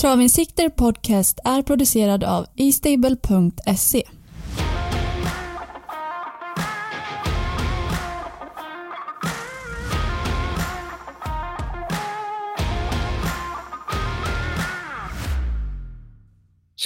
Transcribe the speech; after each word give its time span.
Travinsikter 0.00 0.68
Podcast 0.68 1.40
är 1.44 1.62
producerad 1.62 2.24
av 2.24 2.46
eStable.se. 2.56 4.02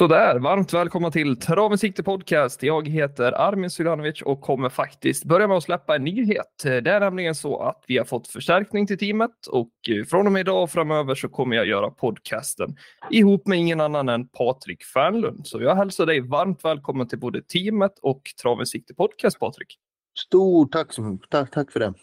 Sådär, 0.03 0.39
varmt 0.39 0.73
välkomna 0.73 1.11
till 1.11 1.37
Traven 1.37 1.79
Sikte 1.79 2.02
Podcast. 2.02 2.62
Jag 2.62 2.89
heter 2.89 3.32
Armin 3.32 3.71
Suljanovic 3.71 4.23
och 4.23 4.41
kommer 4.41 4.69
faktiskt 4.69 5.25
börja 5.25 5.48
med 5.48 5.57
att 5.57 5.62
släppa 5.62 5.96
en 5.96 6.05
nyhet. 6.05 6.62
Det 6.62 6.87
är 6.87 7.01
nämligen 7.01 7.34
så 7.34 7.62
att 7.62 7.84
vi 7.87 7.98
har 7.98 8.05
fått 8.05 8.29
förstärkning 8.29 8.87
till 8.87 8.98
teamet 8.98 9.46
och 9.51 9.70
från 10.11 10.27
och 10.27 10.33
med 10.33 10.41
idag 10.41 10.62
och 10.62 10.70
framöver 10.70 11.15
så 11.15 11.29
kommer 11.29 11.57
jag 11.57 11.66
göra 11.66 11.91
podcasten 11.91 12.77
ihop 13.11 13.46
med 13.46 13.59
ingen 13.59 13.80
annan 13.80 14.09
än 14.09 14.29
Patrik 14.29 14.84
Fernlund. 14.84 15.47
Så 15.47 15.62
jag 15.62 15.75
hälsar 15.75 16.06
dig 16.06 16.20
varmt 16.20 16.64
välkommen 16.64 17.09
till 17.09 17.19
både 17.19 17.42
teamet 17.42 17.98
och 18.03 18.23
Traven 18.42 18.66
Sikte 18.66 18.95
Podcast, 18.95 19.39
Patrik. 19.39 19.78
Stort 20.27 20.73
tack, 20.73 20.89
tack, 21.30 21.50
tack 21.50 21.73
för 21.73 21.80
det. 21.80 21.95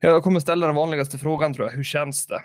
Jag 0.00 0.22
kommer 0.22 0.40
ställa 0.40 0.66
den 0.66 0.76
vanligaste 0.76 1.18
frågan 1.18 1.54
tror 1.54 1.68
jag. 1.68 1.76
Hur 1.76 1.84
känns 1.84 2.26
det? 2.26 2.40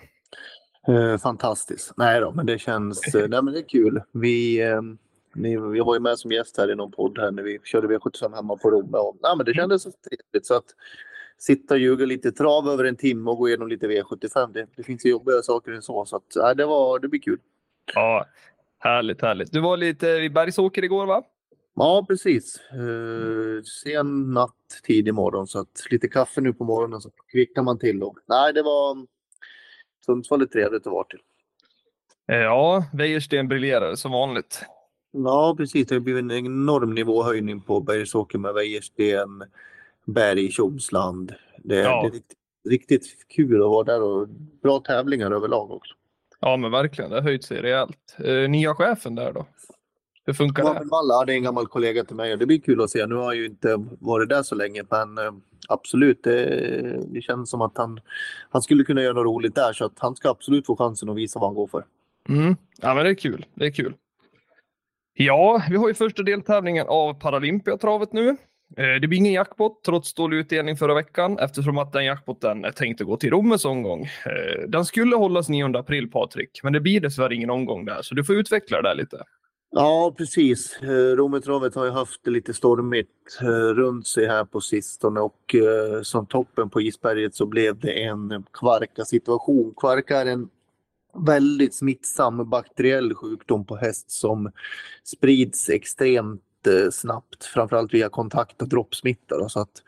Eh, 0.87 1.17
fantastiskt. 1.17 1.93
Nej 1.97 2.19
då, 2.19 2.31
men 2.31 2.45
det 2.45 2.59
känns 2.59 3.15
eh, 3.15 3.27
nej, 3.27 3.41
men 3.41 3.53
det 3.53 3.59
är 3.59 3.69
kul. 3.69 4.01
Vi, 4.11 4.61
eh, 4.61 4.81
ni, 5.35 5.57
vi 5.57 5.79
var 5.79 5.93
ju 5.93 5.99
med 5.99 6.19
som 6.19 6.31
gäst 6.31 6.57
här 6.57 6.71
i 6.71 6.75
någon 6.75 6.91
podd 6.91 7.17
här 7.19 7.31
när 7.31 7.43
vi 7.43 7.59
körde 7.63 7.87
V75 7.87 8.35
hemma 8.35 8.57
på 8.57 8.71
Romme. 8.71 8.97
Och, 8.97 9.17
nej, 9.21 9.37
men 9.37 9.45
det 9.45 9.53
kändes 9.53 9.83
så 9.83 9.91
trevligt. 9.91 10.45
Så 10.45 10.55
att 10.55 10.65
sitta 11.37 11.73
och 11.73 11.79
ljuga 11.79 12.05
lite 12.05 12.31
trav 12.31 12.69
över 12.69 12.83
en 12.83 12.95
timme 12.95 13.31
och 13.31 13.37
gå 13.37 13.47
igenom 13.47 13.67
lite 13.67 13.87
V75. 13.87 14.53
Det, 14.53 14.67
det 14.75 14.83
finns 14.83 15.05
ju 15.05 15.09
jobbigare 15.09 15.43
saker 15.43 15.71
än 15.71 15.81
så. 15.81 16.05
Så 16.05 16.15
att, 16.15 16.23
nej, 16.35 16.55
det, 16.55 16.65
var, 16.65 16.99
det 16.99 17.07
blir 17.07 17.21
kul. 17.21 17.39
Ja, 17.93 18.25
härligt, 18.79 19.21
härligt. 19.21 19.51
Du 19.51 19.61
var 19.61 19.77
lite 19.77 20.07
i 20.07 20.29
Bergsåker 20.29 20.83
igår 20.83 21.05
va? 21.05 21.23
Ja, 21.75 22.05
precis. 22.07 22.59
Eh, 22.71 23.63
sen 23.83 24.33
natt, 24.33 24.81
tidig 24.83 25.13
morgon. 25.13 25.47
Så 25.47 25.59
att 25.59 25.87
lite 25.91 26.07
kaffe 26.07 26.41
nu 26.41 26.53
på 26.53 26.63
morgonen 26.63 27.01
så 27.01 27.09
kvicknar 27.31 27.63
man 27.63 27.79
till. 27.79 28.03
Och, 28.03 28.17
nej, 28.27 28.53
det 28.53 28.61
var 28.61 29.05
Sundsvall 30.05 30.41
är 30.41 30.45
trevligt 30.45 30.87
att 30.87 30.93
vara 30.93 31.03
till. 31.03 31.19
Eh, 32.27 32.37
ja, 32.37 32.85
Wäjersten 32.93 33.47
briljerar 33.47 33.95
som 33.95 34.11
vanligt. 34.11 34.65
Ja, 35.11 35.55
precis. 35.57 35.87
Det 35.87 35.95
har 35.95 35.99
blivit 35.99 36.21
en 36.21 36.31
enorm 36.31 36.93
nivåhöjning 36.93 37.61
på 37.61 37.79
Bergsåker 37.79 38.37
med 38.37 38.53
Wäjersten, 38.53 39.43
Berg, 40.05 40.51
Tjomsland. 40.51 41.33
Det, 41.57 41.75
ja. 41.75 42.01
det 42.01 42.07
är 42.07 42.11
riktigt, 42.11 42.37
riktigt 42.69 43.27
kul 43.27 43.61
att 43.61 43.69
vara 43.69 43.83
där 43.83 44.01
och 44.01 44.27
bra 44.63 44.79
tävlingar 44.79 45.31
överlag 45.31 45.71
också. 45.71 45.93
Ja, 46.39 46.57
men 46.57 46.71
verkligen. 46.71 47.09
Det 47.11 47.17
har 47.17 47.23
höjt 47.23 47.43
sig 47.43 47.61
rejält. 47.61 48.15
Eh, 48.17 48.49
nya 48.49 48.75
chefen 48.75 49.15
där 49.15 49.33
då? 49.33 49.45
Hur 50.25 50.33
funkar 50.33 50.63
det? 50.63 50.89
Valla, 50.91 51.25
det 51.25 51.33
är 51.33 51.37
en 51.37 51.43
gammal 51.43 51.67
kollega 51.67 52.03
till 52.03 52.15
mig 52.15 52.33
och 52.33 52.39
det 52.39 52.45
blir 52.45 52.59
kul 52.59 52.81
att 52.81 52.89
se. 52.89 53.05
Nu 53.05 53.15
har 53.15 53.33
ju 53.33 53.45
inte 53.45 53.85
varit 53.99 54.29
där 54.29 54.43
så 54.43 54.55
länge, 54.55 54.83
men 54.89 55.17
eh, 55.17 55.33
absolut, 55.67 56.23
det, 56.23 57.05
det 57.07 57.21
känns 57.21 57.49
som 57.49 57.61
att 57.61 57.77
han, 57.77 57.99
han 58.49 58.61
skulle 58.61 58.83
kunna 58.83 59.01
göra 59.01 59.13
något 59.13 59.25
roligt 59.25 59.55
där 59.55 59.73
så 59.73 59.85
att 59.85 59.99
han 59.99 60.15
ska 60.15 60.29
absolut 60.29 60.65
få 60.65 60.75
chansen 60.75 61.09
att 61.09 61.15
visa 61.15 61.39
vad 61.39 61.49
han 61.49 61.55
går 61.55 61.67
för. 61.67 61.85
Mm. 62.29 62.55
Ja, 62.81 62.95
men 62.95 63.03
det 63.03 63.09
är 63.09 63.15
kul. 63.15 63.45
Det 63.53 63.65
är 63.65 63.71
kul. 63.71 63.93
Ja, 65.13 65.63
vi 65.69 65.75
har 65.75 65.87
ju 65.87 65.93
första 65.93 66.23
deltävlingen 66.23 66.87
av 66.87 67.13
Paralympiatravet 67.13 68.13
nu. 68.13 68.29
Eh, 68.77 68.99
det 69.01 69.07
blir 69.07 69.17
ingen 69.17 69.33
jackpot 69.33 69.83
trots 69.83 70.13
dålig 70.13 70.37
utdelning 70.37 70.77
förra 70.77 70.93
veckan 70.93 71.39
eftersom 71.39 71.77
att 71.77 71.93
den 71.93 72.05
jackpoten 72.05 72.65
är 72.65 72.71
tänkt 72.71 73.01
att 73.01 73.07
gå 73.07 73.17
till 73.17 73.29
Rommes 73.29 73.65
omgång. 73.65 74.03
Eh, 74.03 74.67
den 74.67 74.85
skulle 74.85 75.15
hållas 75.15 75.49
9 75.49 75.77
april 75.77 76.11
Patrik, 76.11 76.59
men 76.63 76.73
det 76.73 76.79
blir 76.79 77.01
dessvärre 77.01 77.35
ingen 77.35 77.49
omgång 77.49 77.85
där 77.85 78.01
så 78.01 78.15
du 78.15 78.23
får 78.23 78.35
utveckla 78.35 78.81
det 78.81 78.89
där 78.89 78.95
lite. 78.95 79.23
Ja, 79.77 80.13
precis. 80.17 80.77
Eh, 80.81 81.15
Rometravet 81.15 81.75
har 81.75 81.85
ju 81.85 81.91
haft 81.91 82.23
det 82.23 82.31
lite 82.31 82.53
stormigt 82.53 83.39
eh, 83.41 83.47
runt 83.73 84.07
sig 84.07 84.27
här 84.27 84.45
på 84.45 84.61
sistone 84.61 85.19
och 85.19 85.55
eh, 85.55 86.01
som 86.01 86.25
toppen 86.25 86.69
på 86.69 86.81
isberget 86.81 87.35
så 87.35 87.45
blev 87.45 87.79
det 87.79 88.03
en 88.03 88.43
kvarka-situation. 88.53 89.73
Kvarka 89.77 90.21
är 90.21 90.25
en 90.25 90.49
väldigt 91.13 91.75
smittsam 91.75 92.49
bakteriell 92.49 93.13
sjukdom 93.13 93.65
på 93.65 93.75
häst 93.75 94.11
som 94.11 94.51
sprids 95.03 95.69
extremt 95.69 96.41
snabbt, 96.91 97.45
framförallt 97.45 97.93
via 97.93 98.09
kontakt 98.09 98.61
och 98.61 98.69
droppsmitta. 98.69 99.49
Så 99.49 99.59
att 99.59 99.81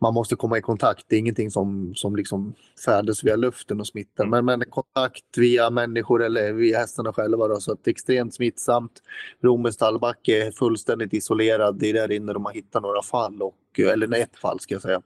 man 0.00 0.14
måste 0.14 0.36
komma 0.36 0.58
i 0.58 0.60
kontakt. 0.60 1.04
Det 1.08 1.16
är 1.16 1.20
ingenting 1.20 1.50
som, 1.50 1.94
som 1.94 2.16
liksom 2.16 2.54
färdas 2.84 3.24
via 3.24 3.36
luften 3.36 3.80
och 3.80 3.86
smittar. 3.86 4.26
Men, 4.26 4.44
men 4.44 4.64
kontakt 4.64 5.24
via 5.36 5.70
människor 5.70 6.24
eller 6.24 6.52
via 6.52 6.78
hästarna 6.78 7.12
själva. 7.12 7.48
Då, 7.48 7.60
så 7.60 7.72
att 7.72 7.88
extremt 7.88 8.34
smittsamt. 8.34 9.02
Romes 9.42 9.74
stallbacke 9.74 10.46
är 10.46 10.50
fullständigt 10.50 11.14
isolerad. 11.14 11.78
Det 11.78 11.90
är 11.90 11.94
där 11.94 12.12
inne 12.12 12.32
de 12.32 12.44
har 12.44 12.52
hittat 12.52 12.82
några 12.82 13.02
fall. 13.02 13.42
Och, 13.42 13.78
eller 13.78 14.16
ett 14.16 14.36
fall 14.36 14.60
ska 14.60 14.74
jag 14.74 14.82
säga. 14.82 15.02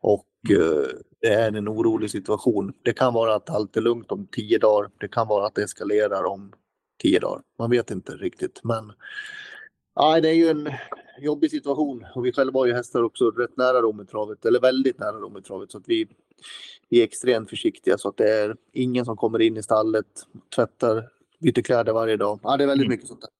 Och 0.00 0.26
eh, 0.50 0.88
det 1.20 1.32
är 1.32 1.56
en 1.56 1.68
orolig 1.68 2.10
situation. 2.10 2.72
Det 2.82 2.92
kan 2.92 3.14
vara 3.14 3.34
att 3.34 3.50
allt 3.50 3.76
är 3.76 3.80
lugnt 3.80 4.12
om 4.12 4.26
tio 4.26 4.58
dagar. 4.58 4.90
Det 5.00 5.08
kan 5.08 5.28
vara 5.28 5.46
att 5.46 5.54
det 5.54 5.62
eskalerar 5.62 6.24
om 6.24 6.52
tio 7.02 7.20
dagar. 7.20 7.42
Man 7.58 7.70
vet 7.70 7.90
inte 7.90 8.12
riktigt. 8.12 8.60
Men 8.64 8.92
Ja, 9.96 10.20
det 10.20 10.28
är 10.28 10.34
ju 10.34 10.48
en 10.48 10.68
jobbig 11.20 11.50
situation 11.50 12.06
och 12.14 12.26
vi 12.26 12.32
själva 12.32 12.60
har 12.60 12.66
ju 12.66 12.74
hästar 12.74 13.02
också 13.02 13.30
rätt 13.30 13.56
nära 13.56 13.82
Rometravet, 13.82 14.44
eller 14.44 14.60
väldigt 14.60 14.98
nära 14.98 15.12
Rometravet 15.12 15.70
så 15.70 15.78
att 15.78 15.88
vi, 15.88 16.08
vi 16.88 17.00
är 17.00 17.04
extremt 17.04 17.50
försiktiga 17.50 17.98
så 17.98 18.08
att 18.08 18.16
det 18.16 18.30
är 18.30 18.56
ingen 18.72 19.04
som 19.04 19.16
kommer 19.16 19.42
in 19.42 19.56
i 19.56 19.62
stallet, 19.62 20.06
tvättar, 20.54 21.08
byter 21.38 21.62
kläder 21.62 21.92
varje 21.92 22.16
dag. 22.16 22.40
Ja, 22.42 22.56
det 22.56 22.64
är 22.64 22.68
väldigt 22.68 22.86
mm. 22.86 22.94
mycket 22.94 23.08
sånt 23.08 23.20
där. 23.20 23.30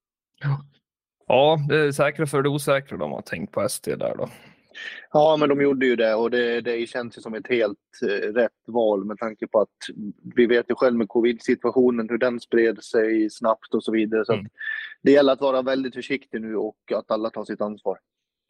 Ja, 1.26 1.58
det 1.68 1.76
är 1.76 1.92
säkra 1.92 2.26
för 2.26 2.42
det 2.42 2.48
osäkra 2.48 2.98
de 2.98 3.12
har 3.12 3.22
tänkt 3.22 3.52
på 3.52 3.60
ST 3.60 3.96
där 3.96 4.16
då. 4.16 4.28
Ja, 5.12 5.36
men 5.36 5.48
de 5.48 5.60
gjorde 5.60 5.86
ju 5.86 5.96
det 5.96 6.14
och 6.14 6.30
det, 6.30 6.60
det 6.60 6.88
känns 6.88 7.18
ju 7.18 7.22
som 7.22 7.34
ett 7.34 7.48
helt 7.48 7.78
eh, 8.02 8.32
rätt 8.32 8.52
val 8.66 9.04
med 9.04 9.18
tanke 9.18 9.46
på 9.46 9.60
att 9.60 9.76
vi 10.34 10.46
vet 10.46 10.70
ju 10.70 10.74
själv 10.74 10.96
med 10.96 11.08
covid-situationen 11.08 12.08
hur 12.08 12.18
den 12.18 12.40
spred 12.40 12.84
sig 12.84 13.30
snabbt 13.30 13.74
och 13.74 13.84
så 13.84 13.92
vidare. 13.92 14.24
Så 14.24 14.32
mm. 14.32 14.46
det 15.02 15.10
gäller 15.10 15.32
att 15.32 15.40
vara 15.40 15.62
väldigt 15.62 15.94
försiktig 15.94 16.40
nu 16.40 16.56
och 16.56 16.92
att 16.94 17.10
alla 17.10 17.30
tar 17.30 17.44
sitt 17.44 17.60
ansvar. 17.60 17.98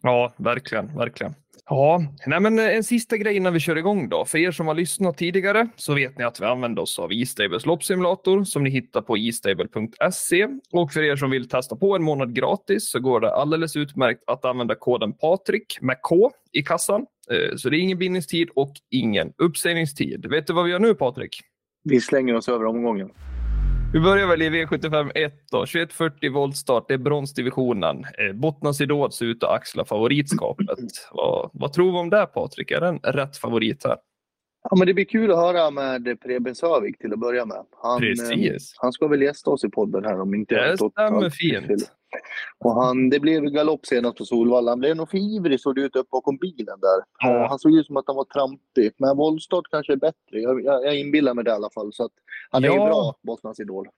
Ja, 0.02 0.34
verkligen, 0.36 0.96
verkligen. 0.96 1.34
Ja, 1.68 2.02
nej 2.26 2.40
men 2.40 2.58
eh, 2.58 2.76
en 2.76 2.84
sista 2.84 3.16
grej 3.16 3.36
innan 3.36 3.52
vi 3.52 3.60
kör 3.60 3.76
igång 3.76 4.08
då. 4.08 4.24
För 4.24 4.38
er 4.38 4.50
som 4.50 4.66
har 4.66 4.74
lyssnat 4.74 5.18
tidigare 5.18 5.68
så 5.76 5.94
vet 5.94 6.18
ni 6.18 6.24
att 6.24 6.40
vi 6.40 6.44
använder 6.44 6.82
oss 6.82 6.98
av 6.98 7.12
E-Stables 7.12 7.66
loppsimulator 7.66 8.44
som 8.44 8.64
ni 8.64 8.70
hittar 8.70 9.02
på 9.02 9.18
e-stable.se. 9.18 10.48
Och 10.72 10.92
för 10.92 11.02
er 11.02 11.16
som 11.16 11.30
vill 11.30 11.48
testa 11.48 11.76
på 11.76 11.96
en 11.96 12.02
månad 12.02 12.34
gratis 12.34 12.90
så 12.90 13.00
går 13.00 13.20
det 13.20 13.34
alldeles 13.34 13.76
utmärkt 13.76 14.22
att 14.26 14.44
använda 14.44 14.74
koden 14.74 15.12
Patrik 15.12 15.78
med 15.80 15.96
K 16.02 16.30
i 16.52 16.62
kassan. 16.62 17.06
Eh, 17.30 17.56
så 17.56 17.70
det 17.70 17.76
är 17.76 17.80
ingen 17.80 17.98
bindningstid 17.98 18.48
och 18.54 18.72
ingen 18.90 19.32
uppsägningstid. 19.38 20.26
Vet 20.26 20.46
du 20.46 20.52
vad 20.52 20.64
vi 20.64 20.70
gör 20.70 20.78
nu 20.78 20.94
Patrik? 20.94 21.40
Vi 21.84 22.00
slänger 22.00 22.34
oss 22.34 22.48
över 22.48 22.64
omgången. 22.64 23.10
Vi 23.96 24.02
börjar 24.02 24.26
väl 24.26 24.42
i 24.42 24.50
V75 24.50 25.10
1 25.14 25.32
då. 25.50 25.58
2140 25.58 26.32
voltstart, 26.32 26.88
det 26.88 26.94
är 26.94 26.98
bronsdivisionen. 26.98 28.04
Eh, 28.18 28.32
Bottnas 28.34 28.80
Idol 28.80 29.12
ser 29.12 29.26
ut 29.26 29.42
att 29.42 29.50
axla 29.50 29.84
favoritskapet. 29.84 30.78
vad, 31.12 31.50
vad 31.52 31.72
tror 31.72 31.92
vi 31.92 31.98
om 31.98 32.10
det 32.10 32.26
Patrik? 32.26 32.70
Är 32.70 32.80
den 32.80 32.98
rätt 32.98 33.36
favorit 33.36 33.84
här? 33.84 33.96
Ja, 34.70 34.76
men 34.76 34.86
det 34.86 34.94
blir 34.94 35.04
kul 35.04 35.30
att 35.30 35.36
höra 35.36 35.70
med 35.70 36.20
Preben 36.20 36.54
Sövik 36.54 36.98
till 36.98 37.12
att 37.12 37.18
börja 37.18 37.46
med. 37.46 37.64
Han, 37.82 38.00
Precis. 38.00 38.72
Eh, 38.72 38.78
han 38.82 38.92
ska 38.92 39.08
väl 39.08 39.22
gästa 39.22 39.50
oss 39.50 39.64
i 39.64 39.68
podden 39.68 40.04
här 40.04 40.20
om 40.20 40.34
inte 40.34 40.54
jag 40.54 40.70
Det 40.70 40.76
stämmer 40.76 41.30
fint. 41.30 41.92
Och 42.58 42.74
han, 42.74 43.10
det 43.10 43.20
blev 43.20 43.42
galopp 43.42 43.86
senast 43.86 44.16
på 44.18 44.24
Solvalla. 44.24 44.70
Han 44.70 44.78
blev 44.78 44.96
nog 44.96 45.10
för 45.10 45.18
ivrig 45.18 45.60
såg 45.60 45.74
det 45.74 45.80
ut 45.80 45.96
upp 45.96 46.10
bakom 46.10 46.36
bilen 46.36 46.80
där. 46.80 47.04
Ja. 47.18 47.46
Han 47.48 47.58
såg 47.58 47.78
ut 47.78 47.86
som 47.86 47.96
att 47.96 48.04
han 48.06 48.16
var 48.16 48.24
trampig. 48.24 48.92
Men 48.98 49.16
voltstart 49.16 49.64
kanske 49.70 49.92
är 49.92 49.96
bättre. 49.96 50.40
Jag, 50.40 50.64
jag, 50.64 50.84
jag 50.84 50.98
inbillar 50.98 51.34
mig 51.34 51.44
det 51.44 51.50
i 51.50 51.54
alla 51.54 51.70
fall. 51.70 51.92
Så 51.92 52.04
att 52.04 52.12
han 52.50 52.64
är 52.64 52.68
ja. 52.68 52.74
ju 52.74 52.78
bra, 52.78 53.14
Bottnas 53.22 53.60
Idol. 53.60 53.88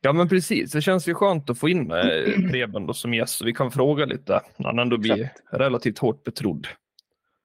Ja 0.00 0.12
men 0.12 0.28
precis, 0.28 0.72
det 0.72 0.80
känns 0.80 1.08
ju 1.08 1.14
skönt 1.14 1.50
att 1.50 1.58
få 1.58 1.68
in 1.68 1.90
eh, 1.90 2.50
Preben 2.50 2.86
då 2.86 2.94
som 2.94 3.14
gäst 3.14 3.38
så 3.38 3.44
vi 3.44 3.52
kan 3.52 3.70
fråga 3.70 4.04
lite. 4.04 4.40
Han 4.58 4.78
ändå 4.78 4.98
blir 4.98 5.20
Exakt. 5.20 5.40
relativt 5.52 5.98
hårt 5.98 6.24
betrodd. 6.24 6.66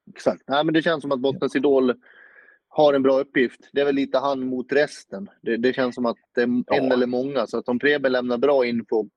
Exakt, 0.10 0.44
Nej, 0.48 0.64
men 0.64 0.74
det 0.74 0.82
känns 0.82 1.02
som 1.02 1.12
att 1.12 1.20
Bottnas 1.20 1.56
Idol 1.56 1.94
har 2.68 2.94
en 2.94 3.04
bra 3.04 3.20
uppgift. 3.20 3.60
Det 3.74 3.82
är 3.82 3.86
väl 3.86 3.96
lite 3.96 4.18
han 4.18 4.48
mot 4.48 4.72
resten. 4.72 5.30
Det, 5.42 5.58
det 5.58 5.74
känns 5.74 5.96
som 5.96 6.06
att 6.06 6.18
det 6.36 6.42
är 6.42 6.46
en 6.46 6.64
ja. 6.68 6.94
eller 6.94 7.08
många. 7.08 7.48
Så 7.48 7.58
att 7.58 7.70
om 7.70 7.80
Preben 7.80 8.12
lämnar 8.12 8.38
bra 8.38 8.66
info 8.66 9.10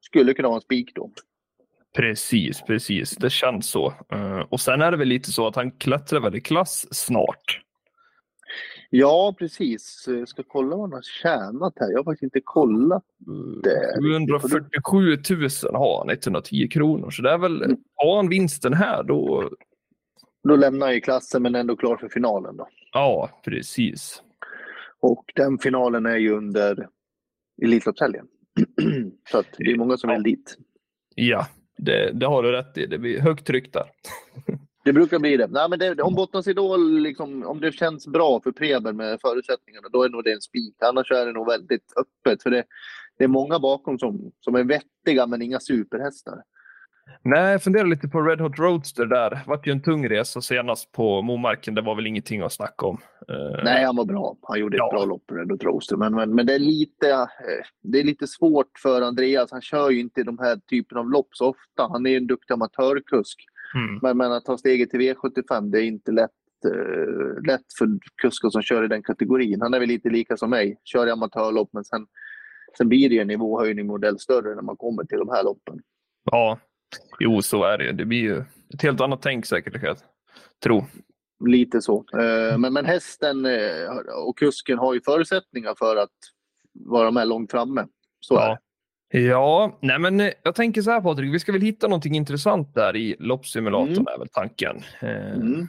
skulle 0.00 0.34
kunna 0.34 0.48
vara 0.48 0.56
en 0.56 0.62
spik 0.62 0.94
då. 0.94 1.10
Precis, 1.96 2.62
precis. 2.62 3.16
Det 3.16 3.30
känns 3.30 3.70
så. 3.70 3.94
Uh, 4.14 4.40
och 4.48 4.60
sen 4.60 4.82
är 4.82 4.90
det 4.90 4.96
väl 4.96 5.08
lite 5.08 5.32
så 5.32 5.46
att 5.46 5.56
han 5.56 5.70
klättrar 5.70 6.20
väl 6.20 6.36
i 6.36 6.40
klass 6.40 6.86
snart. 6.90 7.60
Ja, 8.90 9.34
precis. 9.38 10.04
Jag 10.08 10.28
ska 10.28 10.42
kolla 10.42 10.76
vad 10.76 10.80
han 10.80 10.92
har 10.92 11.02
tjänat 11.02 11.72
här. 11.76 11.90
Jag 11.90 11.98
har 11.98 12.04
faktiskt 12.04 12.22
inte 12.22 12.40
kollat 12.44 13.04
det. 13.62 13.94
747 14.00 15.18
000 15.30 15.74
har 15.74 15.98
han, 15.98 16.10
110 16.10 16.68
kronor. 16.68 17.10
Så 17.10 17.22
det 17.22 17.30
är 17.30 17.38
väl, 17.38 17.62
mm. 17.62 17.76
har 17.94 18.16
han 18.16 18.28
vinsten 18.28 18.74
här 18.74 19.02
då... 19.02 19.50
Då 20.48 20.56
lämnar 20.56 20.86
han 20.86 20.94
ju 20.94 21.00
klassen 21.00 21.42
men 21.42 21.54
ändå 21.54 21.76
klar 21.76 21.96
för 21.96 22.08
finalen 22.08 22.56
då. 22.56 22.68
Ja, 22.92 23.30
precis. 23.44 24.22
Och 25.00 25.24
den 25.34 25.58
finalen 25.58 26.06
är 26.06 26.16
ju 26.16 26.30
under 26.30 26.88
Elitloppshelgen. 27.62 28.26
Så 29.30 29.42
det 29.58 29.70
är 29.70 29.76
många 29.76 29.96
som 29.96 30.10
vill 30.10 30.22
dit. 30.22 30.56
Ja, 31.14 31.46
det, 31.78 32.12
det 32.12 32.26
har 32.26 32.42
du 32.42 32.52
rätt 32.52 32.78
i. 32.78 32.86
Det 32.86 32.98
blir 32.98 33.20
högt 33.20 33.46
tryck 33.46 33.72
där. 33.72 33.90
Det 34.84 34.92
brukar 34.92 35.18
bli 35.18 35.36
det. 35.36 35.46
Nej, 35.46 35.70
men 35.70 35.78
det, 35.78 36.02
om 36.02 36.14
Bottnas 36.14 36.46
Idol, 36.46 37.00
liksom, 37.00 37.46
om 37.46 37.60
det 37.60 37.72
känns 37.72 38.06
bra 38.06 38.40
för 38.40 38.52
Preben 38.52 38.96
med 38.96 39.20
förutsättningarna, 39.20 39.88
då 39.88 40.02
är 40.02 40.08
nog 40.08 40.24
det 40.24 40.32
en 40.32 40.40
spik. 40.40 40.74
Annars 40.82 41.10
är 41.10 41.26
det 41.26 41.32
nog 41.32 41.46
väldigt 41.46 41.92
öppet. 41.96 42.42
För 42.42 42.50
det, 42.50 42.64
det 43.18 43.24
är 43.24 43.28
många 43.28 43.58
bakom 43.58 43.98
som, 43.98 44.32
som 44.40 44.54
är 44.54 44.64
vettiga, 44.64 45.26
men 45.26 45.42
inga 45.42 45.60
superhästar. 45.60 46.42
Nej, 47.22 47.52
jag 47.52 47.62
funderar 47.62 47.86
lite 47.86 48.08
på 48.08 48.22
Red 48.22 48.40
Hot 48.40 48.58
Roadster 48.58 49.06
där. 49.06 49.30
Det 49.30 49.42
vart 49.46 49.66
ju 49.66 49.72
en 49.72 49.82
tung 49.82 50.08
resa 50.08 50.40
senast 50.40 50.92
på 50.92 51.22
Momarken. 51.22 51.74
Det 51.74 51.82
var 51.82 51.94
väl 51.94 52.06
ingenting 52.06 52.40
att 52.40 52.52
snacka 52.52 52.86
om. 52.86 53.00
Uh... 53.30 53.64
Nej, 53.64 53.84
han 53.84 53.96
var 53.96 54.04
bra. 54.04 54.36
Han 54.42 54.60
gjorde 54.60 54.76
ett 54.76 54.78
ja. 54.78 54.90
bra 54.92 55.04
lopp 55.04 55.22
Red 55.32 55.50
Hot 55.50 55.64
Roadster. 55.64 55.96
Men, 55.96 56.14
men, 56.14 56.34
men 56.34 56.46
det, 56.46 56.54
är 56.54 56.58
lite, 56.58 57.10
eh, 57.10 57.26
det 57.82 58.00
är 58.00 58.04
lite 58.04 58.26
svårt 58.26 58.78
för 58.82 59.02
Andreas. 59.02 59.52
Han 59.52 59.62
kör 59.62 59.90
ju 59.90 60.00
inte 60.00 60.22
de 60.22 60.38
här 60.38 60.56
typen 60.56 60.98
av 60.98 61.10
lopp 61.10 61.28
så 61.32 61.48
ofta. 61.48 61.88
Han 61.92 62.06
är 62.06 62.10
ju 62.10 62.16
en 62.16 62.26
duktig 62.26 62.54
amatörkusk. 62.54 63.44
Mm. 63.74 63.98
Men, 64.02 64.16
men 64.16 64.32
att 64.32 64.44
ta 64.44 64.58
steget 64.58 64.90
till 64.90 65.00
V75, 65.00 65.70
det 65.70 65.82
är 65.82 65.84
inte 65.84 66.12
lätt, 66.12 66.30
uh, 66.66 67.46
lätt 67.46 67.66
för 67.78 67.88
kuskar 68.22 68.50
som 68.50 68.62
kör 68.62 68.84
i 68.84 68.88
den 68.88 69.02
kategorin. 69.02 69.60
Han 69.60 69.74
är 69.74 69.80
väl 69.80 69.88
lite 69.88 70.10
lika 70.10 70.36
som 70.36 70.50
mig. 70.50 70.80
Kör 70.84 71.06
i 71.06 71.10
amatörlopp, 71.10 71.68
men 71.72 71.84
sen, 71.84 72.06
sen 72.78 72.88
blir 72.88 73.08
det 73.08 73.18
en 73.18 73.28
nivåhöjning 73.28 73.86
modell 73.86 74.18
större 74.18 74.54
när 74.54 74.62
man 74.62 74.76
kommer 74.76 75.04
till 75.04 75.18
de 75.18 75.28
här 75.28 75.44
loppen. 75.44 75.80
Ja, 76.30 76.58
Jo, 77.18 77.42
så 77.42 77.64
är 77.64 77.78
det. 77.78 77.92
Det 77.92 78.04
blir 78.04 78.20
ju 78.20 78.44
ett 78.74 78.82
helt 78.82 79.00
annat 79.00 79.22
tänk 79.22 79.46
säkert, 79.46 79.82
jag 79.82 79.96
tro. 80.62 80.84
Lite 81.46 81.82
så. 81.82 82.04
Eh, 82.12 82.58
men, 82.58 82.72
men 82.72 82.84
hästen 82.84 83.46
eh, 83.46 83.90
och 84.26 84.38
kusken 84.38 84.78
har 84.78 84.94
ju 84.94 85.00
förutsättningar 85.04 85.74
för 85.78 85.96
att 85.96 86.16
vara 86.72 87.10
med 87.10 87.28
långt 87.28 87.50
framme. 87.50 87.86
Så 88.20 88.34
ja. 88.34 88.44
är 88.44 88.48
det. 88.48 88.60
Ja, 89.12 89.78
nej 89.82 89.98
men 89.98 90.20
eh, 90.20 90.32
jag 90.42 90.54
tänker 90.54 90.82
så 90.82 90.90
här 90.90 91.00
Patrik, 91.00 91.34
vi 91.34 91.40
ska 91.40 91.52
väl 91.52 91.60
hitta 91.60 91.88
någonting 91.88 92.14
intressant 92.14 92.74
där 92.74 92.96
i 92.96 93.16
loppsimulatorn 93.18 93.92
mm. 93.92 94.06
är 94.06 94.18
väl 94.18 94.28
tanken. 94.28 94.82
Mm. 95.00 95.68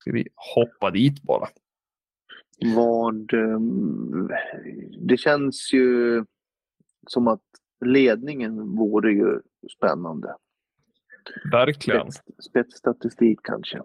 Ska 0.00 0.12
vi 0.12 0.28
hoppa 0.54 0.90
dit 0.90 1.22
bara? 1.22 1.48
Vad... 2.74 3.30
Det 4.98 5.16
känns 5.16 5.72
ju 5.72 6.24
som 7.06 7.28
att 7.28 7.42
ledningen 7.84 8.76
vore 8.76 9.12
ju 9.12 9.40
spännande. 9.68 10.34
Verkligen. 11.52 12.12
Spets, 12.12 12.44
spetsstatistik 12.50 13.38
kanske. 13.42 13.80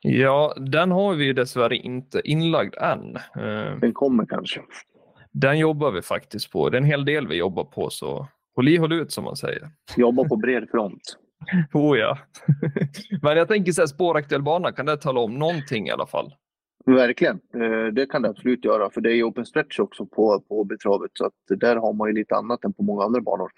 Ja, 0.00 0.54
den 0.56 0.90
har 0.90 1.14
vi 1.14 1.32
dessvärre 1.32 1.76
inte 1.76 2.20
inlagd 2.24 2.74
än. 2.74 3.16
Eh, 3.16 3.78
den 3.80 3.92
kommer 3.92 4.26
kanske. 4.26 4.60
Den 5.32 5.58
jobbar 5.58 5.90
vi 5.90 6.02
faktiskt 6.02 6.52
på. 6.52 6.70
Det 6.70 6.76
är 6.76 6.80
en 6.80 6.86
hel 6.86 7.04
del 7.04 7.28
vi 7.28 7.36
jobbar 7.36 7.64
på, 7.64 7.90
så 7.90 8.28
håll 8.56 8.68
i 8.68 8.76
håll 8.76 8.92
ut 8.92 9.12
som 9.12 9.24
man 9.24 9.36
säger. 9.36 9.70
Jobba 9.96 10.28
på 10.28 10.36
bred 10.36 10.68
front. 10.70 11.02
oh 11.74 11.98
ja. 11.98 12.18
Men 13.22 13.36
jag 13.36 13.48
tänker 13.48 13.72
så 13.72 13.82
här, 13.82 13.86
spåraktuell 13.86 14.42
bana, 14.42 14.72
kan 14.72 14.86
det 14.86 14.96
tala 14.96 15.20
om 15.20 15.34
någonting 15.34 15.86
i 15.86 15.90
alla 15.90 16.06
fall? 16.06 16.34
Verkligen, 16.86 17.40
eh, 17.54 17.92
det 17.92 18.06
kan 18.06 18.22
det 18.22 18.28
absolut 18.28 18.64
göra. 18.64 18.90
För 18.90 19.00
det 19.00 19.10
är 19.10 19.14
ju 19.14 19.22
open 19.22 19.46
stretch 19.46 19.80
också 19.80 20.06
på, 20.06 20.40
på 20.48 20.64
betravet. 20.64 21.10
Så 21.14 21.26
att 21.26 21.60
där 21.60 21.76
har 21.76 21.92
man 21.92 22.08
ju 22.08 22.14
lite 22.14 22.34
annat 22.34 22.64
än 22.64 22.72
på 22.72 22.82
många 22.82 23.04
andra 23.04 23.20
banor. 23.20 23.50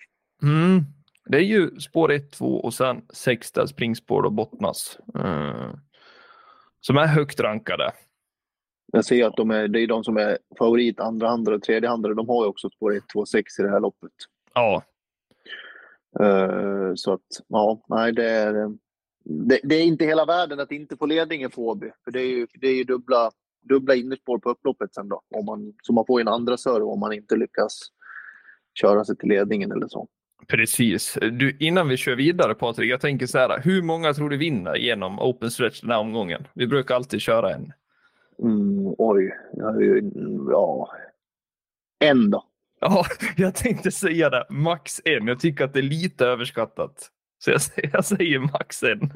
Mm. 0.43 0.85
Det 1.25 1.37
är 1.37 1.43
ju 1.43 1.81
spår 1.81 2.13
1, 2.13 2.33
2 2.33 2.47
och 2.47 2.75
sen 2.75 3.03
6 3.13 3.53
där 3.53 3.67
springspår 3.67 4.23
och 4.23 4.33
bottnas. 4.33 4.99
Mm. 5.15 5.77
Som 6.81 6.97
är 6.97 7.07
högt 7.07 7.41
rankade. 7.41 7.93
Jag 8.93 9.05
ser 9.05 9.27
att 9.27 9.37
de 9.37 9.51
är, 9.51 9.69
det 9.69 9.81
är 9.81 9.87
de 9.87 10.05
som 10.05 10.17
är 10.17 10.39
favorit, 10.59 11.01
andra 11.01 11.29
handare 11.29 11.55
och 11.55 11.63
tredje 11.63 11.89
handare. 11.89 12.15
De 12.15 12.29
har 12.29 12.45
ju 12.45 12.49
också 12.49 12.71
spår 12.71 12.97
1, 12.97 13.03
2, 13.13 13.27
6 13.27 13.59
i 13.59 13.63
det 13.63 13.71
här 13.71 13.81
loppet. 13.81 14.13
Ja. 14.55 14.83
Uh, 16.21 16.93
så 16.95 17.13
att, 17.13 17.27
ja, 17.49 17.85
nej 17.89 18.13
det 18.13 18.31
är 18.31 18.77
det, 19.25 19.61
det, 19.63 19.75
är 19.75 19.85
inte 19.85 20.05
hela 20.05 20.25
världen 20.25 20.61
att 20.61 20.73
inte 20.73 20.97
få 20.97 21.07
ledningen 21.07 21.51
på 21.51 21.69
Åby. 21.69 21.91
För 22.05 22.11
det 22.11 22.21
är 22.21 22.27
ju, 22.27 22.47
det 22.55 22.69
är 22.69 22.75
ju 22.75 22.85
dubbla, 22.85 23.31
dubbla 23.63 23.95
innerspår 23.95 24.39
på 24.39 24.51
upploppet 24.51 24.95
sen 24.95 25.09
då. 25.09 25.23
Om 25.35 25.45
man, 25.45 25.75
så 25.83 25.93
man 25.93 26.07
får 26.07 26.21
en 26.21 26.29
andra 26.29 26.57
serve 26.57 26.85
om 26.85 27.01
man 27.01 27.13
inte 27.13 27.37
lyckas 27.37 27.79
köra 28.81 29.05
sig 29.05 29.17
till 29.17 29.29
ledningen 29.29 29.73
eller 29.73 29.89
så. 29.89 30.09
Precis. 30.47 31.19
Du, 31.21 31.57
innan 31.61 31.89
vi 31.89 31.97
kör 31.97 32.17
vidare 32.17 32.55
Patrik, 32.55 32.91
jag 32.91 33.01
tänker 33.01 33.27
så 33.27 33.39
här. 33.39 33.61
Hur 33.65 33.83
många 33.83 34.15
tror 34.15 34.31
du 34.31 34.37
vinner 34.37 34.75
genom 34.75 35.19
open 35.19 35.51
stretch 35.51 35.81
den 35.81 35.91
här 35.91 35.99
omgången? 35.99 36.47
Vi 36.53 36.67
brukar 36.67 36.95
alltid 36.95 37.21
köra 37.21 37.55
en. 37.55 37.73
Mm, 38.43 38.95
oj, 38.99 39.31
ja, 39.53 40.89
en 42.01 42.31
då. 42.31 42.45
Ja, 42.81 43.05
jag 43.37 43.55
tänkte 43.55 43.91
säga 43.91 44.31
det. 44.31 44.47
Max 44.51 45.01
en. 45.05 45.27
Jag 45.27 45.41
tycker 45.41 45.65
att 45.65 45.73
det 45.73 45.81
är 45.81 45.83
lite 45.83 46.27
överskattat. 46.27 47.11
Så 47.39 47.51
jag, 47.51 47.61
jag 47.93 48.05
säger 48.05 48.39
max 48.39 48.83
en. 48.83 49.01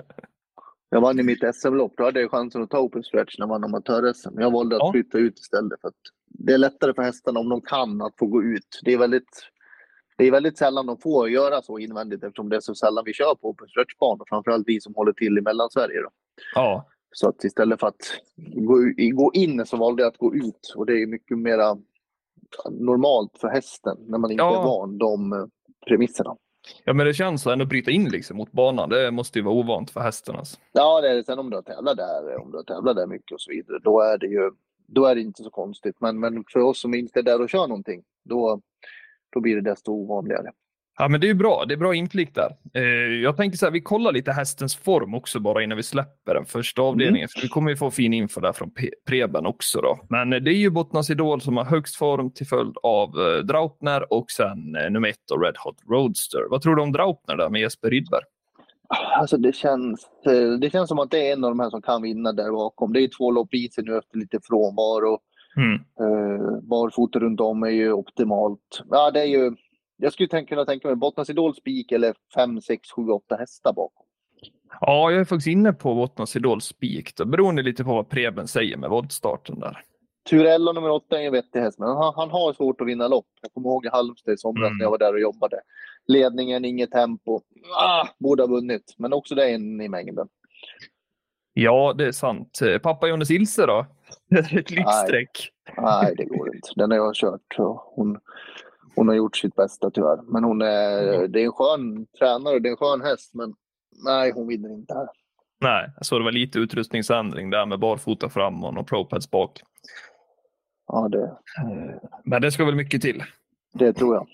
Jag 0.90 1.00
vann 1.00 1.20
i 1.20 1.22
mitt 1.22 1.54
SM-lopp. 1.54 1.92
Då 1.96 2.04
hade 2.04 2.20
jag 2.20 2.30
chansen 2.30 2.62
att 2.62 2.70
ta 2.70 2.78
open 2.78 3.02
stretch 3.02 3.38
när 3.38 3.46
jag 3.46 3.50
vann 3.50 3.64
amatör-SM. 3.64 4.40
Jag 4.40 4.50
valde 4.50 4.76
att 4.76 4.80
ja. 4.80 4.92
flytta 4.92 5.18
ut 5.18 5.38
istället. 5.38 5.80
För 5.80 5.88
att 5.88 5.94
det 6.28 6.52
är 6.52 6.58
lättare 6.58 6.94
för 6.94 7.02
hästarna 7.02 7.40
om 7.40 7.48
de 7.48 7.60
kan 7.60 8.02
att 8.02 8.18
få 8.18 8.26
gå 8.26 8.42
ut. 8.42 8.80
Det 8.82 8.92
är 8.92 8.98
väldigt, 8.98 9.50
det 10.16 10.24
är 10.24 10.30
väldigt 10.30 10.58
sällan 10.58 10.86
de 10.86 10.98
får 10.98 11.30
göra 11.30 11.62
så 11.62 11.78
invändigt 11.78 12.24
eftersom 12.24 12.48
det 12.48 12.56
är 12.56 12.60
så 12.60 12.74
sällan 12.74 13.04
vi 13.06 13.12
kör 13.12 13.34
på 13.34 13.48
open 13.48 13.68
stretch-banor. 13.68 14.24
Framförallt 14.28 14.68
vi 14.68 14.80
som 14.80 14.94
håller 14.94 15.12
till 15.12 15.38
i 15.38 15.40
Mellansverige. 15.40 16.02
Då. 16.02 16.08
Ja. 16.54 16.88
Så 17.12 17.28
att 17.28 17.44
istället 17.44 17.80
för 17.80 17.86
att 17.86 18.20
gå, 19.14 19.32
in 19.34 19.66
så 19.66 19.76
valde 19.76 20.02
jag 20.02 20.10
att 20.10 20.18
gå 20.18 20.34
ut. 20.34 20.74
Och 20.76 20.86
det 20.86 21.02
är 21.02 21.06
mycket 21.06 21.38
mer 21.38 21.58
normalt 22.70 23.38
för 23.40 23.48
hästen 23.48 23.96
när 24.06 24.18
man 24.18 24.30
inte 24.30 24.44
ja. 24.44 24.60
är 24.60 24.64
van 24.64 24.98
de 24.98 25.50
premisserna. 25.88 26.36
Ja, 26.84 26.92
men 26.92 27.06
det 27.06 27.14
känns 27.14 27.42
så 27.42 27.50
ändå 27.50 27.64
bryta 27.64 27.90
in 27.90 28.08
liksom 28.08 28.36
mot 28.36 28.52
banan. 28.52 28.88
Det 28.88 29.10
måste 29.10 29.38
ju 29.38 29.44
vara 29.44 29.54
ovant 29.54 29.90
för 29.90 30.00
hästen. 30.00 30.36
Alltså. 30.36 30.56
Ja, 30.72 31.00
det 31.00 31.10
är 31.10 31.14
det. 31.14 31.24
Sen 31.24 31.38
om 31.38 31.50
du 31.50 31.56
har 31.56 31.62
tävlat 31.62 31.96
där, 31.96 32.40
om 32.42 32.50
du 32.50 32.56
har 32.56 32.64
tävlat 32.64 32.96
där 32.96 33.06
mycket 33.06 33.32
och 33.32 33.40
så 33.40 33.50
vidare, 33.50 33.78
då 33.82 34.00
är 34.00 34.18
det 34.18 34.26
ju 34.26 34.50
då 34.86 35.06
är 35.06 35.14
det 35.14 35.20
inte 35.20 35.42
så 35.42 35.50
konstigt. 35.50 35.96
Men, 36.00 36.20
men 36.20 36.44
för 36.52 36.60
oss 36.60 36.80
som 36.80 36.94
inte 36.94 37.18
är 37.18 37.22
där 37.22 37.40
och 37.40 37.50
kör 37.50 37.66
någonting, 37.68 38.02
då, 38.24 38.60
då 39.34 39.40
blir 39.40 39.54
det 39.54 39.70
desto 39.70 39.92
ovanligare. 39.92 40.50
Ja, 40.98 41.08
men 41.08 41.20
det 41.20 41.30
är 41.30 41.34
bra. 41.34 41.64
Det 41.68 41.74
är 41.74 41.78
bra 41.78 41.94
inblick 41.94 42.34
där. 42.34 42.56
Eh, 42.74 43.22
jag 43.22 43.36
tänker 43.36 43.58
så 43.58 43.66
här, 43.66 43.70
vi 43.70 43.80
kollar 43.80 44.12
lite 44.12 44.32
hästens 44.32 44.76
form 44.76 45.14
också 45.14 45.40
bara 45.40 45.62
innan 45.62 45.76
vi 45.76 45.82
släpper 45.82 46.34
den 46.34 46.44
första 46.44 46.82
mm. 46.82 46.88
avdelningen. 46.88 47.18
Mm. 47.18 47.28
För 47.28 47.42
vi 47.42 47.48
kommer 47.48 47.70
ju 47.70 47.76
få 47.76 47.90
fin 47.90 48.12
info 48.12 48.40
där 48.40 48.52
från 48.52 48.70
Preben 49.06 49.46
också 49.46 49.80
då. 49.80 49.98
Men 50.08 50.30
det 50.30 50.50
är 50.50 50.56
ju 50.56 50.70
Bottnas 50.70 51.10
Idol 51.10 51.40
som 51.40 51.56
har 51.56 51.64
högst 51.64 51.96
form 51.96 52.30
till 52.30 52.46
följd 52.46 52.74
av 52.82 53.08
eh, 53.08 53.44
Draupner 53.44 54.12
och 54.12 54.30
sen 54.30 54.76
eh, 54.76 54.90
nummer 54.90 55.08
ett 55.08 55.30
och 55.30 55.42
Red 55.42 55.56
Hot 55.64 55.76
Roadster. 55.90 56.46
Vad 56.50 56.62
tror 56.62 56.76
du 56.76 56.82
om 56.82 56.92
Draupner 56.92 57.36
där 57.36 57.48
med 57.48 57.60
Jesper 57.60 57.90
Rydberg? 57.90 58.24
Alltså 59.18 59.36
det 59.36 59.54
känns, 59.54 60.08
eh, 60.26 60.58
det 60.60 60.70
känns 60.70 60.88
som 60.88 60.98
att 60.98 61.10
det 61.10 61.28
är 61.28 61.32
en 61.32 61.44
av 61.44 61.50
de 61.50 61.60
här 61.60 61.70
som 61.70 61.82
kan 61.82 62.02
vinna 62.02 62.32
där 62.32 62.50
bakom. 62.50 62.92
Det 62.92 63.00
är 63.00 63.08
två 63.18 63.30
lopp 63.30 63.54
i 63.54 63.68
sig 63.68 63.84
nu 63.84 63.98
efter 63.98 64.18
lite 64.18 64.38
frånvaro. 64.42 65.18
Mm. 65.56 65.72
Uh, 65.72 66.60
barfota 66.62 67.18
runt 67.18 67.40
om 67.40 67.62
är 67.62 67.68
ju 67.68 67.92
optimalt. 67.92 68.82
Ja, 68.90 69.10
det 69.10 69.20
är 69.20 69.26
ju 69.26 69.56
jag 69.96 70.12
skulle 70.12 70.28
tänka, 70.28 70.48
kunna 70.48 70.64
tänka 70.64 70.88
mig 70.88 70.96
Bottnas 70.96 71.30
Idol 71.30 71.54
spik 71.54 71.92
eller 71.92 72.14
5, 72.34 72.60
6, 72.60 72.90
7, 72.90 73.02
8 73.08 73.36
hästar 73.36 73.72
bakom. 73.72 74.06
Ja, 74.80 75.10
jag 75.10 75.20
är 75.20 75.24
faktiskt 75.24 75.46
inne 75.46 75.72
på 75.72 75.94
Bottnas 75.94 76.36
Idol 76.36 76.60
spik, 76.60 77.16
beroende 77.26 77.62
lite 77.62 77.84
på 77.84 77.94
vad 77.94 78.08
Preben 78.08 78.48
säger 78.48 78.76
med 78.76 78.90
voltstarten 78.90 79.60
där. 79.60 79.82
Turello 80.30 80.72
nummer 80.72 80.90
8 80.90 81.20
är 81.20 81.26
en 81.26 81.32
vettig 81.32 81.60
häst, 81.60 81.78
men 81.78 81.88
han, 81.88 82.14
han, 82.16 82.30
har 82.30 82.52
svårt 82.52 82.80
att 82.80 82.86
vinna 82.86 83.08
lopp. 83.08 83.26
Jag 83.42 83.52
kommer 83.52 83.68
ihåg 83.68 83.86
i 83.86 83.88
Halmstad 83.88 84.34
i 84.34 84.36
somras 84.36 84.66
mm. 84.66 84.78
när 84.78 84.84
jag 84.84 84.90
var 84.90 84.98
där 84.98 85.12
och 85.12 85.20
jobbade. 85.20 85.60
Ledningen, 86.06 86.64
inget 86.64 86.90
tempo. 86.90 87.40
Ah, 87.76 88.08
borde 88.18 88.42
ha 88.42 88.48
vunnit, 88.48 88.94
men 88.98 89.12
också 89.12 89.34
det 89.34 89.50
in 89.50 89.80
i 89.80 89.88
mängden. 89.88 90.28
Ja, 91.52 91.94
det 91.98 92.06
är 92.06 92.12
sant. 92.12 92.60
Pappa 92.82 93.08
Jonas 93.08 93.30
Ilse 93.30 93.66
då? 93.66 93.86
Ett 94.38 94.70
lyxstreck. 94.70 95.50
Nej, 95.76 96.02
nej, 96.02 96.14
det 96.16 96.24
går 96.24 96.54
inte. 96.54 96.68
Den 96.76 96.90
har 96.90 96.98
jag 96.98 97.14
kört. 97.14 97.56
Hon, 97.96 98.18
hon 98.94 99.08
har 99.08 99.14
gjort 99.14 99.36
sitt 99.36 99.54
bästa 99.54 99.90
tyvärr. 99.90 100.18
Men 100.22 100.44
hon 100.44 100.62
är, 100.62 101.14
mm. 101.14 101.32
det 101.32 101.40
är 101.40 101.44
en 101.44 101.52
skön 101.52 102.06
tränare 102.18 102.58
det 102.58 102.68
är 102.68 102.70
en 102.70 102.76
skön 102.76 103.02
häst. 103.02 103.34
Men 103.34 103.54
nej, 104.04 104.32
hon 104.34 104.48
vinner 104.48 104.74
inte 104.74 104.94
här. 104.94 105.08
Nej, 105.60 105.90
jag 105.96 106.06
såg 106.06 106.20
det 106.20 106.24
var 106.24 106.32
lite 106.32 106.58
utrustningsändring 106.58 107.50
där 107.50 107.66
med 107.66 107.78
barfota 107.78 108.28
fram 108.28 108.64
och 108.64 108.86
ProPads 108.86 109.30
bak. 109.30 109.60
Ja, 110.86 111.08
det. 111.08 111.24
Eh, 111.24 111.96
men 112.24 112.42
det 112.42 112.52
ska 112.52 112.64
väl 112.64 112.74
mycket 112.74 113.02
till. 113.02 113.22
Det 113.72 113.92
tror 113.92 114.14
jag. 114.14 114.26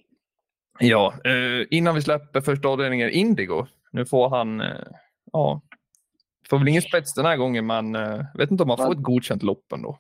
Ja, 0.79 1.15
eh, 1.25 1.67
innan 1.71 1.95
vi 1.95 2.03
släpper 2.03 2.41
första 2.41 2.69
avdelningen 2.69 3.11
Indigo. 3.11 3.67
Nu 3.93 4.07
får 4.07 4.29
han, 4.29 4.61
eh, 4.61 4.67
ja, 5.33 5.61
får 6.51 6.59
väl 6.59 6.69
ingen 6.69 6.83
spets 6.83 7.15
den 7.15 7.27
här 7.27 7.37
gången, 7.37 7.67
men 7.67 7.93
vet 8.35 8.51
inte 8.51 8.63
om 8.63 8.69
han 8.69 8.79
får 8.79 8.93
ett 8.93 9.03
godkänt 9.03 9.43
lopp 9.43 9.73
ändå. 9.73 9.99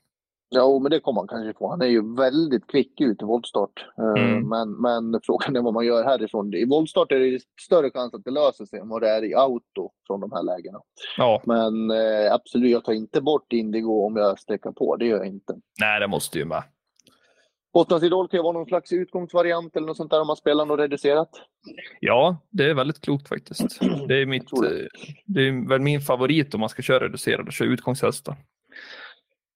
Ja, 0.53 0.79
men 0.79 0.91
det 0.91 1.01
kommer 1.01 1.21
han 1.21 1.29
kanske 1.29 1.59
få. 1.59 1.71
Han 1.71 1.83
är 1.83 1.87
ju 1.87 2.15
väldigt 2.17 2.67
kvick 2.67 3.01
ut 3.01 3.23
i 3.23 3.25
voltstart. 3.25 3.87
Eh, 3.99 4.23
mm. 4.23 4.49
Men, 4.49 4.73
men 4.73 5.21
frågan 5.23 5.57
är 5.57 5.61
vad 5.61 5.75
man 5.75 5.87
gör 5.87 6.05
härifrån. 6.05 6.55
I 6.55 6.65
voltstart 6.65 7.13
är 7.13 7.19
det 7.19 7.41
större 7.61 7.91
chans 7.91 8.15
att 8.15 8.25
det 8.25 8.31
löser 8.31 8.65
sig 8.65 8.79
än 8.79 8.89
vad 8.89 9.03
det 9.03 9.09
är 9.09 9.25
i 9.25 9.35
auto 9.35 9.91
från 10.07 10.21
de 10.21 10.33
här 10.33 10.43
lägena. 10.43 10.81
Ja. 11.17 11.43
Men 11.45 11.91
eh, 11.91 12.33
absolut, 12.33 12.71
jag 12.71 12.85
tar 12.85 12.93
inte 12.93 13.21
bort 13.21 13.53
Indigo 13.53 14.07
om 14.07 14.17
jag 14.17 14.39
sträcker 14.39 14.71
på. 14.71 14.97
Det 14.97 15.07
gör 15.07 15.17
jag 15.17 15.27
inte. 15.27 15.55
Nej, 15.81 16.01
det 16.01 16.09
måste 16.09 16.39
ju 16.39 16.45
med. 16.45 16.63
Bottnas 17.73 18.03
Idol 18.03 18.29
kan 18.29 18.39
ju 18.39 18.43
vara 18.43 18.53
någon 18.53 18.67
slags 18.67 18.93
utgångsvariant 18.93 19.77
eller 19.77 19.87
något 19.87 19.97
sånt 19.97 20.11
där 20.11 20.21
om 20.21 20.27
man 20.27 20.37
spelar 20.37 20.67
något 20.67 20.81
reducerat. 20.81 21.31
Ja, 22.01 22.37
det 22.51 22.71
är 22.71 22.75
väldigt 22.75 23.01
klokt 23.01 23.29
faktiskt. 23.29 23.81
Det 24.09 24.15
är, 24.23 24.27
mitt, 24.27 24.51
det. 24.63 24.81
eh, 24.81 24.87
det 25.27 25.49
är 25.49 25.69
väl 25.69 25.81
min 25.81 26.01
favorit 26.01 26.55
om 26.55 26.61
man 26.61 26.69
ska 26.69 26.83
köra 26.83 27.05
reducerad 27.05 27.47
och 27.47 27.53
köra 27.53 27.69
utgångshästar. 27.69 28.37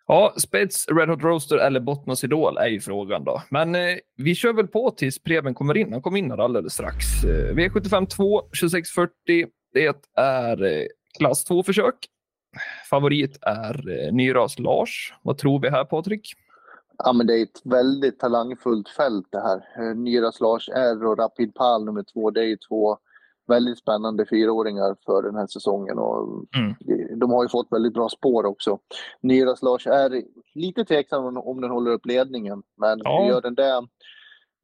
Ja, 0.06 0.34
spets, 0.38 0.88
Red 0.88 1.08
Hot 1.08 1.22
Roaster 1.22 1.56
eller 1.56 1.80
Bottnas 1.80 2.24
Idol 2.24 2.56
är 2.56 2.66
ju 2.68 2.80
frågan 2.80 3.24
då. 3.24 3.42
Men 3.50 3.74
eh, 3.74 3.96
vi 4.16 4.34
kör 4.34 4.52
väl 4.52 4.66
på 4.66 4.90
tills 4.90 5.22
Preben 5.22 5.54
kommer 5.54 5.76
in. 5.76 5.92
Han 5.92 6.02
kommer 6.02 6.18
in 6.18 6.30
här 6.30 6.38
alldeles 6.38 6.72
strax. 6.72 7.24
Eh, 7.24 7.54
V75 7.54 8.06
2, 8.06 8.40
2640. 8.40 9.12
Det 9.72 9.96
är 10.16 10.64
eh, 10.64 10.86
klass 11.18 11.50
2-försök. 11.50 11.94
Favorit 12.90 13.38
är 13.42 14.06
eh, 14.06 14.12
Nyras 14.12 14.58
Lars. 14.58 15.14
Vad 15.22 15.38
tror 15.38 15.60
vi 15.60 15.70
här 15.70 15.84
Patrik? 15.84 16.34
Ja, 16.98 17.12
men 17.12 17.26
det 17.26 17.38
är 17.38 17.42
ett 17.42 17.60
väldigt 17.64 18.18
talangfullt 18.18 18.88
fält 18.88 19.26
det 19.30 19.40
här. 19.40 19.56
Eh, 19.78 19.96
Nyras 19.96 20.40
Lars 20.40 20.68
R 20.68 21.06
och 21.06 21.18
Rapid 21.18 21.54
Pal 21.54 21.84
nummer 21.84 22.04
två, 22.12 22.30
det 22.30 22.40
är 22.40 22.44
ju 22.46 22.56
två 22.68 22.98
väldigt 23.46 23.78
spännande 23.78 24.26
fyraåringar 24.26 24.96
för 25.06 25.22
den 25.22 25.34
här 25.34 25.46
säsongen. 25.46 25.98
Och 25.98 26.44
Mm. 26.56 26.74
De 27.18 27.30
har 27.30 27.42
ju 27.42 27.48
fått 27.48 27.66
väldigt 27.72 27.94
bra 27.94 28.08
spår 28.08 28.46
också. 28.46 28.78
Nyras 29.20 29.62
Lars 29.62 29.86
är 29.86 30.22
lite 30.54 30.84
tveksam 30.84 31.36
om- 31.36 31.60
den 31.60 31.70
håller 31.70 31.90
upp 31.90 32.06
ledningen, 32.06 32.62
men 32.76 33.00
Ja. 33.04 33.28
gör 33.28 33.40
den 33.40 33.54
det, 33.54 33.86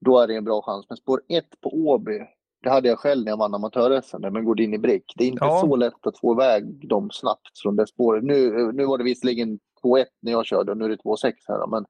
då 0.01 0.19
är 0.19 0.27
det 0.27 0.37
en 0.37 0.45
bra 0.45 0.63
chans. 0.63 0.87
Men 0.89 0.97
spår 0.97 1.23
ett 1.29 1.61
på 1.61 1.69
Åby, 1.69 2.21
det 2.63 2.71
hade 2.71 2.89
jag 2.89 2.99
själv 2.99 3.25
när 3.25 3.33
jag 3.33 3.37
vann 3.39 3.55
amatör 3.55 4.03
men 4.31 4.45
går 4.45 4.61
in 4.61 4.75
i 4.75 4.79
brick. 4.79 5.13
Det 5.17 5.25
är 5.25 5.29
inte 5.29 5.45
Ja. 5.45 5.61
så 5.61 5.77
lätt 5.77 6.07
att 6.07 6.19
få 6.19 6.33
iväg 6.35 6.89
dem 6.89 7.11
snabbt 7.13 7.59
från 7.63 7.77
det 7.77 7.87
spåret. 7.87 8.25
Nu, 8.25 8.73
nu 8.73 8.85
var 8.87 8.99
det 8.99 9.05
visserligen 9.05 9.59
2-1 9.83 10.05
när 10.21 10.33
jag 10.33 10.47
körde 10.47 10.73
och 10.73 10.79
nu 10.79 10.85
är 10.85 10.89
det 10.89 10.97
2-6 10.97 11.33
här. 11.49 11.59
då, 11.59 11.67
Men, 11.67 11.87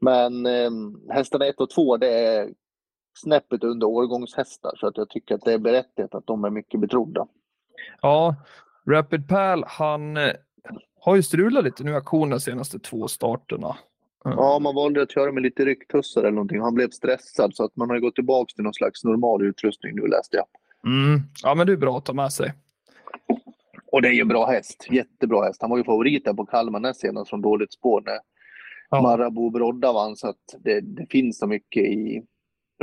men 0.00 0.46
eh, 0.46 0.70
hästarna 1.14 1.46
1 1.46 1.60
och 1.60 1.70
2 1.70 1.96
det 1.96 2.10
är 2.10 2.48
snäppet 3.18 3.64
under 3.64 3.86
årgångshästar 3.86 4.72
så 4.76 4.86
att 4.86 4.96
jag 4.96 5.08
tycker 5.08 5.34
att 5.34 5.44
det 5.44 5.52
är 5.52 5.58
berättigat 5.58 6.14
att 6.14 6.26
de 6.26 6.44
är 6.44 6.50
mycket 6.50 6.80
betrodda. 6.80 7.26
Ja, 8.02 8.36
Rapid 8.90 9.28
Pal, 9.28 9.64
han 9.66 10.16
eh, 10.16 10.32
har 11.00 11.16
ju 11.16 11.22
strulat 11.22 11.64
lite 11.64 11.84
nu 11.84 11.90
i 11.90 11.94
aktionen 11.94 12.30
de 12.30 12.40
senaste 12.40 12.78
två 12.78 13.08
starterna. 13.08 13.76
Mm. 14.24 14.38
Ja, 14.38 14.58
man 14.58 14.74
valde 14.74 15.02
att 15.02 15.12
köra 15.12 15.32
med 15.32 15.42
lite 15.42 15.64
rycktussar 15.64 16.20
eller 16.20 16.30
någonting. 16.30 16.60
Han 16.60 16.74
blev 16.74 16.90
stressad 16.90 17.56
så 17.56 17.64
att 17.64 17.76
man 17.76 17.90
har 17.90 17.98
gått 17.98 18.14
tillbaka 18.14 18.52
till 18.54 18.64
någon 18.64 18.74
slags 18.74 19.04
normal 19.04 19.42
utrustning 19.42 19.94
nu 19.94 20.06
läste 20.06 20.36
jag. 20.36 20.46
Mm. 20.92 21.20
Ja, 21.42 21.54
men 21.54 21.66
det 21.66 21.72
är 21.72 21.76
bra 21.76 21.98
att 21.98 22.04
ta 22.04 22.12
med 22.12 22.32
sig. 22.32 22.52
Och 23.96 24.02
det 24.02 24.08
är 24.08 24.12
ju 24.12 24.20
en 24.20 24.28
bra 24.28 24.46
häst. 24.46 24.86
Jättebra 24.90 25.44
häst. 25.44 25.60
Han 25.60 25.70
var 25.70 25.78
ju 25.78 25.84
favorit 25.84 26.24
där 26.24 26.34
på 26.34 26.46
Kalmar 26.46 26.80
näst 26.80 27.00
senast 27.00 27.30
från 27.30 27.42
dåligt 27.42 27.72
spår 27.72 28.02
när 28.06 28.18
Ja. 28.90 29.02
Marabou 29.02 29.50
Brodda 29.50 29.92
vann. 29.92 30.16
Så 30.16 30.28
att 30.28 30.36
det, 30.64 30.80
det 30.80 31.06
finns 31.10 31.38
så 31.38 31.46
mycket 31.46 31.82
i 31.82 32.22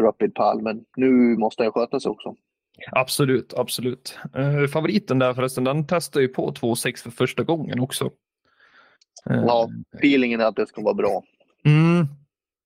Rapid 0.02 0.36
Pal. 0.36 0.62
Men 0.62 0.86
nu 0.96 1.12
måste 1.38 1.64
jag 1.64 1.74
sköta 1.74 2.00
sig 2.00 2.10
också. 2.10 2.36
Absolut, 2.92 3.54
absolut. 3.54 4.20
Eh, 4.36 4.68
favoriten 4.68 5.20
där 5.20 5.34
förresten, 5.34 5.64
den 5.64 5.88
testar 5.88 6.22
ju 6.22 6.28
på 6.28 6.52
2,6 6.52 7.04
för 7.04 7.12
första 7.12 7.44
gången 7.44 7.80
också. 7.80 8.06
Eh, 9.30 9.44
Ja, 9.48 9.70
feelingen 9.98 10.42
är 10.42 10.46
att 10.46 10.56
det 10.56 10.68
ska 10.68 10.82
vara 10.82 10.94
bra. 10.94 11.24
Mm. 11.66 12.08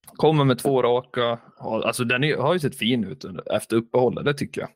Kommer 0.05 0.43
med 0.43 0.59
två 0.59 0.81
raka. 0.81 1.39
Alltså 1.59 2.03
den 2.03 2.23
är, 2.23 2.37
har 2.37 2.53
ju 2.53 2.59
sett 2.59 2.77
fin 2.77 3.03
ut 3.03 3.25
efter 3.53 3.75
uppehållet, 3.75 4.25
det 4.25 4.33
tycker 4.33 4.61
jag. 4.61 4.69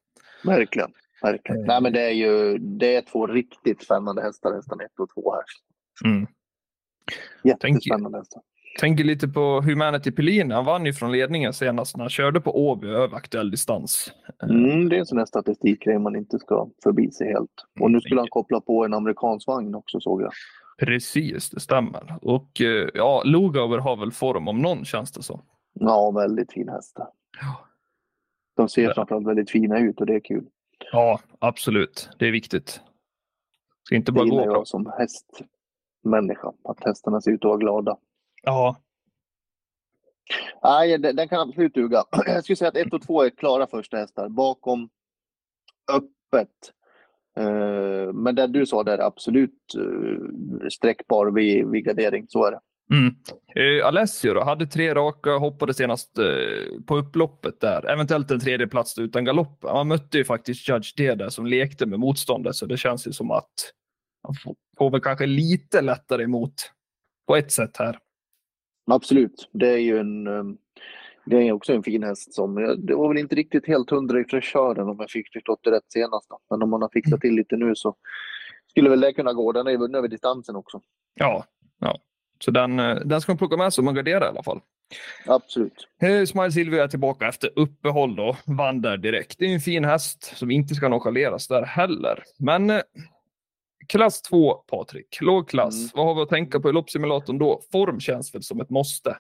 Verkligen. 0.44 0.92
Verkligen. 1.22 1.58
Mm. 1.58 1.68
Nej, 1.68 1.82
men 1.82 1.94
det 1.94 2.02
är 2.02 2.12
ju 2.12 2.58
det 2.58 2.96
är 2.96 3.02
två 3.02 3.28
riktigt 3.28 3.84
spännande 3.84 4.22
hästar, 4.22 4.54
hästarna 4.54 4.84
1 4.84 4.92
och 5.00 5.10
2 5.10 5.34
här. 5.34 5.44
Mm. 6.12 6.28
Jättespännande 7.44 8.18
hästar. 8.18 8.42
Tänker 8.80 9.04
lite 9.04 9.28
på 9.28 9.62
Humanity 9.62 10.12
Pellini. 10.12 10.54
Han 10.54 10.66
vann 10.66 10.86
ju 10.86 10.94
från 10.94 11.12
ledningen 11.12 11.54
senast 11.54 11.98
när 11.98 12.04
han 12.04 12.10
körde 12.10 12.42
på 12.42 12.70
Åby 12.70 12.88
över 12.88 13.18
aktuell 13.18 13.52
distans. 13.52 14.12
Eh, 14.44 14.50
Mm, 14.50 14.90
det 14.90 14.96
är 14.96 15.00
en 15.00 15.06
sån 15.06 15.18
här 15.18 15.26
statistikgrej 15.26 16.00
man 16.00 16.16
inte 16.16 16.40
ska 16.40 16.70
förbi 16.84 17.12
sig 17.12 17.28
helt. 17.28 17.66
Och 17.80 17.92
nu 17.92 18.02
skulle 18.02 18.22
han 18.22 18.28
koppla 18.30 18.62
på 18.62 18.86
en 18.86 18.94
amerikansk 18.94 19.48
vagn 19.48 19.76
också 19.76 20.00
såg 20.00 20.22
jag. 20.22 20.32
Precis, 20.80 21.50
det 21.50 21.60
stämmer. 21.60 22.16
Och 22.22 22.62
eh, 22.62 22.90
ja, 22.94 23.24
Lugauer 23.26 23.78
har 23.78 23.98
väl 23.98 24.12
form 24.12 24.48
om 24.48 24.62
någon 24.62 24.86
känns 24.86 25.12
det 25.12 25.24
så. 25.24 25.42
Ja, 25.74 26.12
väldigt 26.12 26.54
fin 26.54 26.70
hästar. 26.70 27.08
Ja. 27.42 27.68
De 28.58 28.70
ser 28.70 28.94
framförallt 28.94 29.28
väldigt 29.28 29.52
fina 29.52 29.80
ut 29.80 30.00
och 30.00 30.06
det 30.06 30.16
är 30.16 30.20
kul. 30.20 30.46
Ja, 30.92 31.20
absolut. 31.40 32.10
Det 32.20 32.28
är 32.28 32.32
viktigt. 32.32 32.82
Ska 33.84 33.96
inte 33.96 34.12
Det 34.12 34.16
bara 34.16 34.26
gillar 34.26 34.44
gå 34.44 34.46
bra. 34.46 34.58
jag 34.58 34.68
som 34.68 34.94
hästmänniska, 34.98 36.54
att 36.64 36.84
hästarna 36.84 37.22
ser 37.22 37.32
ut 37.32 37.46
att 37.46 37.50
vara 37.50 37.58
glada. 37.58 37.98
Ja, 38.44 38.76
Nej, 40.64 40.98
den, 40.98 41.16
den 41.16 41.28
kan 41.28 41.50
absolut 41.50 41.74
duga. 41.74 42.04
Jag 42.26 42.44
skulle 42.44 42.56
säga 42.56 42.70
att 42.70 42.78
1 42.78 42.94
och 42.94 43.02
2 43.02 43.24
är 43.24 43.30
klara 43.30 43.68
första 43.68 43.98
hästar. 43.98 44.30
Bakom 44.30 44.90
öppet. 45.94 46.72
Eh, 47.38 48.14
men 48.14 48.36
det 48.36 48.48
du 48.48 48.66
sa 48.66 48.84
där 48.84 48.98
är 48.98 49.04
absolut 49.04 49.76
uh, 49.78 50.68
sträckbar 50.70 51.32
vid, 51.32 51.68
vid 51.68 51.86
gardering. 51.86 52.26
Så 52.28 52.46
är 52.46 52.52
det. 52.52 52.60
Mm. 52.92 53.16
Eh, 53.56 53.88
Alessio 53.88 54.34
då, 54.34 54.44
hade 54.44 54.68
tre 54.68 54.94
raka, 54.94 55.32
hoppade 55.32 55.74
senast 55.74 56.18
eh, 56.18 56.26
på 56.86 56.98
upploppet 56.98 57.60
där. 57.60 57.90
Eventuellt 57.90 58.32
en 58.32 58.40
tredje 58.40 58.68
plats 58.68 58.98
utan 58.98 59.26
galopp. 59.26 59.66
Han 59.68 59.88
mötte 59.88 60.18
ju 60.18 60.26
faktiskt 60.26 60.70
Judge 60.70 60.94
D 60.98 61.16
där 61.16 61.30
som 61.30 61.46
lekte 61.46 61.86
med 61.86 62.00
motståndet, 62.00 62.56
så 62.56 62.66
det 62.66 62.78
känns 62.78 63.08
ju 63.08 63.12
som 63.12 63.32
att 63.32 63.54
han 64.24 64.36
får, 64.36 64.56
får 64.78 64.92
väl 64.92 65.02
kanske 65.02 65.26
lite 65.26 65.82
lättare 65.82 66.24
emot 66.24 66.54
på 67.28 67.36
ett 67.36 67.52
sätt 67.52 67.78
här. 67.78 67.98
Absolut. 68.92 69.50
Det 69.54 69.70
är 69.70 69.78
ju 69.78 69.98
en, 69.98 70.28
eh, 70.28 70.44
det 71.26 71.48
är 71.48 71.52
också 71.52 71.74
en 71.74 71.84
fin 71.84 72.04
häst 72.04 72.34
som, 72.34 72.56
det 72.78 72.96
var 72.96 73.08
väl 73.08 73.18
inte 73.18 73.36
riktigt 73.36 73.68
helt 73.68 73.90
hundra 73.90 74.20
i 74.20 74.24
fräschören 74.24 74.90
om 74.90 74.98
jag 75.00 75.10
fick 75.10 75.34
förstått 75.34 75.60
det 75.64 75.72
rätt 75.72 75.92
senast. 75.92 76.30
Då. 76.30 76.40
Men 76.50 76.64
om 76.64 76.70
man 76.70 76.82
har 76.82 76.90
fixat 76.90 77.22
till 77.22 77.36
lite 77.36 77.56
nu 77.56 77.76
så 77.76 77.96
skulle 78.68 78.90
väl 78.90 79.02
det 79.02 79.14
kunna 79.14 79.34
gå. 79.34 79.52
Den 79.52 79.68
är 79.68 79.72
ju 79.72 79.78
vunnen 79.78 79.96
över 79.96 80.08
distansen 80.08 80.56
också. 80.56 80.82
Ja, 81.14 81.46
ja. 81.80 82.00
Så 82.44 82.52
den, 82.52 82.80
eh, 82.80 82.96
den 82.96 83.22
ska 83.22 83.32
man 83.32 83.38
plocka 83.38 83.58
med 83.58 83.74
sig 83.74 83.82
om 83.82 83.86
man 83.86 83.96
garderar 83.96 84.26
i 84.26 84.28
alla 84.28 84.44
fall. 84.44 84.60
Absolut. 85.26 85.88
Smile 86.28 86.52
Silvia 86.52 86.84
är 86.84 86.88
tillbaka 86.88 87.28
efter 87.28 87.50
uppehåll 87.56 88.16
då, 88.16 88.38
vann 88.46 88.82
där 88.82 88.98
direkt. 88.98 89.40
Det 89.40 89.46
är 89.46 89.54
en 89.54 89.60
fin 89.60 89.86
häst 89.86 90.34
som 90.36 90.52
inte 90.52 90.76
ska 90.76 90.90
nonchaleras 90.90 91.48
där 91.48 91.62
heller. 91.66 92.24
Men 92.40 92.70
eh, 92.70 92.82
klass 93.88 94.22
2, 94.22 94.54
Patrik, 94.54 95.18
låg 95.22 95.50
klass. 95.50 95.76
Mm. 95.76 95.90
Vad 95.94 96.06
har 96.06 96.16
vi 96.16 96.22
att 96.22 96.30
tänka 96.30 96.60
på 96.60 96.70
i 96.70 96.74
loppsimulatorn 96.74 97.38
då? 97.38 97.62
Form 97.72 98.00
känns 98.00 98.36
väl 98.36 98.44
som 98.44 98.62
ett 98.62 98.70
måste. 98.70 99.18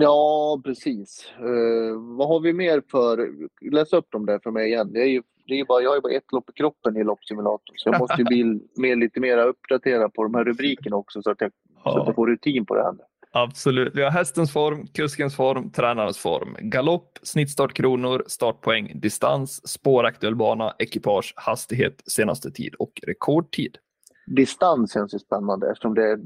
Ja, 0.00 0.60
precis. 0.64 1.32
Eh, 1.38 2.16
vad 2.16 2.28
har 2.28 2.40
vi 2.40 2.52
mer 2.52 2.82
för... 2.90 3.30
Läs 3.70 3.92
upp 3.92 4.10
dem 4.10 4.26
där 4.26 4.40
för 4.42 4.50
mig 4.50 4.66
igen. 4.66 4.92
Det 4.92 5.00
är 5.00 5.06
ju, 5.06 5.22
det 5.46 5.60
är 5.60 5.64
bara, 5.64 5.82
jag 5.82 5.90
har 5.90 5.96
ju 5.96 6.00
bara 6.00 6.12
ett 6.12 6.32
lopp 6.32 6.50
i 6.50 6.52
kroppen 6.52 6.96
i 6.96 7.04
loppsimulatorn. 7.04 7.74
Så 7.76 7.88
jag 7.88 7.98
måste 8.00 8.16
ju 8.18 8.24
bli 8.24 8.60
mer, 8.76 8.96
lite 8.96 9.20
mer 9.20 9.38
uppdaterad 9.38 10.14
på 10.14 10.22
de 10.22 10.34
här 10.34 10.44
rubrikerna 10.44 10.96
också 10.96 11.22
så 11.22 11.30
att 11.30 11.40
jag, 11.40 11.50
så 11.82 11.98
att 11.98 12.06
jag 12.06 12.14
får 12.14 12.26
rutin 12.26 12.66
på 12.66 12.74
det 12.74 12.82
här. 12.82 12.94
absolut. 13.32 13.94
Vi 13.94 14.02
har 14.02 14.10
hästens 14.10 14.52
form, 14.52 14.86
kuskens 14.86 15.36
form, 15.36 15.70
tränarens 15.70 16.18
form. 16.18 16.56
Galopp, 16.60 17.18
snittstartkronor, 17.22 18.24
startpoäng, 18.26 19.00
distans, 19.00 19.68
spåraktuell 19.68 20.36
bana, 20.36 20.74
ekipage, 20.78 21.34
hastighet, 21.36 22.02
senaste 22.06 22.50
tid 22.50 22.74
och 22.74 22.92
rekordtid. 23.06 23.76
Distans 24.26 24.92
känns 24.92 25.14
ju 25.14 25.18
spännande 25.18 25.70
eftersom 25.70 25.94
det 25.94 26.10
är 26.10 26.18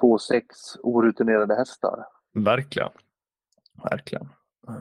två 0.00 0.18
sex 0.18 0.46
orutinerade 0.82 1.54
hästar. 1.54 2.04
Verkligen. 2.34 2.90
Verkligen. 3.82 4.28
Eh, 4.68 4.74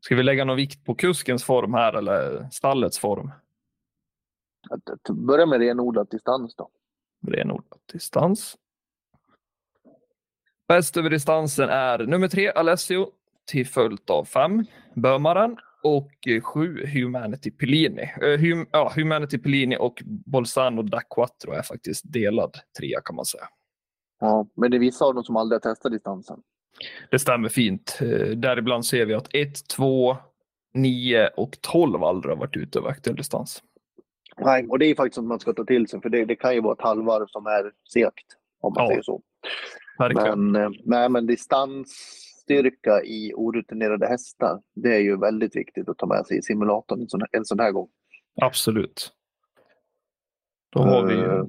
Ska 0.00 0.14
vi 0.14 0.22
lägga 0.22 0.44
någon 0.44 0.56
vikt 0.56 0.84
på 0.84 0.94
kuskens 0.94 1.44
form 1.44 1.74
här 1.74 1.92
eller 1.92 2.48
stallets 2.50 2.98
form? 2.98 3.30
Att, 4.70 5.16
börja 5.16 5.46
med 5.46 5.60
renodlad 5.60 6.08
distans 6.10 6.54
då. 6.56 6.70
Renodlat 7.26 7.80
distans. 7.92 8.56
Bäst 10.68 10.96
över 10.96 11.10
distansen 11.10 11.68
är 11.68 11.98
nummer 11.98 12.28
tre 12.28 12.48
Alessio 12.50 13.10
till 13.44 13.66
följt 13.66 14.10
av 14.10 14.24
fem 14.24 14.64
Bömaren 14.94 15.56
och 15.82 16.10
sju 16.42 16.86
Humanity 16.86 17.50
Pellini. 17.50 18.02
Eh, 18.02 18.40
hum, 18.40 18.66
ja, 18.72 18.92
Humanity 18.94 19.38
Pellini 19.38 19.76
och 19.76 20.02
Bolzano 20.06 20.82
da 20.82 21.00
Quattro 21.00 21.52
är 21.52 21.62
faktiskt 21.62 22.12
delad 22.12 22.56
trea 22.78 23.00
kan 23.00 23.16
man 23.16 23.24
säga. 23.24 23.48
Ja, 24.20 24.46
men 24.54 24.70
det 24.70 24.76
är 24.76 24.78
vissa 24.78 25.04
av 25.04 25.14
dem 25.14 25.24
som 25.24 25.36
aldrig 25.36 25.56
har 25.64 25.74
testat 25.74 25.92
distansen. 25.92 26.42
Det 27.10 27.18
stämmer 27.18 27.48
fint. 27.48 27.98
Eh, 28.02 28.28
Däribland 28.36 28.86
ser 28.86 29.06
vi 29.06 29.14
att 29.14 29.28
1, 29.34 29.68
2, 29.68 30.16
9 30.74 31.28
och 31.36 31.60
12 31.60 32.02
aldrig 32.04 32.34
har 32.34 32.40
varit 32.40 32.56
ute 32.56 32.78
över 32.78 32.88
aktuell 32.88 33.16
distans. 33.16 33.62
Nej, 34.40 34.66
och 34.68 34.78
det 34.78 34.86
är 34.86 34.94
faktiskt 34.94 35.16
något 35.16 35.26
man 35.28 35.40
ska 35.40 35.52
ta 35.52 35.64
till 35.64 35.88
sig 35.88 36.00
för 36.00 36.08
det, 36.08 36.24
det 36.24 36.36
kan 36.36 36.54
ju 36.54 36.60
vara 36.60 36.72
ett 36.74 36.80
halvvarv 36.82 37.26
som 37.26 37.46
är 37.46 37.72
segt 37.92 38.26
om 38.60 38.72
man 38.76 38.84
Ja. 38.84 38.90
säger 38.90 39.02
så. 39.02 39.22
Verkligen. 39.98 40.52
Men, 40.52 40.62
eh, 40.62 40.70
nej, 40.84 41.08
men 41.08 41.26
distansstyrka 41.26 43.02
i 43.04 43.32
orutinerade 43.36 44.06
hästar, 44.06 44.60
det 44.74 44.94
är 44.94 45.00
ju 45.00 45.16
väldigt 45.16 45.56
viktigt 45.56 45.88
att 45.88 45.98
ta 45.98 46.06
med 46.06 46.26
sig 46.26 46.38
i 46.38 46.42
simulatorn 46.42 47.00
en 47.00 47.08
sån, 47.08 47.20
en 47.32 47.44
sån 47.44 47.60
här 47.60 47.72
gång. 47.72 47.88
Absolut. 48.40 49.12
Då 50.72 50.80
har 50.80 51.06
vi 51.06 51.14
Eh, 51.14 51.20
ju... 51.20 51.44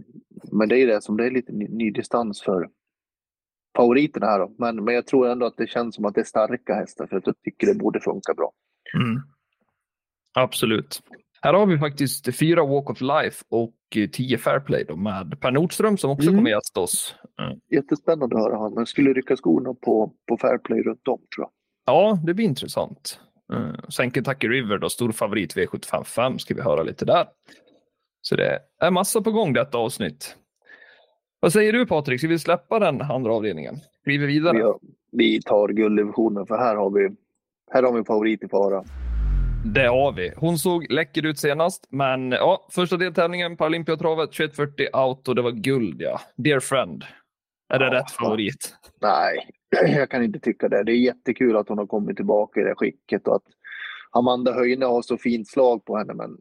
Men 0.52 0.70
det 0.70 0.78
är 0.80 0.88
det 0.88 1.02
som 1.02 1.18
det 1.18 1.26
är 1.26 1.32
lite 1.32 1.52
ny, 1.52 1.68
ny 1.68 1.92
distans 1.92 2.42
för 2.42 2.70
favoriterna 3.78 4.26
här. 4.26 4.40
Då. 4.40 4.56
Men, 4.58 4.84
men 4.84 4.96
jag 4.96 5.08
tror 5.08 5.28
ändå 5.28 5.46
att 5.46 5.58
det 5.58 5.68
känns 5.68 5.96
som 5.96 6.06
att 6.06 6.16
det 6.16 6.22
är 6.22 6.26
starka 6.26 6.74
hästar 6.74 7.08
för 7.08 7.18
att 7.18 7.28
jag 7.28 7.36
tycker 7.42 7.68
det 7.68 7.76
borde 7.76 8.00
funka 8.00 8.34
bra. 8.34 8.52
Mm. 8.96 9.22
Absolut. 10.34 11.02
Här 11.42 11.54
har 11.54 11.66
vi 11.66 11.78
faktiskt 11.78 12.38
fyra 12.40 12.66
Walk 12.66 12.90
of 12.90 13.02
Life 13.02 13.46
och 13.50 13.76
tio 14.12 14.38
Fairplay 14.38 14.84
då 14.88 14.96
med 14.96 15.42
Per 15.42 15.52
Nordström 15.52 15.98
som 15.98 16.12
också 16.12 16.28
mm. 16.28 16.38
kommer 16.38 16.50
gästa 16.50 16.80
oss. 16.80 17.16
Mm. 17.42 17.60
Jättespännande 17.72 18.36
att 18.36 18.44
höra 18.44 18.56
honom. 18.56 18.74
Men 18.76 18.86
skulle 18.86 19.14
rycka 19.14 19.36
skorna 19.36 19.74
på, 19.74 20.14
på 20.30 20.38
Fairplay 20.38 20.82
runt 20.82 21.08
om 21.08 21.20
tror 21.36 21.46
jag. 21.46 21.50
Ja, 21.86 22.20
det 22.26 22.34
blir 22.34 22.46
intressant. 22.46 23.20
Mm. 23.54 23.76
Sen 23.90 24.12
Kentucky 24.12 24.48
River 24.48 24.78
då, 24.78 24.90
stor 24.90 25.12
favorit 25.12 25.56
V755 25.56 26.38
ska 26.38 26.54
vi 26.54 26.62
höra 26.62 26.84
lite 26.84 27.06
där. 27.06 27.28
Så 28.22 28.36
det 28.36 28.60
är 28.80 28.92
massa 28.92 29.22
på 29.22 29.32
gång 29.32 29.54
detta 29.54 29.78
avsnitt. 29.78 30.36
Vad 31.42 31.54
säger 31.54 31.74
du 31.74 31.86
Patrik, 31.86 32.20
ska 32.20 32.28
vi 32.28 32.40
släppa 32.40 32.80
den 32.80 33.02
andra 33.02 33.34
avdelningen? 33.34 33.76
Kliver 34.04 34.28
vidare? 34.28 34.58
Vi, 34.58 34.74
vi 35.12 35.42
tar 35.42 35.68
gulddivisionen 35.68 36.46
för 36.46 36.58
här 36.58 36.76
har 36.76 36.90
vi, 36.90 37.16
här 37.72 37.84
har 37.84 37.92
vi 37.92 38.00
en 38.00 38.06
favorit 38.06 38.44
i 38.44 38.48
fara. 38.48 38.84
Det 39.66 39.88
har 39.88 40.12
vi. 40.12 40.34
Hon 40.38 40.58
såg 40.58 40.92
läcker 40.92 41.26
ut 41.26 41.40
senast, 41.40 41.88
men 41.90 42.32
ja, 42.32 42.68
första 42.72 42.98
deltävlingen 42.98 43.58
på 43.58 43.66
Olympiatravet 43.66 44.32
2140 44.32 44.88
out 44.94 45.28
och 45.28 45.36
det 45.36 45.42
var 45.42 45.52
guld 45.52 46.02
ja. 46.02 46.22
Dear 46.36 46.60
friend. 46.60 47.04
Är 47.70 47.80
det 47.80 47.86
ja, 47.86 47.94
rätt 47.94 48.12
favorit? 48.12 48.76
Nej, 49.02 49.50
jag 49.96 50.10
kan 50.10 50.24
inte 50.24 50.40
tycka 50.40 50.70
det. 50.70 50.84
Det 50.84 50.92
är 50.92 50.96
jättekul 50.98 51.58
att 51.58 51.70
hon 51.70 51.78
har 51.78 51.88
kommit 51.88 52.16
tillbaka 52.16 52.62
i 52.62 52.64
det 52.64 52.76
skicket 52.76 53.28
och 53.28 53.36
att 53.36 53.46
Amanda 54.12 54.54
Höjne 54.54 54.86
har 54.86 55.02
så 55.02 55.18
fint 55.18 55.48
slag 55.48 55.86
på 55.86 55.98
henne, 55.98 56.14
men 56.14 56.38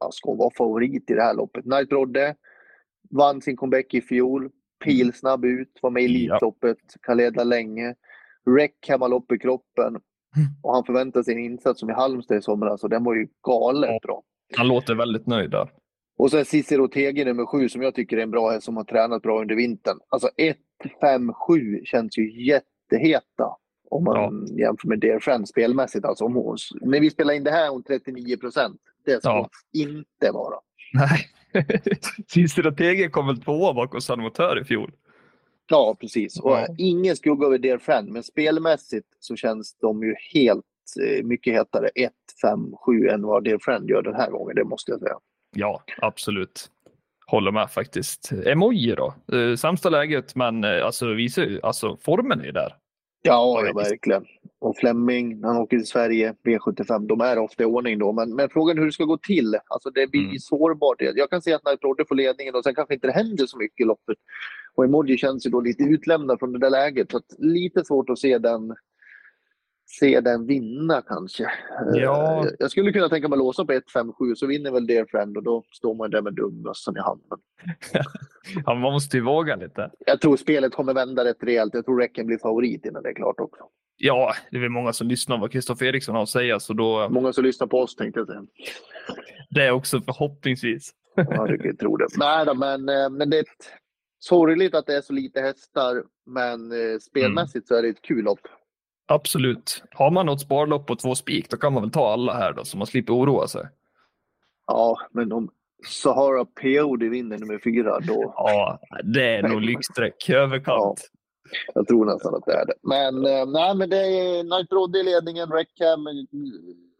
ja, 0.00 0.10
ska 0.12 0.30
hon 0.30 0.38
vara 0.38 0.50
favorit 0.58 1.10
i 1.10 1.14
det 1.14 1.22
här 1.22 1.34
loppet? 1.34 1.64
Knight 1.64 1.88
Brodde 1.88 2.34
vann 3.10 3.40
sin 3.40 3.56
comeback 3.56 3.94
i 3.94 4.00
fjol, 4.00 4.50
pilsnabb 4.84 5.44
ut, 5.44 5.78
var 5.82 5.90
med 5.90 6.02
i 6.02 6.06
Elitloppet, 6.06 6.78
kan 7.02 7.16
leda 7.16 7.44
länge. 7.44 7.94
Rec 8.46 8.72
hemmalopp 8.88 9.32
i 9.32 9.38
kroppen. 9.38 9.96
Och 10.62 10.74
han 10.74 10.84
förväntar 10.84 11.22
sig 11.22 11.34
en 11.34 11.40
insats 11.40 11.80
som 11.80 11.90
i 11.90 11.92
Halmstad 11.92 12.38
i 12.38 12.42
somras 12.42 12.82
och 12.82 12.90
den 12.90 13.04
var 13.04 13.14
ju 13.14 13.28
galet 13.46 14.02
bra. 14.02 14.22
Han 14.56 14.68
låter 14.68 14.94
väldigt 14.94 15.26
nöjd 15.26 15.50
där. 15.50 15.70
Och 16.16 16.30
sen 16.30 16.44
Cicero 16.44 16.88
Tege 16.88 17.24
nummer 17.24 17.46
sju 17.46 17.68
som 17.68 17.82
jag 17.82 17.94
tycker 17.94 18.16
är 18.16 18.22
en 18.22 18.30
bra 18.30 18.50
häst 18.50 18.64
som 18.64 18.76
har 18.76 18.84
tränat 18.84 19.22
bra 19.22 19.40
under 19.40 19.54
vintern. 19.54 19.98
Alltså 20.08 20.28
1, 20.36 20.56
5, 21.00 21.32
7 21.32 21.80
känns 21.84 22.18
ju 22.18 22.46
jätteheta 22.46 23.56
om 23.90 24.04
man 24.04 24.46
ja. 24.48 24.64
jämför 24.64 24.88
med 24.88 25.00
Dear 25.00 25.18
Friend 25.18 25.48
spelmässigt. 25.48 26.04
Alltså 26.04 26.24
om 26.24 26.34
hon, 26.34 26.56
när 26.80 27.00
vi 27.00 27.10
spelar 27.10 27.34
in 27.34 27.44
det 27.44 27.50
här 27.50 27.64
är 27.64 27.70
hon 27.70 27.82
39 27.82 28.36
procent. 28.36 28.80
Det 29.04 29.20
ska 29.20 29.28
ja. 29.28 29.48
inte 29.72 30.30
vara. 30.32 30.54
Nej. 30.94 31.28
Cicero 32.26 32.72
Tege 32.72 33.08
kom 33.08 33.26
väl 33.26 33.40
tvåa 33.40 33.74
bakom 33.74 34.00
San 34.00 34.20
Motör 34.20 34.60
i 34.60 34.64
fjol? 34.64 34.92
Ja, 35.70 35.96
precis. 36.00 36.40
Och 36.40 36.50
ja. 36.50 36.66
ingen 36.78 37.16
skugga 37.16 37.46
över 37.46 37.58
Dear 37.58 37.78
Friend, 37.78 38.08
men 38.08 38.22
spelmässigt 38.22 39.06
så 39.20 39.36
känns 39.36 39.76
de 39.80 40.02
ju 40.02 40.14
helt 40.34 40.64
eh, 41.06 41.24
mycket 41.24 41.52
hetare 41.52 41.88
1, 41.94 42.12
5, 42.42 42.76
7 42.86 43.08
än 43.08 43.22
vad 43.22 43.44
Dear 43.44 43.58
Friend 43.58 43.90
gör 43.90 44.02
den 44.02 44.14
här 44.14 44.30
gången, 44.30 44.56
det 44.56 44.64
måste 44.64 44.90
jag 44.90 45.00
säga. 45.00 45.18
Ja, 45.56 45.82
absolut. 45.98 46.70
Håller 47.26 47.52
med 47.52 47.70
faktiskt. 47.70 48.32
Emoji 48.46 48.94
då? 48.94 49.14
Eh, 49.32 49.56
sämsta 49.56 49.88
läget, 49.88 50.34
men 50.34 50.64
eh, 50.64 50.86
alltså, 50.86 51.06
visar, 51.06 51.60
alltså 51.62 51.96
formen 52.00 52.40
är 52.40 52.52
där. 52.52 52.76
Ja, 53.22 53.62
ja, 53.66 53.72
verkligen. 53.72 54.26
Och 54.64 54.76
Flemming, 54.76 55.44
han 55.44 55.56
åker 55.56 55.76
till 55.76 55.86
Sverige, 55.86 56.34
V75, 56.44 57.06
de 57.06 57.20
är 57.20 57.38
ofta 57.38 57.62
i 57.62 57.66
ordning 57.66 57.98
då. 57.98 58.12
Men, 58.12 58.34
men 58.34 58.48
frågan 58.48 58.78
hur 58.78 58.86
det 58.86 58.92
ska 58.92 59.04
gå 59.04 59.18
till, 59.18 59.58
alltså 59.66 59.90
det 59.90 60.10
blir 60.10 60.24
mm. 60.24 60.38
sårbart. 60.38 60.96
Jag 60.98 61.30
kan 61.30 61.42
se 61.42 61.52
att 61.52 61.64
när 61.64 61.76
Brodde 61.76 62.04
får 62.08 62.14
ledningen 62.14 62.54
och 62.54 62.64
sen 62.64 62.74
kanske 62.74 62.94
inte 62.94 63.06
det 63.06 63.12
händer 63.12 63.46
så 63.46 63.58
mycket 63.58 63.80
i 63.80 63.84
loppet. 63.84 64.18
Och 64.74 64.84
Emoji 64.84 65.18
känns 65.18 65.46
ju 65.46 65.50
då 65.50 65.60
lite 65.60 65.82
utlämnad 65.82 66.38
från 66.38 66.52
det 66.52 66.58
där 66.58 66.70
läget. 66.70 67.10
Så 67.10 67.20
lite 67.38 67.84
svårt 67.84 68.10
att 68.10 68.18
se 68.18 68.38
den 68.38 68.74
se 69.86 70.20
den 70.20 70.46
vinna 70.46 71.02
kanske. 71.02 71.50
Ja. 71.94 72.46
Eh, 72.46 72.52
jag 72.58 72.70
skulle 72.70 72.92
kunna 72.92 73.08
tänka 73.08 73.28
mig 73.28 73.36
att 73.36 73.38
låsa 73.38 73.64
på 73.64 73.72
1-5-7 73.72 74.34
så 74.34 74.46
vinner 74.46 74.70
väl 74.70 74.86
Dear 74.86 75.06
Friend 75.10 75.36
och 75.36 75.42
då 75.42 75.64
står 75.72 75.94
man 75.94 76.10
där 76.10 76.22
med 76.22 76.34
dummössan 76.34 76.96
i 76.96 77.00
handen. 77.00 77.38
ja, 78.66 78.74
man 78.74 78.92
måste 78.92 79.16
ju 79.16 79.22
våga 79.22 79.56
lite. 79.56 79.90
Jag 80.06 80.20
tror 80.20 80.36
spelet 80.36 80.72
kommer 80.72 80.94
vända 80.94 81.24
rätt 81.24 81.42
rejält. 81.42 81.74
Jag 81.74 81.84
tror 81.84 82.00
Recken 82.00 82.26
blir 82.26 82.38
favorit 82.38 82.86
innan 82.86 83.02
det 83.02 83.08
är 83.08 83.14
klart 83.14 83.40
också. 83.40 83.64
Ja, 83.96 84.34
det 84.50 84.56
är 84.56 84.60
väl 84.60 84.70
många 84.70 84.92
som 84.92 85.08
lyssnar 85.08 85.36
på 85.36 85.40
vad 85.40 85.52
Kristoffer 85.52 85.86
Eriksson 85.86 86.14
har 86.14 86.22
att 86.22 86.28
säga. 86.28 86.60
Så 86.60 86.72
då... 86.72 87.08
Många 87.08 87.32
som 87.32 87.44
lyssnar 87.44 87.66
på 87.66 87.78
oss 87.78 87.96
tänkte 87.96 88.20
jag 88.20 88.26
säga. 88.26 88.42
Det 89.50 89.62
är 89.62 89.70
också 89.70 90.00
förhoppningsvis. 90.00 90.90
ja, 91.14 91.48
jag 91.48 91.78
tror 91.78 91.98
det. 91.98 92.06
Nej, 92.16 92.56
men, 92.56 92.88
eh, 92.88 93.10
men 93.10 93.30
det 93.30 93.38
är 93.38 93.44
sorgligt 94.18 94.74
att 94.74 94.86
det 94.86 94.96
är 94.96 95.00
så 95.00 95.12
lite 95.12 95.40
hästar, 95.40 96.04
men 96.26 96.72
eh, 96.72 96.98
spelmässigt 96.98 97.54
mm. 97.54 97.66
så 97.66 97.74
är 97.74 97.82
det 97.82 97.88
ett 97.88 98.02
kul 98.02 98.24
lopp. 98.24 98.40
Absolut. 99.06 99.82
Har 99.90 100.10
man 100.10 100.26
något 100.26 100.40
sparlopp 100.40 100.86
på 100.86 100.96
två 100.96 101.14
spik, 101.14 101.50
då 101.50 101.56
kan 101.56 101.72
man 101.72 101.82
väl 101.82 101.90
ta 101.90 102.12
alla 102.12 102.34
här 102.34 102.52
då, 102.52 102.64
så 102.64 102.78
man 102.78 102.86
slipper 102.86 103.12
oroa 103.12 103.48
sig. 103.48 103.68
Ja, 104.66 104.98
men 105.10 105.32
om 105.32 105.50
Sahara 105.86 106.44
POD 106.44 107.02
vinner 107.02 107.38
nummer 107.38 107.58
fyra, 107.64 108.00
då... 108.00 108.34
Ja, 108.36 108.78
det 109.04 109.36
är 109.36 109.48
nog 109.48 109.60
lyxstreck 109.60 110.30
överkant. 110.30 111.10
Ja, 111.12 111.20
jag 111.74 111.88
tror 111.88 112.04
nästan 112.04 112.34
att 112.34 112.44
det 112.46 112.52
är 112.52 112.66
det. 112.66 112.74
Men, 112.82 113.26
eh, 113.26 113.46
nej, 113.46 113.74
men 113.74 113.90
det 113.90 113.96
är 113.96 114.42
Knight 114.42 114.68
Brodde 114.68 114.98
i 114.98 115.02
ledningen, 115.02 115.52
Reckham 115.52 116.04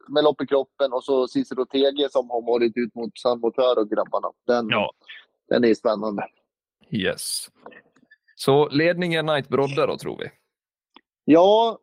med 0.09 0.25
lopp 0.25 0.43
i 0.43 0.47
kroppen 0.47 0.93
och 0.93 1.05
så 1.05 1.29
Cicero 1.29 1.65
TG 1.65 2.09
som 2.11 2.31
har 2.31 2.43
varit 2.43 2.77
ut 2.77 2.95
mot 2.95 3.19
San 3.19 3.41
Motör 3.41 3.79
och 3.79 3.91
grabbarna. 3.91 4.29
Den, 4.47 4.69
ja. 4.69 4.93
den 5.49 5.65
är 5.65 5.75
spännande. 5.75 6.27
Yes. 6.91 7.49
Så 8.37 8.69
ledningen 8.69 9.27
Knight 9.27 9.49
Brodde 9.49 9.87
då, 9.87 9.97
tror 9.97 10.19
vi? 10.19 10.31
Ja, 11.25 11.79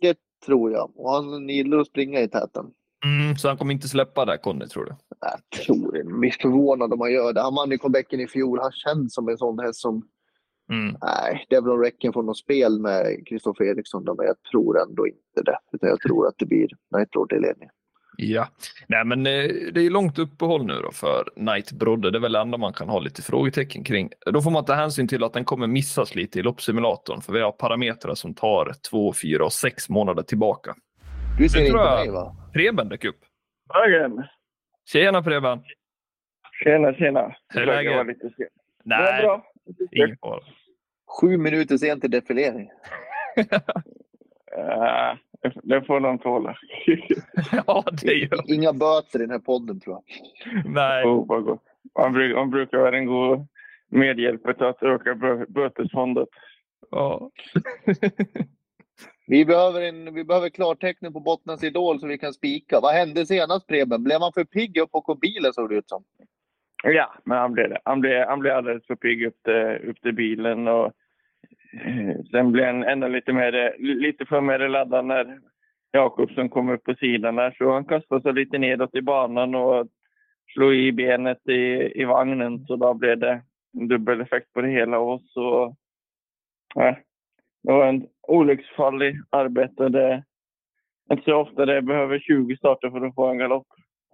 det 0.00 0.18
tror 0.46 0.72
jag. 0.72 0.92
Och 0.94 1.10
han 1.10 1.48
gillar 1.48 1.78
att 1.78 1.86
springa 1.86 2.20
i 2.20 2.28
täten. 2.28 2.70
Mm, 3.04 3.36
så 3.36 3.48
han 3.48 3.56
kommer 3.56 3.74
inte 3.74 3.88
släppa 3.88 4.24
det, 4.24 4.38
Conny, 4.38 4.66
tror 4.66 4.84
du? 4.84 4.96
Jag 5.20 5.64
tror 5.64 5.92
det. 5.92 5.98
Jag 5.98 6.18
blir 6.20 6.30
förvånad 6.40 6.92
om 6.92 7.00
han 7.00 7.12
gör 7.12 7.32
det. 7.32 7.40
Han 7.40 7.54
vann 7.54 7.70
ju 7.70 7.78
comebacken 7.78 8.20
i 8.20 8.26
fjol. 8.26 8.58
Han 8.60 8.72
känns 8.72 9.14
som 9.14 9.28
en 9.28 9.38
sån 9.38 9.58
häst 9.58 9.80
som... 9.80 10.08
Mm. 10.70 10.96
Nej, 11.02 11.46
Devlin 11.50 11.78
Recken 11.78 12.12
får 12.12 12.22
något 12.22 12.38
spel 12.38 12.80
med 12.80 13.26
Kristoffer 13.28 13.64
Eriksson, 13.64 14.04
men 14.04 14.26
jag 14.26 14.42
tror 14.42 14.82
ändå 14.82 15.06
inte 15.06 15.42
det. 15.44 15.58
Utan 15.72 15.88
jag 15.88 16.00
tror 16.00 16.26
att 16.26 16.34
det 16.38 16.46
blir 16.46 16.68
Nightlord 16.96 17.32
i 17.32 17.38
ledningen. 17.38 17.74
Ja, 18.16 18.48
nej 18.88 19.04
men 19.04 19.26
eh, 19.26 19.48
det 19.72 19.86
är 19.86 19.90
långt 19.90 20.18
uppehåll 20.18 20.66
nu 20.66 20.74
då 20.82 20.90
för 20.92 21.24
Knight 21.34 21.72
Brodde. 21.72 22.10
Det 22.10 22.18
är 22.18 22.20
väl 22.20 22.32
det 22.32 22.38
enda 22.38 22.58
man 22.58 22.72
kan 22.72 22.88
ha 22.88 22.98
lite 22.98 23.22
frågetecken 23.22 23.84
kring. 23.84 24.10
Då 24.26 24.40
får 24.40 24.50
man 24.50 24.64
ta 24.64 24.74
hänsyn 24.74 25.08
till 25.08 25.24
att 25.24 25.32
den 25.32 25.44
kommer 25.44 25.66
missas 25.66 26.14
lite 26.14 26.38
i 26.38 26.42
loppsimulatorn 26.42 27.20
för 27.20 27.32
vi 27.32 27.40
har 27.40 27.52
parametrar 27.52 28.14
som 28.14 28.34
tar 28.34 28.72
två, 28.90 29.12
fyra 29.22 29.44
och 29.44 29.52
sex 29.52 29.88
månader 29.88 30.22
tillbaka. 30.22 30.74
Du 31.38 31.48
ser 31.48 31.60
inte 31.60 31.76
mig 31.76 32.10
va? 32.10 32.36
Preben 32.52 32.88
dök 32.88 33.04
upp. 33.04 33.18
Dagen. 33.68 34.24
Tjena 34.92 35.22
Preben. 35.22 35.62
Tjena, 36.64 36.94
tjena. 36.94 37.34
Hur 37.48 37.62
är 37.62 37.66
läget? 37.66 38.06
Nej, 38.84 39.12
det 39.12 39.18
är 39.18 39.22
bra. 39.22 39.44
ingen 39.92 40.16
fara. 40.20 40.40
Sju 41.10 41.36
minuter 41.36 41.76
sent 41.76 42.00
till 42.00 42.10
defilering. 42.10 42.70
uh, 44.58 45.14
Det 45.62 45.82
får 45.86 46.00
de 46.00 46.18
tåla. 46.18 46.56
ja, 47.66 47.84
det 48.02 48.12
gör 48.12 48.54
Inga 48.54 48.72
böter 48.72 49.18
i 49.18 49.22
den 49.22 49.30
här 49.30 49.38
podden 49.38 49.80
tror 49.80 49.94
jag. 49.94 50.04
Nej. 50.64 51.04
Oh, 51.04 51.26
man, 51.94 52.12
brukar, 52.12 52.36
man 52.36 52.50
brukar 52.50 52.78
vara 52.78 52.98
en 52.98 53.06
god 53.06 53.46
medhjälpare 53.88 54.68
att 54.68 54.82
öka 54.82 55.14
bötesfondet. 55.48 56.28
Ja. 56.90 57.30
vi, 59.26 59.44
behöver 59.44 59.80
en, 59.80 60.14
vi 60.14 60.24
behöver 60.24 60.48
klarteckning 60.48 61.12
på 61.12 61.20
Bottnas 61.20 61.64
Idol 61.64 62.00
så 62.00 62.06
vi 62.06 62.18
kan 62.18 62.32
spika. 62.32 62.80
Vad 62.80 62.94
hände 62.94 63.26
senast 63.26 63.66
Preben? 63.66 64.04
Blev 64.04 64.20
han 64.20 64.32
för 64.32 64.44
pigg 64.44 64.78
upp 64.78 64.90
på 64.90 65.18
bilen 65.20 65.52
såg 65.52 65.68
det 65.68 65.74
ut 65.74 65.88
som? 65.88 66.04
Ja, 66.84 67.14
men 67.24 67.38
han 67.38 67.52
blev 67.52 67.68
det. 67.68 67.80
Han 67.84 68.00
blev, 68.00 68.26
han 68.28 68.40
blev 68.40 68.56
alldeles 68.56 68.86
för 68.86 68.96
pigg 68.96 69.26
upp 69.26 69.42
till, 69.44 69.90
upp 69.90 70.00
till 70.00 70.14
bilen. 70.14 70.68
Och 70.68 70.86
Eh, 70.86 70.92
sen 72.30 72.52
blev 72.52 72.66
han 72.66 72.82
ännu 72.82 73.08
lite, 73.08 73.32
mer, 73.32 73.76
lite 73.78 74.26
för 74.26 74.40
mer 74.40 74.68
laddad 74.68 75.06
när 75.06 75.38
Jakobsson 75.92 76.48
kom 76.48 76.70
upp 76.70 76.84
på 76.84 76.94
sidan 76.94 77.36
där. 77.36 77.54
Så 77.58 77.72
han 77.72 77.84
kastade 77.84 78.22
sig 78.22 78.32
lite 78.32 78.58
nedåt 78.58 78.94
i 78.94 79.02
banan 79.02 79.54
och 79.54 79.86
slog 80.54 80.74
i 80.74 80.92
benet 80.92 81.48
i, 81.48 81.92
i 82.00 82.04
vagnen. 82.04 82.66
Så 82.66 82.76
då 82.76 82.94
blev 82.94 83.18
det 83.18 83.42
en 83.78 83.88
dubbel 83.88 84.20
effekt 84.20 84.52
på 84.52 84.60
det 84.60 84.68
hela. 84.68 84.98
Och 84.98 85.20
så, 85.24 85.76
ja, 86.74 86.96
det 87.62 87.72
var 87.72 87.86
en 87.86 88.06
olycksfall 88.28 89.02
i 89.02 89.20
arbetet. 89.30 89.92
Det 89.92 90.02
är 90.02 90.24
inte 91.12 91.24
så 91.24 91.36
ofta 91.36 91.66
det 91.66 91.82
behöver 91.82 92.18
20 92.18 92.56
starter 92.56 92.90
för 92.90 93.06
att 93.06 93.14
få 93.14 93.26
en 93.26 93.38
galopp. 93.38 93.66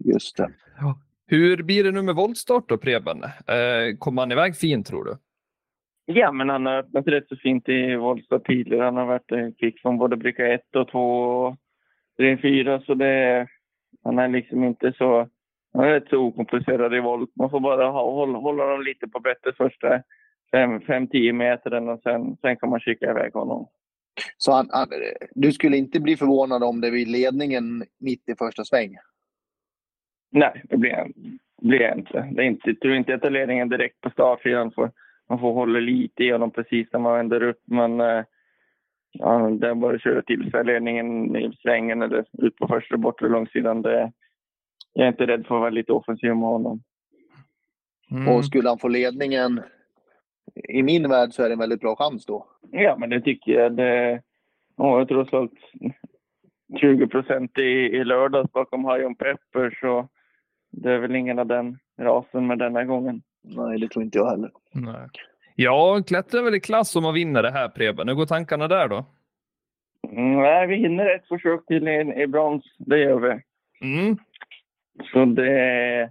Just 0.04 0.36
det. 0.36 0.50
Ja. 0.80 0.98
Hur 1.26 1.62
blir 1.62 1.84
det 1.84 1.90
nu 1.90 2.02
med 2.02 2.14
voltstart 2.14 2.68
då, 2.68 2.78
Preben? 2.78 3.22
Eh, 3.24 3.96
kommer 3.98 4.22
han 4.22 4.32
iväg 4.32 4.56
fint 4.56 4.86
tror 4.86 5.04
du? 5.04 5.16
Ja, 6.08 6.32
men 6.32 6.48
han 6.48 6.66
har 6.66 6.78
öppnat 6.78 7.08
rätt 7.08 7.28
så 7.28 7.36
fint 7.36 7.68
i 7.68 7.96
Volsta 7.96 8.38
tidigare. 8.38 8.84
Han 8.84 8.96
har 8.96 9.06
varit 9.06 9.32
en 9.32 9.54
kick 9.54 9.80
från 9.80 9.98
både 9.98 10.16
bricka 10.16 10.52
1 10.52 10.76
och 10.76 10.88
2 10.88 11.00
och 11.00 11.56
3 12.16 12.36
4 12.36 12.80
så 12.80 12.94
det 12.94 13.46
han 14.04 14.18
är 14.18 14.28
liksom 14.28 14.64
inte 14.64 14.92
så... 14.98 15.28
Han 15.72 15.84
är 15.84 15.92
rätt 15.92 16.08
så 16.08 16.18
okomplicerad 16.18 16.94
i 16.94 17.00
volt. 17.00 17.30
Man 17.36 17.50
får 17.50 17.60
bara 17.60 17.86
ha, 17.86 18.10
hålla, 18.10 18.38
hålla 18.38 18.66
dem 18.66 18.82
lite 18.82 19.08
på 19.08 19.20
bettet 19.20 19.56
första 19.56 20.02
5-10 20.52 21.32
meter 21.32 21.88
och 21.88 22.00
sen, 22.02 22.36
sen 22.36 22.56
kan 22.56 22.70
man 22.70 22.80
kika 22.80 23.10
iväg 23.10 23.32
honom. 23.32 23.68
Så 24.36 24.52
han, 24.52 24.68
han, 24.72 24.88
du 25.30 25.52
skulle 25.52 25.76
inte 25.76 26.00
bli 26.00 26.16
förvånad 26.16 26.62
om 26.62 26.80
det 26.80 26.90
vid 26.90 27.08
ledningen 27.08 27.84
mitt 28.00 28.28
i 28.28 28.34
första 28.38 28.64
sväng? 28.64 28.96
Nej, 30.30 30.62
det 30.64 30.76
blir 30.76 30.90
jag, 30.90 31.12
blir 31.62 31.80
jag 31.80 31.98
inte. 31.98 32.28
Det 32.32 32.42
är 32.42 32.46
inte. 32.46 32.70
Jag 32.70 32.80
tror 32.80 32.94
inte 32.94 33.14
att 33.14 33.32
ledningen 33.32 33.68
direkt 33.68 34.00
på 34.00 34.10
startsidan. 34.10 34.72
Får, 34.72 34.90
man 35.28 35.38
får 35.38 35.52
hålla 35.52 35.78
lite 35.78 36.24
i 36.24 36.30
honom 36.30 36.50
precis 36.50 36.88
när 36.92 37.00
man 37.00 37.14
vänder 37.14 37.42
upp. 37.42 37.60
Men 37.64 38.00
eh, 38.00 38.24
ja, 39.12 39.50
det 39.50 39.68
är 39.68 39.74
bara 39.74 39.94
att 39.94 40.02
köra 40.02 40.22
till 40.22 40.50
sig 40.50 40.64
ledningen 40.64 41.36
i 41.36 41.56
svängen 41.62 42.02
eller 42.02 42.24
ut 42.32 42.56
på 42.56 42.68
första 42.68 42.96
bortre 42.96 43.28
långsidan. 43.28 43.82
Det, 43.82 44.12
jag 44.92 45.04
är 45.04 45.08
inte 45.08 45.26
rädd 45.26 45.46
för 45.46 45.54
att 45.54 45.60
vara 45.60 45.70
lite 45.70 45.92
offensiv 45.92 46.30
med 46.36 46.48
honom. 46.48 46.82
Mm. 48.10 48.28
Och 48.28 48.44
skulle 48.44 48.68
han 48.68 48.78
få 48.78 48.88
ledningen, 48.88 49.62
i 50.68 50.82
min 50.82 51.08
värld 51.08 51.32
så 51.32 51.42
är 51.42 51.48
det 51.48 51.52
en 51.52 51.58
väldigt 51.58 51.80
bra 51.80 51.96
chans 51.96 52.26
då. 52.26 52.46
Ja, 52.70 52.96
men 52.98 53.10
det 53.10 53.20
tycker 53.20 53.52
jag. 53.52 53.76
Det, 53.76 54.22
oh, 54.76 54.98
jag 54.98 55.08
tror 55.08 55.20
jag 55.20 55.28
sålt 55.28 55.52
20 56.80 57.06
procent 57.06 57.58
i, 57.58 57.62
i 57.62 58.04
lördags 58.04 58.52
bakom 58.52 58.84
Hajon 58.84 59.14
Pepper 59.14 59.78
så 59.80 60.08
det 60.70 60.92
är 60.92 60.98
väl 60.98 61.16
ingen 61.16 61.38
av 61.38 61.46
den 61.46 61.78
rasen 61.98 62.46
med 62.46 62.58
denna 62.58 62.84
gången. 62.84 63.22
Nej, 63.46 63.78
det 63.78 63.88
tror 63.88 64.04
inte 64.04 64.18
jag 64.18 64.30
heller. 64.30 64.50
Nej. 64.72 65.08
Ja, 65.54 66.02
klättrar 66.06 66.42
väl 66.42 66.54
i 66.54 66.60
klass 66.60 66.96
om 66.96 67.02
man 67.02 67.14
vinner 67.14 67.42
det 67.42 67.50
här 67.50 67.68
Preben. 67.68 68.08
Hur 68.08 68.14
går 68.14 68.26
tankarna 68.26 68.68
där 68.68 68.88
då? 68.88 69.04
Mm, 70.10 70.36
nej, 70.36 70.66
vi 70.66 70.76
hinner 70.76 71.14
ett 71.14 71.28
försök 71.28 71.66
till 71.66 71.88
i, 71.88 72.22
i 72.22 72.26
brons. 72.26 72.64
Det 72.78 72.98
gör 72.98 73.18
vi. 73.18 73.40
Mm. 73.80 74.16
Så 75.12 75.24
det, 75.24 76.10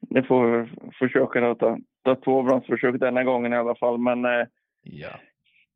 det 0.00 0.22
får 0.22 0.46
vi 0.46 0.68
försöka 0.98 1.50
att 1.50 1.58
ta, 1.58 1.78
ta 2.04 2.14
två 2.14 2.42
bronsförsök 2.42 3.00
denna 3.00 3.24
gången 3.24 3.52
i 3.52 3.56
alla 3.56 3.74
fall. 3.74 3.98
Men 3.98 4.24
eh, 4.24 4.46
ja. 4.82 5.08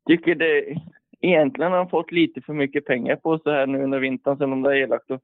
tycker 0.07 0.35
det 0.35 0.75
egentligen 1.21 1.71
har 1.71 1.77
han 1.77 1.89
fått 1.89 2.11
lite 2.11 2.41
för 2.41 2.53
mycket 2.53 2.85
pengar 2.85 3.15
på 3.15 3.39
sig 3.39 3.53
här 3.53 3.67
nu 3.67 3.83
under 3.83 3.99
vintern, 3.99 4.37
sen 4.37 4.53
om 4.53 4.61
det 4.61 4.71
är 4.71 4.75
elakt 4.75 5.11
att, 5.11 5.21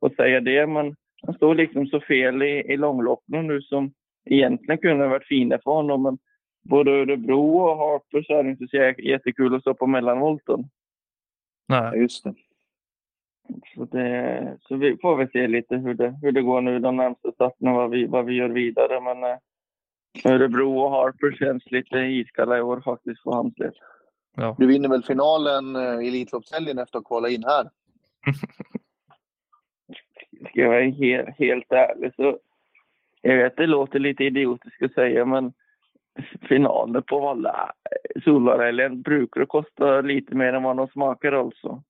att 0.00 0.16
säga 0.16 0.40
det. 0.40 0.66
Men 0.66 0.96
han 1.22 1.34
står 1.34 1.54
liksom 1.54 1.86
så 1.86 2.00
fel 2.00 2.42
i, 2.42 2.72
i 2.72 2.76
långloppen 2.76 3.46
nu 3.46 3.60
som 3.62 3.92
egentligen 4.30 4.78
kunde 4.78 5.04
ha 5.04 5.10
varit 5.10 5.26
fina 5.26 5.58
för 5.64 5.70
honom. 5.70 6.02
Men 6.02 6.18
både 6.62 6.90
Örebro 6.90 7.58
och 7.58 7.76
Harper 7.76 8.22
så 8.22 8.34
är 8.34 8.42
det 8.42 8.50
inte 8.50 8.68
så 8.68 8.76
jättekul 9.02 9.54
att 9.54 9.60
stå 9.60 9.74
på 9.74 9.86
mellanvolten. 9.86 10.68
Nej, 11.68 11.98
just 11.98 12.24
det. 12.24 12.34
Så, 13.74 13.84
det, 13.84 14.56
så 14.60 14.76
vi 14.76 14.96
får 14.96 15.16
väl 15.16 15.30
se 15.30 15.46
lite 15.46 15.76
hur 15.76 15.94
det, 15.94 16.18
hur 16.22 16.32
det 16.32 16.42
går 16.42 16.60
nu 16.60 16.78
de 16.78 16.96
närmaste 16.96 17.32
starterna, 17.34 17.72
vad 17.72 17.90
vi, 17.90 18.06
vad 18.06 18.24
vi 18.24 18.34
gör 18.34 18.48
vidare. 18.48 19.00
Men 19.00 19.24
eh, 19.24 19.38
Örebro 20.24 20.78
och 20.78 20.90
Harper 20.90 21.36
känns 21.38 21.70
lite 21.70 21.98
iskalla 21.98 22.58
i 22.58 22.60
år 22.60 22.80
faktiskt 22.80 23.22
för 23.22 23.30
hans 23.30 23.54
del. 23.54 23.72
Ja. 24.36 24.56
Du 24.58 24.66
vinner 24.66 24.88
väl 24.88 25.02
finalen 25.02 25.76
eh, 25.76 26.00
i 26.00 26.08
Elitloppshelgen 26.08 26.78
efter 26.78 26.98
att 26.98 27.04
ha 27.04 27.08
kvalat 27.08 27.30
in 27.30 27.44
här? 27.44 27.64
Ska 30.48 30.60
jag 30.60 30.68
vara 30.68 30.82
helt, 30.82 31.38
helt 31.38 31.72
ärlig 31.72 32.14
så... 32.14 32.38
Jag 33.22 33.36
vet 33.36 33.56
det 33.56 33.66
låter 33.66 33.98
lite 33.98 34.24
idiotiskt 34.24 34.82
att 34.82 34.92
säga 34.92 35.24
men 35.24 35.52
finaler 36.48 37.00
på 37.00 37.20
Valla 37.20 37.72
Solvarällen 38.24 39.02
brukar 39.02 39.44
kosta 39.44 40.00
lite 40.00 40.34
mer 40.34 40.52
än 40.52 40.62
vad 40.62 40.76
de 40.76 40.88
smakar 40.88 41.32
alltså. 41.32 41.82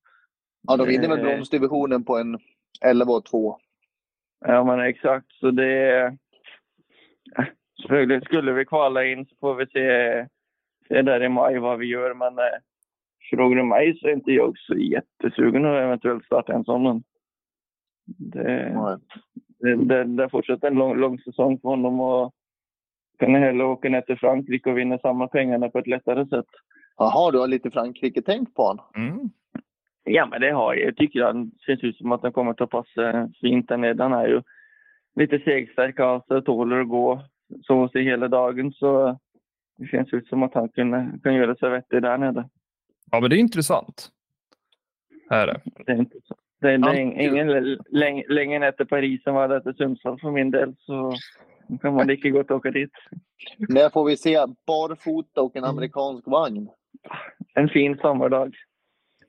Ja, 0.63 0.77
de 0.77 0.87
vinner 0.87 1.09
väl 1.09 1.21
bronsdivisionen 1.21 2.05
på 2.05 2.19
en 2.19 2.39
11 2.85 3.13
och 3.13 3.25
2. 3.25 3.59
Ja, 4.41 4.65
men 4.65 4.81
exakt. 4.81 5.33
Så 5.33 5.51
det... 5.51 6.17
Skulle 8.25 8.53
vi 8.53 8.65
kvala 8.65 9.05
in 9.05 9.27
så 9.27 9.37
får 9.41 9.55
vi 9.55 9.67
se, 9.67 10.27
se 10.89 11.03
där 11.03 11.23
i 11.23 11.29
maj 11.29 11.59
vad 11.59 11.79
vi 11.79 11.87
gör. 11.87 12.15
Men 12.15 12.39
eh, 12.39 12.59
frågar 13.31 13.57
du 13.57 13.65
mig 13.65 13.99
så 13.99 14.09
är 14.09 14.13
inte 14.13 14.33
jag 14.33 14.59
så 14.59 14.75
jättesugen 14.75 15.65
att 15.65 15.83
eventuellt 15.83 16.25
starta 16.25 16.53
en 16.53 16.65
sån. 16.65 17.03
Det, 18.07 18.99
det, 19.59 19.77
det, 19.77 20.05
det 20.05 20.29
fortsätter 20.31 20.69
en 20.69 20.75
lång, 20.75 20.97
lång 20.97 21.19
säsong 21.19 21.59
för 21.61 21.69
honom 21.69 22.01
och 22.01 22.35
kan 23.19 23.35
hellre 23.35 23.65
åka 23.65 23.89
ner 23.89 24.01
till 24.01 24.19
Frankrike 24.19 24.71
och 24.71 24.79
vinna 24.79 24.99
samma 24.99 25.29
pengarna 25.29 25.69
på 25.69 25.79
ett 25.79 25.87
lättare 25.87 26.27
sätt. 26.27 26.47
Jaha, 26.97 27.31
du 27.31 27.39
har 27.39 27.47
lite 27.47 27.71
Frankrike-tänk 27.71 28.55
på 28.55 28.63
honom? 28.63 28.85
Mm. 28.97 29.31
Ja, 30.05 30.27
men 30.27 30.41
det 30.41 30.51
har 30.51 30.75
jag. 30.75 30.87
Jag 30.87 30.97
tycker 30.97 31.23
han 31.23 31.51
ser 31.67 31.85
ut 31.85 31.97
som 31.97 32.13
att 32.13 32.23
han 32.23 32.33
kommer 32.33 32.63
att 32.63 32.71
passa 32.71 33.31
fint 33.41 33.69
där 33.69 33.77
nere. 33.77 34.03
Han 34.03 34.13
är 34.13 34.29
ju 34.29 34.43
lite 35.17 35.39
segstark 35.39 36.01
av 36.01 36.21
sig, 36.21 36.45
tåler 36.45 36.81
att 36.81 36.89
gå 36.89 37.23
så 37.63 37.89
sig 37.89 38.05
hela 38.05 38.29
dagen. 38.29 38.73
Så 38.73 39.19
det 39.79 39.87
känns 39.87 40.13
ut 40.13 40.29
som 40.29 40.43
att 40.43 40.55
han 40.55 40.69
kan, 40.69 41.21
kan 41.21 41.35
göra 41.35 41.55
sig 41.55 41.71
vettig 41.71 42.03
där 42.03 42.19
nere. 42.19 42.49
Ja, 43.11 43.21
men 43.21 43.31
det 43.31 43.37
är 43.37 43.41
intressant. 43.41 44.09
Här 45.31 45.49
är 45.49 45.53
det. 45.53 45.61
Det 45.87 45.93
är 45.93 45.97
intressant. 45.97 46.41
Det 46.61 46.73
är, 46.73 46.89
är 46.89 47.21
ingen 47.21 47.79
länge, 47.91 48.25
länge 48.29 48.59
ner 48.59 48.73
till 48.73 48.87
Paris 48.87 49.23
som 49.23 49.35
var 49.35 49.49
det 49.49 49.63
till 49.63 49.75
Sundsvall 49.75 50.19
för 50.19 50.31
min 50.31 50.51
del. 50.51 50.75
Så 50.79 51.15
kan 51.81 51.95
man 51.95 52.07
lika 52.07 52.29
gott 52.29 52.51
åka 52.51 52.71
dit. 52.71 52.93
När 53.57 53.91
får 53.91 54.05
vi 54.05 54.17
se 54.17 54.47
barfota 54.67 55.43
och 55.43 55.57
en 55.57 55.65
amerikansk 55.65 56.27
vagn? 56.27 56.69
En 57.55 57.69
fin 57.69 57.99
sommardag. 57.99 58.55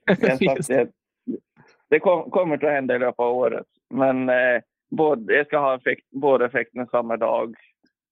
det, 0.06 0.90
det 1.88 1.98
kom, 2.00 2.30
kommer 2.30 2.54
att 2.54 2.72
hända 2.72 2.96
i 2.96 2.98
löpet 2.98 3.18
av 3.20 3.36
året. 3.36 3.66
Men 3.90 4.28
eh, 4.28 4.60
både, 4.90 5.34
jag 5.34 5.46
ska 5.46 5.58
ha 5.58 5.76
effekt, 5.76 6.06
båda 6.10 6.46
effekterna 6.46 6.86
samma 6.86 7.16
dag. 7.16 7.54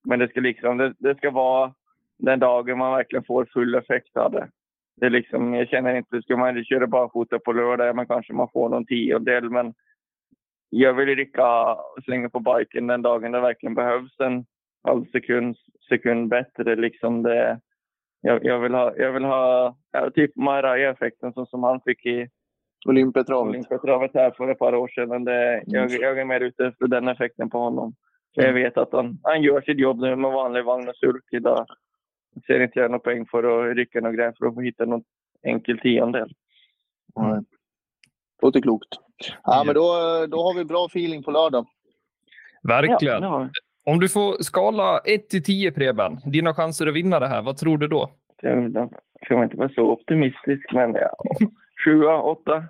Men 0.03 0.19
det 0.19 0.27
ska, 0.27 0.39
liksom, 0.39 0.77
det, 0.77 0.93
det, 0.97 1.17
ska 1.17 1.31
vara 1.31 1.73
den 2.17 2.39
dagen 2.39 2.77
man 2.77 2.91
verkligen 2.91 3.23
får 3.23 3.45
full 3.53 3.75
effekt 3.75 4.17
av 4.17 4.31
det. 4.31 4.49
Det 4.99 5.09
liksom, 5.09 5.53
jag 5.53 5.67
känner 5.67 5.95
inte, 5.95 6.21
ska 6.21 6.37
man 6.37 6.63
köra 6.63 6.87
barfota 6.87 7.39
på 7.39 7.53
lördag, 7.53 7.95
men 7.95 8.07
kanske 8.07 8.33
man 8.33 8.49
får 8.53 8.69
någon 8.69 8.85
tiondel. 8.85 9.49
Men 9.49 9.73
jag 10.69 10.93
vill 10.93 11.15
rycka 11.15 11.73
och 11.73 12.03
slänga 12.03 12.29
på 12.29 12.39
biken 12.39 12.87
den 12.87 13.01
dagen 13.01 13.31
det 13.31 13.41
verkligen 13.41 13.75
behövs 13.75 14.19
en 14.19 14.45
halv 14.83 15.05
sekund, 15.05 15.55
sekund 15.89 16.29
bättre. 16.29 16.75
Liksom 16.75 17.23
det, 17.23 17.59
jag, 18.21 18.45
jag, 18.45 18.59
vill 18.59 18.73
ha, 18.73 18.95
jag 18.95 19.11
vill 19.11 19.23
ha 19.23 19.75
ja, 19.91 20.09
typ 20.09 20.35
Maraya-effekten 20.35 21.33
som, 21.33 21.45
som 21.45 21.63
han 21.63 21.81
fick 21.81 22.05
i 22.05 22.29
Olympiatravet. 22.87 23.49
Olympiatravet 23.49 24.11
här 24.13 24.31
för 24.31 24.47
ett 24.47 24.59
par 24.59 24.75
år 24.75 24.87
sedan. 24.87 25.23
Det, 25.23 25.63
jag, 25.65 25.91
jag 25.91 26.19
är 26.19 26.25
mer 26.25 26.39
ute 26.39 26.65
efter 26.65 26.87
den 26.87 27.07
effekten 27.07 27.49
på 27.49 27.59
honom. 27.59 27.93
Mm. 28.37 28.47
Jag 28.47 28.53
vet 28.53 28.77
att 28.77 28.93
han, 28.93 29.19
han 29.23 29.41
gör 29.41 29.61
sitt 29.61 29.79
jobb 29.79 29.99
nu 29.99 30.15
med 30.15 30.31
vanlig 30.31 30.65
vagn 30.65 30.89
och 30.89 30.95
sulk 30.95 31.25
idag. 31.31 31.65
Ser 32.47 32.59
inte 32.59 32.79
jag 32.79 32.91
någon 32.91 32.99
poäng 32.99 33.25
för 33.25 33.69
att 33.69 33.75
rycka 33.75 34.01
några 34.01 34.15
grejer 34.15 34.33
för 34.37 34.45
att 34.45 34.53
få 34.53 34.61
hitta 34.61 34.85
någon 34.85 35.03
enkel 35.43 35.79
tiondel. 35.79 36.33
Mm. 37.19 37.45
Låter 38.41 38.61
klokt. 38.61 38.87
Ja, 39.43 39.63
men 39.65 39.75
då, 39.75 39.81
då 40.27 40.43
har 40.43 40.57
vi 40.57 40.65
bra 40.65 40.85
feeling 40.85 41.23
på 41.23 41.31
lördag. 41.31 41.67
Verkligen. 42.63 43.23
Ja, 43.23 43.49
Om 43.85 43.99
du 43.99 44.09
får 44.09 44.43
skala 44.43 44.99
1 44.99 45.29
till 45.29 45.43
10 45.43 45.71
Preben, 45.71 46.19
dina 46.25 46.53
chanser 46.53 46.87
att 46.87 46.93
vinna 46.93 47.19
det 47.19 47.27
här, 47.27 47.41
vad 47.41 47.57
tror 47.57 47.77
du 47.77 47.87
då? 47.87 48.11
Jag 48.41 48.89
ska 49.25 49.43
inte 49.43 49.57
vara 49.57 49.69
så 49.69 49.81
optimistisk, 49.81 50.73
men 50.73 50.93
ja, 50.93 51.15
7, 51.85 52.05
8. 52.05 52.63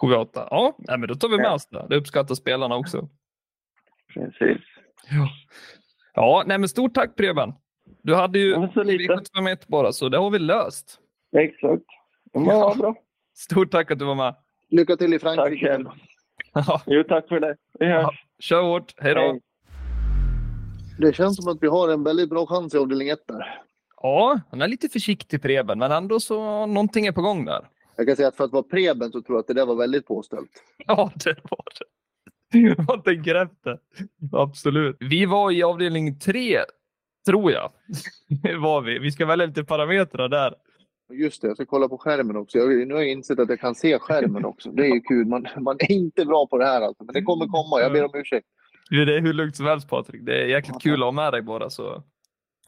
7, 0.00 0.14
8. 0.14 0.48
Ja, 0.50 0.74
men 0.88 1.08
då 1.08 1.14
tar 1.14 1.28
vi 1.28 1.36
med 1.36 1.52
oss 1.52 1.66
det. 1.66 1.86
Det 1.88 1.96
uppskattar 1.96 2.34
spelarna 2.34 2.76
också. 2.76 3.08
Precis. 4.14 4.62
Ja, 5.10 5.28
ja 6.14 6.42
nej, 6.46 6.58
men 6.58 6.68
stort 6.68 6.94
tack 6.94 7.16
Preben. 7.16 7.52
Du 8.02 8.14
hade 8.14 8.38
ju 8.38 8.54
V75 8.54 9.58
bara, 9.66 9.92
så 9.92 10.08
det 10.08 10.18
har 10.18 10.30
vi 10.30 10.38
löst. 10.38 11.00
Exakt. 11.36 11.84
Var 12.32 12.52
ja. 12.52 12.74
bra. 12.78 12.94
Stort 13.34 13.70
tack 13.70 13.90
att 13.90 13.98
du 13.98 14.04
var 14.04 14.14
med. 14.14 14.34
Lycka 14.68 14.96
till 14.96 15.14
i 15.14 15.18
Frankrike. 15.18 15.66
Tack 15.66 15.70
själv. 15.70 15.86
Ja. 16.52 16.82
Jo, 16.86 17.04
tack 17.08 17.28
för 17.28 17.40
det. 17.40 17.56
Vi 17.78 17.86
hörs. 17.86 18.02
Ja. 18.02 18.12
Kör 18.38 18.62
hårt. 18.62 18.94
Hej 18.96 19.14
då. 19.14 19.20
Hej. 19.20 19.40
Det 20.98 21.12
känns 21.12 21.36
som 21.36 21.52
att 21.52 21.62
vi 21.62 21.66
har 21.66 21.88
en 21.88 22.04
väldigt 22.04 22.30
bra 22.30 22.46
chans 22.46 22.74
i 22.74 22.78
avdelning 22.78 23.08
1 23.08 23.18
där. 23.28 23.60
Ja, 24.02 24.40
han 24.50 24.62
är 24.62 24.68
lite 24.68 24.88
försiktig 24.88 25.42
Preben, 25.42 25.78
men 25.78 25.92
ändå 25.92 26.20
så 26.20 26.66
någonting 26.66 27.06
är 27.06 27.12
på 27.12 27.22
gång 27.22 27.44
där. 27.44 27.68
Jag 27.96 28.06
kan 28.06 28.16
säga 28.16 28.28
att 28.28 28.36
för 28.36 28.44
att 28.44 28.52
vara 28.52 28.62
Preben 28.62 29.12
så 29.12 29.22
tror 29.22 29.36
jag 29.36 29.40
att 29.40 29.46
det 29.46 29.54
där 29.54 29.66
var 29.66 29.74
väldigt 29.74 30.06
påställt. 30.06 30.50
Ja, 30.86 31.12
det 31.24 31.36
var 31.50 31.64
det. 31.78 31.84
Jag 32.52 33.14
inte 33.14 33.38
efter. 33.38 33.78
Absolut. 34.32 34.96
Vi 35.00 35.26
var 35.26 35.50
i 35.50 35.62
avdelning 35.62 36.18
3, 36.18 36.58
tror 37.26 37.52
jag. 37.52 37.72
var 38.60 38.82
vi. 38.82 38.98
Vi 38.98 39.12
ska 39.12 39.26
välja 39.26 39.46
lite 39.46 39.64
parametrar 39.64 40.28
där. 40.28 40.54
Just 41.12 41.42
det, 41.42 41.48
jag 41.48 41.56
ska 41.56 41.66
kolla 41.66 41.88
på 41.88 41.98
skärmen 41.98 42.36
också. 42.36 42.58
Jag, 42.58 42.88
nu 42.88 42.94
har 42.94 43.00
jag 43.00 43.10
insett 43.10 43.38
att 43.38 43.48
jag 43.48 43.60
kan 43.60 43.74
se 43.74 43.98
skärmen 43.98 44.44
också. 44.44 44.70
Det 44.70 44.86
är 44.86 44.94
ju 44.94 45.00
kul. 45.00 45.26
Man, 45.26 45.46
man 45.56 45.76
är 45.78 45.92
inte 45.92 46.24
bra 46.24 46.46
på 46.46 46.58
det 46.58 46.66
här 46.66 46.80
alltså. 46.80 47.04
Men 47.04 47.12
det 47.12 47.22
kommer 47.22 47.46
komma. 47.46 47.80
Jag 47.80 47.92
ber 47.92 48.04
om 48.04 48.10
ursäkt. 48.14 48.46
Det 48.90 49.16
är 49.16 49.20
hur 49.20 49.32
lugnt 49.32 49.56
som 49.56 49.66
helst 49.66 49.88
Patrik. 49.88 50.22
Det 50.26 50.42
är 50.42 50.46
jäkligt 50.46 50.82
kul 50.82 51.02
att 51.02 51.06
ha 51.06 51.12
med 51.12 51.32
dig 51.32 51.42
båda. 51.42 51.70
Så 51.70 52.02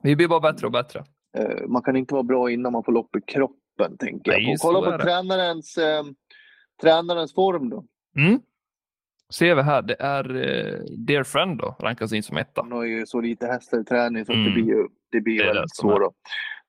vi 0.03 0.17
blir 0.17 0.29
bara 0.29 0.41
bättre 0.41 0.67
och 0.67 0.73
bättre. 0.73 1.05
Uh, 1.39 1.69
man 1.69 1.83
kan 1.83 1.97
inte 1.97 2.15
vara 2.15 2.23
bra 2.23 2.51
innan 2.51 2.73
man 2.73 2.85
får 2.85 2.93
lopp 2.93 3.17
i 3.17 3.21
kroppen, 3.21 3.97
tänker 3.99 4.33
jag. 4.33 4.43
Nej, 4.43 4.57
kolla 4.61 4.93
på 4.93 5.05
tränarens, 5.05 5.79
uh, 5.79 6.13
tränarens 6.83 7.35
form 7.35 7.71
då. 7.71 7.85
Mm. 8.17 8.41
Ser 9.33 9.55
vi 9.55 9.63
här, 9.63 9.83
det 9.83 9.97
är 9.99 10.37
uh, 10.37 10.81
Dear 10.99 11.23
Friend 11.23 11.59
då, 11.59 11.77
rankas 11.81 12.13
in 12.13 12.23
som 12.23 12.37
etta. 12.37 12.63
Han 12.63 12.73
har 12.73 12.85
ju 12.85 13.07
så 13.07 13.21
lite 13.21 13.47
hästar 13.47 13.81
i 13.81 13.85
träning 13.85 14.25
så 14.25 14.33
mm. 14.33 14.45
det 14.45 14.51
blir 14.51 14.65
ju 14.65 14.89
det 15.11 15.21
blir 15.21 15.39
det 15.39 15.47
väldigt 15.47 15.75
så. 15.75 15.99
Då. 15.99 16.13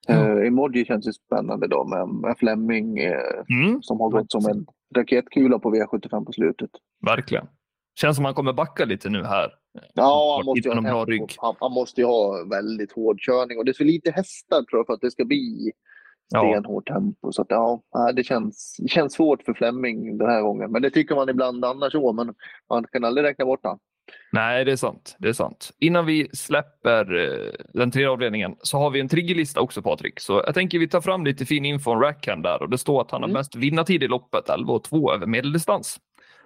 Uh, 0.10 0.48
Emoji 0.48 0.86
känns 0.86 1.08
ju 1.08 1.14
spännande 1.14 1.68
då 1.68 1.86
med, 2.22 2.38
Fleming 2.38 3.08
uh, 3.08 3.18
Mm, 3.50 3.82
som 3.82 4.00
har 4.00 4.10
gått 4.10 4.32
som 4.32 4.46
en 4.46 4.66
raketkula 4.96 5.60
på 5.60 5.76
V75 5.76 6.26
på 6.26 6.32
slutet. 6.32 6.70
verkligen. 7.06 7.48
Känns 8.00 8.16
som 8.16 8.26
han 8.26 8.34
kommer 8.34 8.54
backa 8.54 8.86
lite 8.86 9.10
nu 9.10 9.24
här. 9.24 9.52
Ja, 9.94 10.36
han 10.38 10.46
måste, 10.46 10.70
ha 10.70 10.76
han, 11.38 11.56
han 11.60 11.72
måste 11.72 12.02
ju 12.02 12.08
ha 12.08 12.46
väldigt 12.52 12.92
hård 12.92 13.20
körning 13.20 13.58
och 13.58 13.66
det 13.66 13.72
är 13.72 13.74
för 13.74 13.86
lite 13.86 14.12
hästar 14.12 14.64
tror 14.64 14.80
jag 14.80 14.86
för 14.86 14.94
att 14.94 15.02
det 15.02 15.12
ska 15.12 15.26
bli 15.26 15.72
Ja, 16.30 16.40
stenhårt 16.52 16.88
tempo. 16.88 17.32
Så 17.32 17.42
att, 17.42 17.48
ja, 17.50 17.82
det 18.16 18.24
känns, 18.24 18.76
det 18.80 18.88
känns 18.88 19.14
svårt 19.14 19.44
för 19.44 19.54
Fleming 19.54 20.18
den 20.18 20.30
här 20.30 20.42
gången. 20.42 20.72
Men 20.72 20.82
det 20.82 20.90
tycker 20.90 21.16
man 21.16 21.30
ibland 21.30 21.66
annars 21.66 21.92
så, 21.92 22.14
men 22.14 22.34
man 22.70 22.86
kan 22.92 23.04
aldrig 23.04 23.26
räkna 23.26 23.46
bort 23.46 23.60
han. 23.64 23.80
nej, 24.32 24.66
det 24.66 24.72
är 24.72 24.76
sant. 24.76 25.16
Det 25.20 25.30
är 25.30 25.34
sant. 25.34 25.72
Innan 25.80 26.06
vi 26.06 26.30
släpper 26.34 27.16
eh, 27.16 27.52
den 27.74 27.92
tredje 27.92 28.10
avdelningen 28.10 28.56
så 28.60 28.78
har 28.78 28.90
vi 28.90 29.00
en 29.00 29.08
triggerlista 29.10 29.62
också, 29.62 29.82
Patrik. 29.82 30.20
Så 30.20 30.34
jag 30.46 30.54
tänker 30.54 30.80
vi 30.80 30.88
tar 30.88 31.02
fram 31.02 31.26
lite 31.26 31.46
fin 31.46 31.66
info 31.66 31.92
om 31.92 32.00
Rackhand 32.02 32.44
där 32.44 32.62
och 32.62 32.70
det 32.70 32.78
står 32.78 33.02
att 33.02 33.12
han 33.12 33.22
har 33.22 33.30
Mm. 33.30 33.40
mest 33.40 33.56
vinnartid 33.56 34.04
i 34.04 34.08
loppet, 34.08 34.50
11 34.50 34.74
och 34.74 34.84
2 34.84 35.14
över 35.14 35.26
medeldistans. 35.28 35.98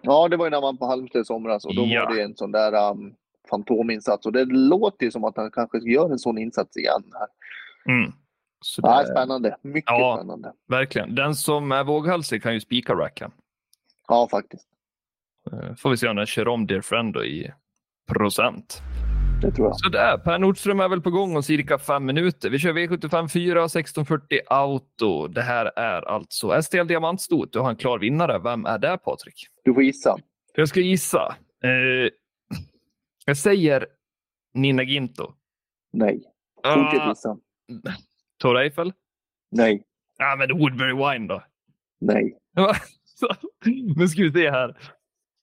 Ja, 0.02 0.28
det 0.28 0.38
var 0.38 0.46
ju 0.46 0.50
när 0.52 0.62
man 0.62 0.78
på 0.78 0.86
Halmstad 0.86 1.22
i 1.22 1.26
somras 1.26 1.66
och 1.66 1.76
då 1.76 1.84
Ja. 1.86 2.06
var 2.10 2.16
det 2.16 2.22
en 2.24 2.36
sån 2.36 2.52
där 2.52 2.92
um, 2.92 3.14
fantominsats 3.50 4.26
och 4.26 4.32
det 4.32 4.46
låter 4.46 5.06
ju 5.06 5.12
som 5.12 5.24
att 5.24 5.38
han 5.38 5.52
kanske 5.52 5.78
gör 5.92 6.12
en 6.12 6.20
sån 6.20 6.38
insats 6.38 6.78
igen. 6.78 7.04
Här. 7.14 7.28
Mm. 7.96 8.12
Så 8.62 8.82
det, 8.82 8.88
Ja, 8.88 9.06
spännande. 9.06 9.58
Mycket 9.62 9.92
Ja. 9.92 10.16
spännande. 10.18 10.54
verkligen. 10.68 11.16
Den 11.16 11.36
som 11.36 11.72
är 11.72 11.84
våghalsig 11.84 12.44
kan 12.44 12.54
ju 12.54 12.60
spika 12.60 12.94
Rackhand. 12.94 13.34
Ja, 14.08 14.28
faktiskt. 14.32 14.68
Eh, 15.52 15.76
Får 15.76 15.90
vi 15.90 15.98
se 15.98 16.08
om 16.08 16.16
den 16.16 16.26
kör 16.26 16.48
om 16.48 16.68
Dear 16.68 16.82
Friend 16.82 17.14
då 17.14 17.26
i 17.26 17.52
procent. 18.12 18.82
Det 19.42 19.52
tror 19.52 19.68
jag. 19.68 19.80
Så 19.80 19.90
där, 19.90 20.18
Per 20.18 20.40
Nordström 20.40 20.80
är 20.80 20.90
väl 20.90 21.02
på 21.02 21.12
gång 21.12 21.36
om 21.36 21.44
cirka 21.44 21.78
fem 21.78 22.06
minuter. 22.06 22.50
Vi 22.50 22.60
kör 22.60 22.74
V75 22.74 23.28
4, 23.28 23.64
1640 23.66 24.40
Auto. 24.48 25.28
Det 25.28 25.42
här 25.42 25.66
är 25.76 26.02
alltså 26.02 26.62
STL 26.64 26.88
Diamantstot. 26.88 27.54
Du 27.54 27.60
har 27.60 27.70
en 27.70 27.76
klar 27.76 28.00
vinnare. 28.00 28.40
Vem 28.40 28.66
är 28.66 28.78
det, 28.78 28.98
Patrik? 28.98 29.48
Du 29.64 29.74
får 29.74 29.84
gissa. 29.84 30.18
Jag 30.56 30.68
ska 30.70 30.80
gissa. 30.80 31.36
Eh, 31.64 32.12
jag 33.26 33.38
säger 33.38 33.88
Nina 34.54 34.84
Ginto. 34.84 35.34
Nej. 35.94 36.24
Fortsätt 36.74 37.02
Ah, 37.02 37.10
gissa. 37.10 37.38
Tor 38.38 38.58
Eiffel? 38.58 38.94
Nej. 39.52 39.84
Ja, 40.18 40.36
men 40.36 40.58
Woodbury 40.60 40.94
Wine 40.94 41.28
då. 41.28 41.44
Nej. 42.02 42.38
Nu 43.96 44.08
ska 44.08 44.22
vi 44.22 44.32
se 44.32 44.50
här. 44.52 44.78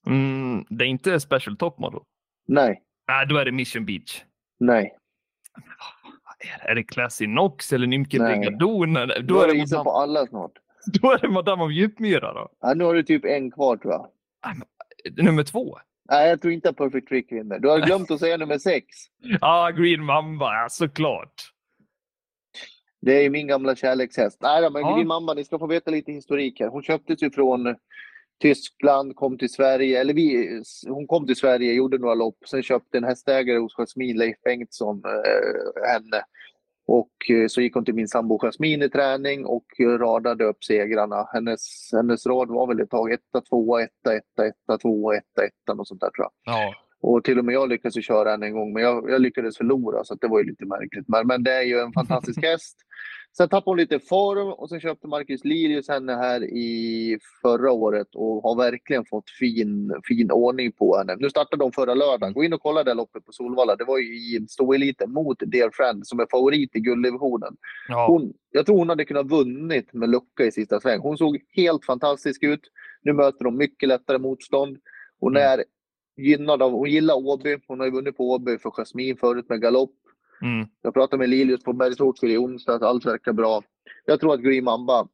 Mm, 0.06 0.64
det 0.68 0.84
är 0.84 0.88
inte 0.88 1.20
Special 1.20 1.56
Top 1.56 1.78
Model. 1.78 2.00
Nej. 2.46 2.82
Nej, 3.08 3.26
då 3.26 3.36
är 3.36 3.44
det 3.44 3.52
Mission 3.52 3.84
Beach. 3.86 4.22
Nej. 4.60 4.96
Är 5.54 6.64
det- 6.64 6.70
Är 6.70 6.74
det 6.74 6.82
Classy 6.84 7.26
Nox 7.26 7.72
eller 7.72 7.86
Nymke 7.86 8.18
Du 8.18 8.22
Då 8.22 8.26
har 8.28 9.48
är, 9.48 9.52
det 9.52 9.58
madame, 9.58 9.84
på 9.84 9.90
alla 9.92 10.26
snart. 10.26 10.52
då 11.00 11.10
är 11.12 11.18
det 11.18 11.28
Madame 11.28 11.62
av 11.62 11.72
Djupmyra 11.72 12.32
då. 12.32 12.48
Ja, 12.60 12.74
nu 12.74 12.84
har 12.84 12.94
du 12.94 13.02
typ 13.02 13.24
en 13.24 13.50
kvar 13.50 13.76
tror 13.76 13.92
jag. 13.92 14.06
Nummer 15.24 15.42
två. 15.42 15.78
Nej, 16.10 16.28
jag 16.28 16.40
tror 16.42 16.52
inte 16.52 16.68
att 16.68 16.76
Perfect 16.76 17.08
Trick 17.08 17.32
vinner. 17.32 17.58
Du 17.58 17.68
har 17.68 17.78
glömt 17.80 18.10
att 18.10 18.20
säga 18.20 18.36
nummer 18.36 18.58
sex. 18.58 18.86
Ja, 19.18 19.38
ah, 19.40 19.70
Green 19.70 20.04
Mamba, 20.04 20.62
ja, 20.62 20.68
såklart. 20.68 21.53
Det 23.04 23.24
är 23.24 23.30
min 23.30 23.46
gamla 23.46 23.76
kärlekshäst. 23.76 24.38
Nej, 24.40 24.62
då, 24.62 24.70
men 24.70 24.82
Ja. 24.82 24.94
Green 24.94 25.06
Mamba, 25.06 25.34
ni 25.34 25.44
ska 25.44 25.58
få 25.58 25.66
veta 25.66 25.90
lite 25.90 26.12
historik 26.12 26.60
här. 26.60 26.68
Hon 26.68 26.82
köptes 26.82 27.22
ju 27.22 27.30
från 27.30 27.76
Tyskland, 28.40 29.16
kom 29.16 29.38
till 29.38 29.52
Sverige, 29.52 30.00
eller 30.00 30.14
vi, 30.14 30.48
hon 30.88 31.06
kom 31.06 31.26
till 31.26 31.36
Sverige, 31.36 31.72
gjorde 31.72 31.98
några 31.98 32.14
lopp. 32.14 32.36
Sen 32.50 32.62
köpte 32.62 32.98
en 32.98 33.04
hästägare 33.04 33.58
hos 33.58 33.74
Jasmin, 33.78 34.16
Leif 34.16 34.36
Bengtsson, 34.44 35.02
eh, 35.04 35.88
henne. 35.92 36.24
Och 36.86 37.30
eh, 37.30 37.46
så 37.48 37.60
gick 37.60 37.74
hon 37.74 37.84
till 37.84 37.94
min 37.94 38.08
sambo 38.08 38.38
Jasmin 38.42 38.82
i 38.82 38.88
träning 38.88 39.46
och 39.46 39.66
radade 39.80 40.44
upp 40.44 40.64
segrarna. 40.64 41.28
Hennes, 41.32 41.90
hennes 41.92 42.26
rad 42.26 42.48
var 42.48 42.66
väl 42.66 42.80
ett 42.80 42.90
tag 42.90 43.12
etta, 43.12 43.40
tvåa, 43.40 43.82
etta, 43.82 44.16
etta, 44.16 44.46
etta, 44.46 44.78
tvåa, 44.78 45.16
etta, 45.16 45.44
etta 45.44 45.72
och 45.72 45.88
sånt 45.88 46.00
där 46.00 46.10
tror 46.10 46.26
jag. 46.26 46.54
Ja, 46.54 46.74
Och 47.06 47.24
till 47.24 47.38
och 47.38 47.44
med 47.44 47.54
jag 47.54 47.68
lyckades 47.68 47.96
ju 47.96 48.02
köra 48.02 48.30
henne 48.30 48.46
en 48.46 48.52
gång, 48.52 48.72
men 48.72 48.82
jag, 48.82 49.10
jag 49.10 49.20
lyckades 49.20 49.56
förlora 49.56 50.04
så 50.04 50.14
att 50.14 50.20
det 50.20 50.28
var 50.28 50.38
ju 50.38 50.44
lite 50.44 50.64
märkligt. 50.64 51.04
Men, 51.08 51.26
men 51.26 51.42
det 51.42 51.52
är 51.52 51.62
ju 51.62 51.78
en 51.78 51.92
fantastisk 51.92 52.42
häst. 52.42 52.76
Sen 53.36 53.48
tappade 53.48 53.70
hon 53.70 53.76
lite 53.76 53.98
form 53.98 54.48
och 54.52 54.68
sen 54.68 54.80
köpte 54.80 55.08
Marcus 55.08 55.44
Lilius 55.44 55.88
henne 55.88 56.12
här 56.12 56.44
i 56.44 57.18
förra 57.42 57.72
året 57.72 58.06
och 58.14 58.42
har 58.42 58.56
verkligen 58.56 59.04
fått 59.04 59.30
fin, 59.30 59.94
fin 60.08 60.30
ordning 60.30 60.72
på 60.72 60.98
henne. 60.98 61.16
Nu 61.18 61.30
startade 61.30 61.64
de 61.64 61.72
förra 61.72 61.94
lördagen. 61.94 62.32
Gå 62.32 62.44
in 62.44 62.52
och 62.52 62.62
kolla 62.62 62.84
det 62.84 62.94
loppet 62.94 63.24
på 63.24 63.32
Solvalla. 63.32 63.76
Det 63.76 63.84
var 63.84 63.98
ju 63.98 64.16
i 64.16 64.46
stoeliten 64.48 65.12
mot 65.12 65.36
Dear 65.46 65.70
Friend 65.72 66.06
som 66.06 66.20
är 66.20 66.26
favorit 66.30 66.76
i 66.76 66.80
gulddivisionen. 66.80 67.56
ja. 67.88 68.06
Hon, 68.06 68.32
jag 68.50 68.66
tror 68.66 68.78
hon 68.78 68.88
hade 68.88 69.04
kunnat 69.04 69.30
vunnit 69.30 69.92
med 69.92 70.10
lucka 70.10 70.44
i 70.44 70.52
sista 70.52 70.80
sväng. 70.80 71.00
Hon 71.00 71.18
såg 71.18 71.38
helt 71.50 71.84
fantastisk 71.84 72.42
ut. 72.42 72.60
Nu 73.02 73.12
möter 73.12 73.44
de 73.44 73.56
mycket 73.56 73.88
lättare 73.88 74.18
motstånd. 74.18 74.78
Hon 75.20 75.36
Mm. 75.36 75.42
Gynnad 76.16 76.62
av, 76.62 76.72
hon 76.72 76.90
gillar 76.90 77.14
Åby. 77.14 77.58
Hon 77.66 77.78
har 77.78 77.86
ju 77.86 77.92
vunnit 77.92 78.16
på 78.16 78.30
Åby 78.30 78.58
för 78.58 78.70
Jasmin 78.70 79.16
förut 79.16 79.48
med 79.48 79.60
galopp. 79.60 79.94
Mm. 80.42 80.66
Jag 80.82 80.94
pratade 80.94 81.18
med 81.18 81.28
Lilius 81.28 81.64
på 81.64 81.72
Bergsåker 81.72 82.26
i 82.26 82.38
onsdags. 82.38 82.82
Allt 82.82 83.06
verkar 83.06 83.32
bra. 83.32 83.62
Jag 84.04 84.20
tror 84.20 84.34
att 84.34 84.40
Green 84.40 84.64
Mamba 84.64 85.08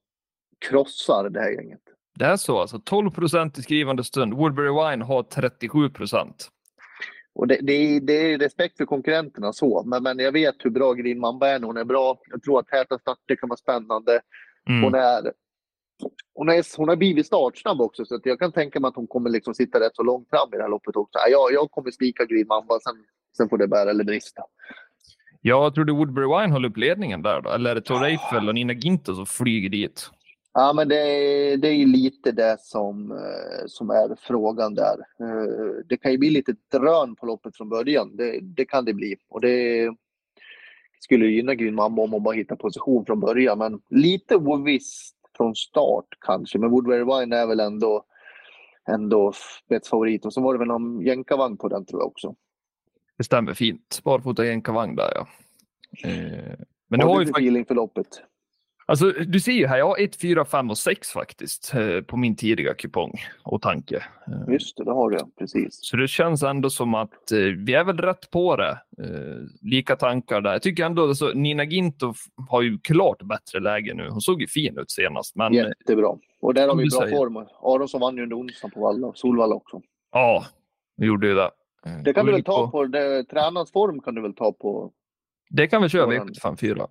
krossar 0.68 1.30
det 1.30 1.40
här 1.40 1.50
gänget. 1.50 1.80
Det 2.18 2.24
är 2.24 2.36
så 2.36 2.58
alltså. 2.58 2.78
12 2.78 3.10
procent 3.10 3.58
i 3.58 3.62
skrivande 3.62 4.04
stund. 4.04 4.34
Woodbury 4.34 4.68
Wine 4.68 5.04
har 5.04 5.22
37 5.22 5.90
procent. 5.90 6.48
Och 7.34 7.46
det, 7.46 7.58
det, 7.62 7.72
är, 7.72 8.00
det 8.00 8.32
är 8.32 8.38
respekt 8.38 8.76
för 8.76 8.84
konkurrenterna 8.84 9.52
så, 9.52 9.82
men, 9.86 10.02
men 10.02 10.18
jag 10.18 10.32
vet 10.32 10.54
hur 10.58 10.70
bra 10.70 10.92
Green 10.92 11.18
Mamba 11.18 11.48
är 11.48 11.58
när 11.58 11.66
hon 11.66 11.76
är 11.76 11.84
bra. 11.84 12.18
Jag 12.30 12.42
tror 12.42 12.58
att 12.58 12.68
täta 12.68 12.98
starter 12.98 13.36
kan 13.36 13.48
vara 13.48 13.56
spännande. 13.56 14.20
Mm. 14.68 14.82
Hon 14.82 14.94
är, 14.94 15.32
hon 16.34 16.48
är, 16.48 16.76
hon 16.76 16.88
har 16.88 16.96
blivit 16.96 17.26
startsnabb 17.26 17.80
också, 17.80 18.04
så 18.04 18.14
att 18.14 18.26
jag 18.26 18.38
kan 18.38 18.52
tänka 18.52 18.80
mig 18.80 18.88
att 18.88 18.96
hon 18.96 19.06
kommer 19.06 19.30
liksom 19.30 19.54
sitta 19.54 19.80
rätt 19.80 19.94
så 19.96 20.02
långt 20.02 20.28
fram 20.30 20.48
i 20.54 20.56
det 20.56 20.62
här 20.62 20.70
loppet 20.70 20.96
också. 20.96 21.18
Ja, 21.18 21.28
Jag, 21.30 21.52
jag 21.52 21.70
kommer 21.70 21.90
spika 21.90 22.24
Green 22.24 22.46
Mamba, 22.46 22.78
sen, 22.80 23.04
sen 23.36 23.48
får 23.48 23.58
det 23.58 23.68
bära 23.68 23.90
eller 23.90 24.04
brista. 24.04 24.42
Jag 25.42 25.74
tror 25.74 25.84
du 25.84 25.92
Woodbury 25.92 26.26
Wine 26.26 26.52
håller 26.52 26.68
upp 26.68 26.76
ledningen 26.76 27.22
där 27.22 27.40
då? 27.40 27.50
Eller 27.50 27.70
är 27.70 27.74
det 27.74 27.80
Tor 27.80 28.04
Eiffel 28.04 28.48
och 28.48 28.54
Nina 28.54 28.72
Ginto 28.72 29.14
som 29.14 29.26
flyger 29.26 29.68
dit? 29.68 30.10
Ja, 30.52 30.72
men 30.72 30.88
det, 30.88 30.96
är- 30.96 31.56
det 31.56 31.68
är 31.68 31.86
lite 31.86 32.32
det 32.32 32.56
som, 32.60 33.12
eh, 33.12 33.66
som 33.66 33.90
är 33.90 34.16
frågan 34.20 34.74
där. 34.74 34.96
Eh, 35.20 35.84
Det 35.88 35.96
kan 35.96 36.12
ju 36.12 36.18
bli 36.18 36.30
lite 36.30 36.54
drön 36.72 37.16
på 37.16 37.26
loppet 37.26 37.56
från 37.56 37.68
början. 37.68 38.16
Det, 38.16 38.40
det 38.40 38.64
kan 38.64 38.84
det 38.84 38.94
bli. 38.94 39.16
Och 39.28 39.40
det 39.40 39.88
skulle 41.00 41.26
gynna 41.26 41.54
Green 41.54 41.74
Mamba 41.74 42.02
om 42.02 42.10
man 42.10 42.22
bara 42.22 42.34
hittar 42.34 42.56
position 42.56 43.06
från 43.06 43.20
början. 43.20 43.58
Men 43.58 43.80
lite 43.90 44.36
ovisst 44.36 45.16
från 45.40 45.54
start 45.54 46.06
kanske. 46.20 46.58
Men 46.58 46.70
Woodbury 46.70 47.04
Wine 47.04 47.36
är 47.36 47.46
väl 47.46 47.60
ändå, 47.60 48.04
ändå 48.88 49.32
spetsfavorit. 49.64 50.26
Och 50.26 50.32
så 50.32 50.40
var 50.40 50.52
det 50.52 50.58
väl 50.58 50.68
någon 50.68 51.00
jänkarvagn 51.00 51.56
på 51.56 51.68
den 51.68 51.86
tror 51.86 52.00
jag 52.00 52.08
också. 52.08 52.34
Det 53.18 53.24
stämmer 53.24 53.54
fint. 53.54 54.00
Barfota 54.04 54.46
jänkarvagn 54.46 54.96
där 54.96 55.12
ja. 55.14 55.26
Eh, 56.08 56.58
men 56.88 57.00
du 57.00 57.06
har 57.06 57.14
har 57.14 57.22
ju 57.22 57.30
feeling 57.30 57.64
för 57.64 57.74
loppet? 57.74 58.06
Alltså, 58.90 59.10
du 59.10 59.40
ser 59.40 59.52
ju 59.52 59.66
här, 59.66 59.78
jag 59.78 59.86
har 59.86 59.98
1, 59.98 60.16
4, 60.16 60.44
5 60.44 60.70
och 60.70 60.78
6 60.78 61.08
faktiskt 61.10 61.74
eh, 61.74 62.00
på 62.00 62.16
min 62.16 62.36
tidiga 62.36 62.74
kupong 62.74 63.12
och 63.42 63.62
tanke. 63.62 63.96
Eh, 63.96 64.52
Just 64.52 64.76
det, 64.76 64.84
det 64.84 64.92
har 64.92 65.10
du 65.10 65.18
precis. 65.38 65.78
Så 65.80 65.96
det 65.96 66.08
känns 66.08 66.42
ändå 66.42 66.70
som 66.70 66.94
att 66.94 67.32
eh, 67.32 67.38
vi 67.38 67.74
är 67.74 67.84
väl 67.84 67.96
rätt 67.96 68.30
på 68.30 68.56
det. 68.56 68.78
Lika 69.62 69.96
tankar 69.96 70.40
där. 70.40 70.52
Jag 70.52 70.62
tycker 70.62 70.84
ändå 70.84 71.02
alltså, 71.08 71.32
Nina 71.34 71.64
Ginto 71.64 72.14
har 72.48 72.62
ju 72.62 72.78
klart 72.78 73.22
bättre 73.22 73.60
läge 73.60 73.94
nu. 73.94 74.08
Hon 74.10 74.20
såg 74.20 74.40
ju 74.40 74.46
fin 74.46 74.78
ut 74.78 74.90
senast. 74.90 75.36
Men 75.36 75.54
ja, 75.54 75.68
Jättebra. 75.68 76.16
Och 76.40 76.54
där 76.54 76.68
har 76.68 76.76
vi 76.76 76.88
bra 76.88 77.00
säger. 77.00 77.16
form. 77.16 77.36
Aronsson 77.62 78.00
vann 78.00 78.16
ju 78.16 78.22
under 78.22 78.36
onsdagen 78.36 78.70
på 78.70 78.80
Valla, 78.80 79.12
Solvalla 79.14 79.54
också. 79.54 79.80
vi 80.96 81.06
gjorde 81.06 81.26
ju 81.26 81.34
det. 81.34 81.50
Det 82.04 82.12
kan 82.14 82.26
du 82.26 82.32
väl 82.32 82.44
ta 82.44 82.70
på, 82.70 82.84
det, 82.84 83.24
tränarens 83.24 83.72
form 83.72 84.00
kan 84.00 84.14
du 84.14 84.22
väl 84.22 84.34
ta 84.34 84.52
på. 84.52 84.90
Det 85.50 85.66
kan 85.66 85.82
vi 85.82 85.88
köra 85.88 86.04
på 86.06 86.12
den. 86.12 86.28
V75 86.28 86.56
4. 86.56 86.86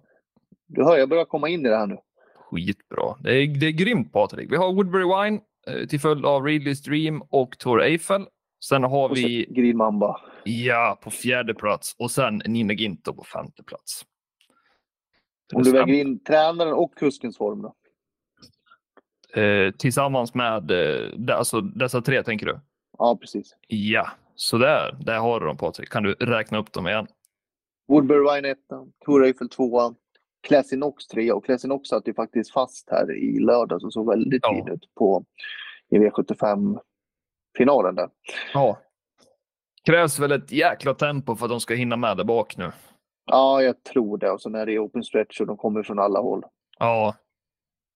Du 0.70 0.84
hör, 0.84 0.98
jag 0.98 1.10
börjar 1.10 1.26
komma 1.26 1.50
in 1.50 1.66
i 1.66 1.70
det 1.70 1.78
här 1.78 1.88
nu. 1.88 1.98
Skitbra. 2.36 3.16
Det 3.20 3.34
är, 3.36 3.48
det 3.60 3.66
är 3.66 3.72
grymt 3.72 4.14
Patrik. 4.14 4.52
Vi 4.52 4.56
har 4.56 4.74
Woodbury 4.74 5.04
Wine 5.04 5.42
eh, 5.68 5.88
till 5.88 6.00
följd 6.00 6.26
av 6.26 6.48
Ridley's 6.48 6.84
Dream 6.90 7.22
och 7.30 7.58
Tor 7.58 7.82
Eiffel. 7.82 8.26
Sen 8.66 8.84
har 8.84 9.10
Och 9.10 9.18
vi, 9.18 9.46
Green 9.50 9.78
Mamba. 9.78 10.22
ja, 10.44 11.00
på 11.04 11.12
fjärde 11.12 11.54
plats 11.54 11.96
och 12.00 12.12
sen 12.12 12.42
Nina 12.46 12.74
Ginto 12.74 13.14
på 13.14 13.24
femte 13.24 13.64
plats. 13.64 14.06
Om 15.54 15.64
du 15.64 15.72
väger 15.72 15.94
in 15.94 16.24
tränaren 16.24 16.74
och 16.74 16.96
kuskens 16.96 17.38
form 17.38 17.62
då? 17.62 17.76
Eh, 19.42 19.72
tillsammans 19.72 20.34
med 20.34 20.72
eh, 20.72 21.38
alltså, 21.38 21.62
dessa 21.62 22.02
tre, 22.02 22.24
tänker 22.24 22.46
du? 22.46 22.60
Ja, 22.98 23.18
precis. 23.22 23.56
Ja, 23.68 24.10
så 24.36 24.58
där, 24.58 24.98
där 25.02 25.20
har 25.20 25.40
du 25.40 25.46
dem 25.46 25.58
Patrik. 25.58 25.90
Kan 25.90 26.04
du 26.04 26.14
räkna 26.14 26.58
upp 26.58 26.74
dem 26.74 26.88
igen? 26.88 27.08
Woodbury 27.88 28.36
Wine 28.36 28.50
1, 28.50 28.58
Tor 29.06 29.26
Eiffel 29.26 29.50
2, 29.50 29.96
Classy 30.48 30.76
Knox 30.76 31.08
3 31.08 31.32
och 31.32 31.46
Classy 31.46 31.68
Knox 31.68 31.90
satt 31.90 32.08
ju 32.08 32.14
faktiskt 32.14 32.52
fast 32.54 32.90
här 32.92 33.18
i 33.18 33.40
lördags 33.40 33.84
och 33.84 33.94
såg 33.94 34.08
väldigt 34.10 34.40
Ja. 34.44 34.54
fin 34.54 34.74
ut 34.74 34.96
på 34.96 35.26
i 35.90 35.98
V75-finalen 35.98 37.96
där. 37.96 38.10
Ja. 38.54 38.78
Krävs 39.86 40.20
väl 40.20 40.32
ett 40.32 40.52
jäkla 40.52 40.94
tempo 40.94 41.36
för 41.36 41.46
att 41.46 41.50
de 41.52 41.60
ska 41.60 41.74
hinna 41.74 41.96
med 41.96 42.18
där 42.18 42.24
bak 42.24 42.58
nu. 42.58 42.72
Ja, 43.26 43.62
jag 43.62 43.84
tror 43.84 44.18
det. 44.18 44.32
Och 44.32 44.42
så 44.42 44.50
när 44.50 44.66
det 44.66 44.74
är 44.74 44.86
open 44.86 45.04
stretch 45.04 45.42
och 45.42 45.48
de 45.48 45.58
kommer 45.58 45.84
från 45.84 46.00
alla 46.00 46.20
håll. 46.20 46.44
Ja, 46.80 47.16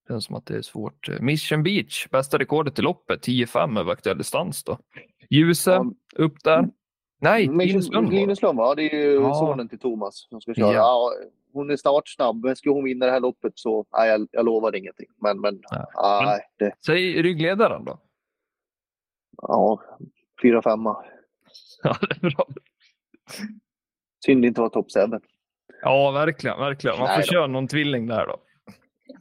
det 0.08 0.14
känns 0.14 0.26
som 0.26 0.36
att 0.36 0.46
det 0.46 0.58
är 0.58 0.62
svårt. 0.62 1.10
Mission 1.22 1.64
Beach, 1.64 2.08
bästa 2.12 2.38
rekordet 2.38 2.80
i 2.80 2.82
loppet, 2.82 3.28
10-5 3.28 3.80
över 3.80 3.92
aktuell 3.92 4.18
distans 4.18 4.64
då. 4.64 4.78
Ljuse, 5.30 5.72
Ja. 5.72 5.86
upp 6.16 6.44
där. 6.44 6.70
Nej, 7.22 7.48
Linus 7.48 7.90
Lund 7.92 8.06
var 8.08 8.12
det. 8.14 8.20
Linus 8.20 8.42
Lund, 8.42 8.58
va? 8.58 8.76
Det 8.76 8.84
är 8.84 8.96
ju 8.96 9.14
Ja. 9.14 9.34
sonen 9.34 9.70
till 9.70 9.80
Thomas 9.80 10.28
som 10.30 10.42
ska 10.42 10.54
köra. 10.54 10.74
Ja. 10.74 11.12
Hon 11.54 11.72
är 11.72 11.76
startsnabb, 11.76 12.46
men 12.46 12.56
skulle 12.56 12.74
hon 12.74 12.84
vinna 12.84 13.06
det 13.06 13.12
här 13.12 13.20
loppet 13.20 13.54
så... 13.56 13.86
Nej, 13.98 14.10
jag, 14.10 14.28
jag 14.32 14.46
lovar 14.46 14.76
ingenting. 14.76 15.08
Men, 15.22 15.42
men 15.42 15.62
Nej. 15.72 15.86
nej, 16.26 16.42
det... 16.60 16.74
Säg 16.86 17.22
ryggledaren 17.24 17.86
då. 17.86 18.00
Ja, 19.42 19.82
fyra, 20.42 20.62
femma. 20.62 20.98
Ja, 21.84 21.98
det 22.02 22.28
är 22.28 22.32
bra. 22.36 22.48
Synd 24.26 24.46
inte 24.46 24.62
att 24.62 24.76
vara 24.76 24.84
top 24.84 24.88
7. 25.12 25.20
Ja, 25.82 26.12
verkligen, 26.12 26.60
verkligen. 26.60 26.98
Man 27.00 27.08
får 27.08 27.14
Nej 27.16 27.24
då. 27.28 27.32
köra 27.32 27.48
någon 27.48 27.68
tvilling 27.68 28.08
där 28.08 28.28
då. 28.28 28.38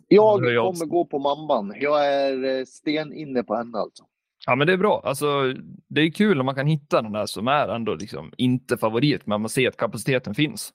Jag 0.09 0.43
Det 0.43 0.57
kommer 0.57 0.87
gå 0.87 1.05
på 1.07 1.19
mamman. 1.19 1.75
Jag 1.81 2.07
är 2.07 2.59
eh, 2.59 2.65
sten 2.65 3.13
inne 3.13 3.43
på 3.43 3.55
henne 3.55 3.79
alltså. 3.79 4.05
Ja, 4.47 4.57
men 4.57 4.67
det 4.67 4.73
är 4.73 4.77
bra. 4.77 5.03
Alltså, 5.05 5.55
det 5.89 6.01
är 6.01 6.11
kul 6.11 6.41
om 6.41 6.47
man 6.47 6.55
kan 6.55 6.67
hitta 6.67 7.03
den 7.03 7.13
där 7.13 7.27
som 7.27 7.49
är 7.49 7.69
ändå 7.69 7.95
liksom 7.95 8.33
inte 8.37 8.77
favorit, 8.77 9.27
men 9.27 9.41
man 9.41 9.49
ser 9.49 9.69
att 9.69 9.77
kapaciteten 9.77 10.35
finns. 10.35 10.73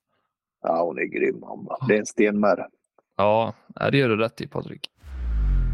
Ja, 0.67 0.83
hon 0.83 0.97
är 0.97 1.03
grym. 1.03 1.43
Det 1.87 1.95
är 1.95 1.99
en 1.99 2.05
stenmärre. 2.05 2.67
Ja, 3.17 3.53
det 3.91 3.97
gör 3.97 4.09
du 4.09 4.17
rätt 4.17 4.41
i 4.41 4.47
Patrik. 4.47 4.89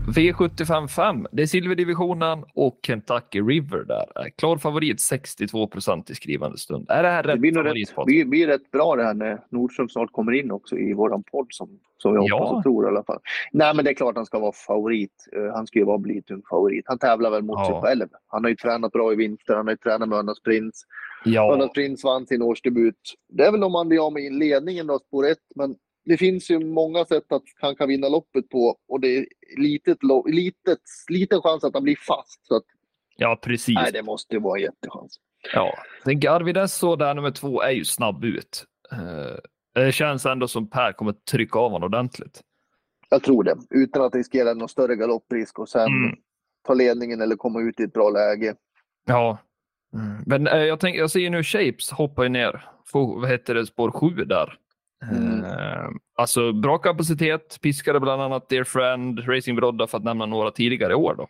V75 0.07 1.27
det 1.31 1.41
är 1.41 1.45
silverdivisionen 1.47 2.43
och 2.55 2.79
Kentucky 2.87 3.41
River 3.41 3.83
där. 3.83 4.05
är 4.25 4.29
Klar 4.29 4.57
favorit 4.57 5.01
62 5.01 5.67
procent 5.67 6.09
i 6.09 6.15
skrivande 6.15 6.57
stund. 6.57 6.85
Är 6.89 7.03
det 7.03 7.09
här 7.09 7.23
Det 7.23 7.29
rätt 7.33 7.39
blir 7.39 7.53
favorit 7.53 7.89
rätt, 7.89 7.95
Patrik? 7.95 8.05
blir, 8.15 8.25
blir 8.25 8.47
rätt 8.47 8.71
bra 8.71 8.95
det 8.95 9.03
här 9.03 9.13
när 9.13 9.39
Nordström 9.49 9.89
snart 9.89 10.11
kommer 10.11 10.31
in 10.31 10.51
också 10.51 10.77
i 10.77 10.93
våran 10.93 11.23
podd 11.23 11.47
som, 11.49 11.79
som 11.97 12.15
jag 12.15 12.25
Ja. 12.27 12.37
hoppas 12.39 12.57
och 12.57 12.63
tror 12.63 12.85
i 12.85 12.87
alla 12.87 13.03
fall. 13.03 13.19
Nej, 13.51 13.75
men 13.75 13.85
det 13.85 13.91
är 13.91 13.95
klart 13.95 14.15
han 14.15 14.25
ska 14.25 14.39
vara 14.39 14.51
favorit. 14.67 15.27
Eh, 15.35 15.53
Han 15.55 15.67
ska 15.67 15.79
ju 15.79 15.85
vara 15.85 15.97
blytung 15.97 16.41
favorit. 16.49 16.83
Han 16.87 16.97
tävlar 16.97 17.29
väl 17.31 17.43
mot 17.43 17.59
Ja. 17.59 17.65
sig 17.65 17.81
själv. 17.81 18.07
Han 18.27 18.43
har 18.43 18.49
ju 18.49 18.55
tränat 18.55 18.91
bra 18.91 19.13
i 19.13 19.15
vinter. 19.15 19.55
Han 19.55 19.65
har 19.67 19.71
ju 19.73 19.77
tränat 19.77 20.09
med 20.09 20.17
Örnas 20.17 20.39
Prins. 20.41 20.85
Ja, 21.25 21.53
Örnas 21.53 21.71
Prins 21.71 22.03
vann 22.03 22.25
sin 22.27 22.41
årsdebut. 22.41 22.95
Det 23.29 23.43
är 23.45 23.51
väl 23.51 23.63
om 23.63 23.71
man 23.71 23.87
blir 23.87 24.05
av 24.05 24.13
med 24.13 24.33
ledningen 24.33 24.87
då, 24.87 24.99
spår 24.99 25.27
ett, 25.27 25.37
men 25.55 25.75
det 26.05 26.17
finns 26.17 26.51
ju 26.51 26.59
många 26.59 27.05
sätt 27.05 27.31
att 27.31 27.43
han 27.61 27.75
kan 27.75 27.87
vinna 27.87 28.09
loppet 28.09 28.49
på 28.49 28.77
och 28.87 28.99
det 28.99 29.17
är 29.17 29.25
litet, 29.57 29.97
litet, 30.25 30.79
liten 31.09 31.41
chans 31.41 31.63
att 31.63 31.73
han 31.73 31.83
blir 31.83 31.95
fast. 32.07 32.45
Så 32.47 32.55
att, 32.55 32.63
ja, 33.15 33.39
precis. 33.43 33.75
nej, 33.75 33.91
det 33.91 34.03
måste 34.03 34.35
ju 34.35 34.41
vara 34.41 34.57
en 34.59 34.63
jättechans. 34.63 35.19
Ja, 35.53 35.73
tänker 36.03 36.29
Arvid 36.29 36.57
Esso 36.57 36.95
där 36.95 37.13
nummer 37.13 37.31
två 37.31 37.61
är 37.61 37.71
ju 37.71 37.85
snabb 37.85 38.25
ut. 38.25 38.65
Eh, 38.91 39.37
Det 39.85 39.91
känns 39.91 40.25
ändå 40.25 40.47
som 40.47 40.69
Per 40.69 40.91
kommer 40.91 41.13
trycka 41.13 41.59
av 41.59 41.71
honom 41.71 41.85
ordentligt. 41.85 42.41
Jag 43.09 43.23
tror 43.23 43.43
det. 43.43 43.55
Utan 43.69 44.01
att 44.01 44.15
riskera 44.15 44.53
någon 44.53 44.69
större 44.69 44.95
galopprisk 44.95 45.59
och 45.59 45.69
sen 45.69 45.87
Mm. 46.05 46.15
ta 46.67 46.73
ledningen 46.73 47.21
eller 47.21 47.35
komma 47.35 47.61
ut 47.61 47.79
i 47.79 47.83
ett 47.83 47.93
bra 47.93 48.09
läge. 48.09 48.55
Ja, 49.05 49.37
mm. 49.93 50.23
men 50.25 50.47
eh, 50.47 50.57
jag, 50.63 50.79
tänker, 50.79 50.99
jag 50.99 51.11
ser 51.11 51.19
ju 51.19 51.29
nu 51.29 51.43
Shapes 51.43 51.91
hoppar 51.91 52.23
ju 52.23 52.29
ner. 52.29 52.65
Får, 52.85 53.21
vad 53.21 53.29
heter 53.29 53.55
det, 53.55 53.65
spår 53.65 53.91
sju 53.91 54.09
där. 54.25 54.57
Mm. 55.11 55.43
Eh, 55.43 55.89
alltså 56.15 56.53
bra 56.53 56.77
kapacitet, 56.77 57.59
piskade 57.61 57.99
bland 57.99 58.21
annat 58.21 58.49
Dear 58.49 58.63
Friend, 58.63 59.19
Racing 59.29 59.55
Brodda 59.55 59.87
för 59.87 59.97
att 59.97 60.03
nämna 60.03 60.25
några 60.25 60.51
tidigare 60.51 60.95
år 60.95 61.15
då. 61.17 61.27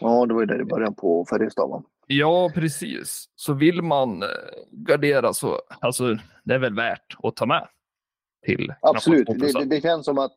Ja, 0.00 0.26
det 0.26 0.34
var 0.34 0.40
ju 0.40 0.46
där 0.46 0.60
i 0.60 0.64
början 0.64 0.94
på 0.94 1.26
Färjestad. 1.30 1.70
va? 1.70 1.82
Ja, 2.06 2.50
precis. 2.54 3.24
Så 3.36 3.52
vill 3.52 3.82
man 3.82 4.22
eh, 4.22 4.28
gardera 4.70 5.32
så, 5.32 5.60
alltså 5.80 6.18
det 6.44 6.54
är 6.54 6.58
väl 6.58 6.74
värt 6.74 7.16
att 7.22 7.36
ta 7.36 7.46
med. 7.46 7.68
Till 8.46 8.74
Absolut. 8.80 9.26
Det, 9.26 9.32
2%. 9.32 9.58
det, 9.58 9.64
det 9.64 9.80
känns 9.80 10.04
som 10.04 10.18
att 10.18 10.36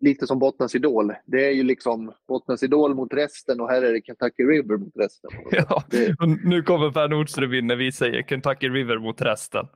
lite 0.00 0.26
som 0.26 0.38
Bottnas 0.38 0.74
Idol. 0.74 1.12
Det 1.26 1.46
är 1.46 1.50
ju 1.50 1.62
liksom 1.62 2.12
Bottnas 2.28 2.62
Idol 2.62 2.94
mot 2.94 3.14
resten 3.14 3.60
och 3.60 3.70
här 3.70 3.82
är 3.82 3.92
det 3.92 4.00
Kentucky 4.06 4.42
River 4.42 4.76
mot 4.76 4.96
resten. 4.96 5.30
Ja, 5.50 5.82
Det, 5.90 6.16
nu 6.44 6.62
kommer 6.62 6.90
Per 6.90 7.08
Nordström 7.08 7.54
in 7.54 7.66
när 7.66 7.76
vi 7.76 7.92
säger 7.92 8.22
Kentucky 8.22 8.68
River 8.68 8.98
mot 8.98 9.22
resten. 9.22 9.66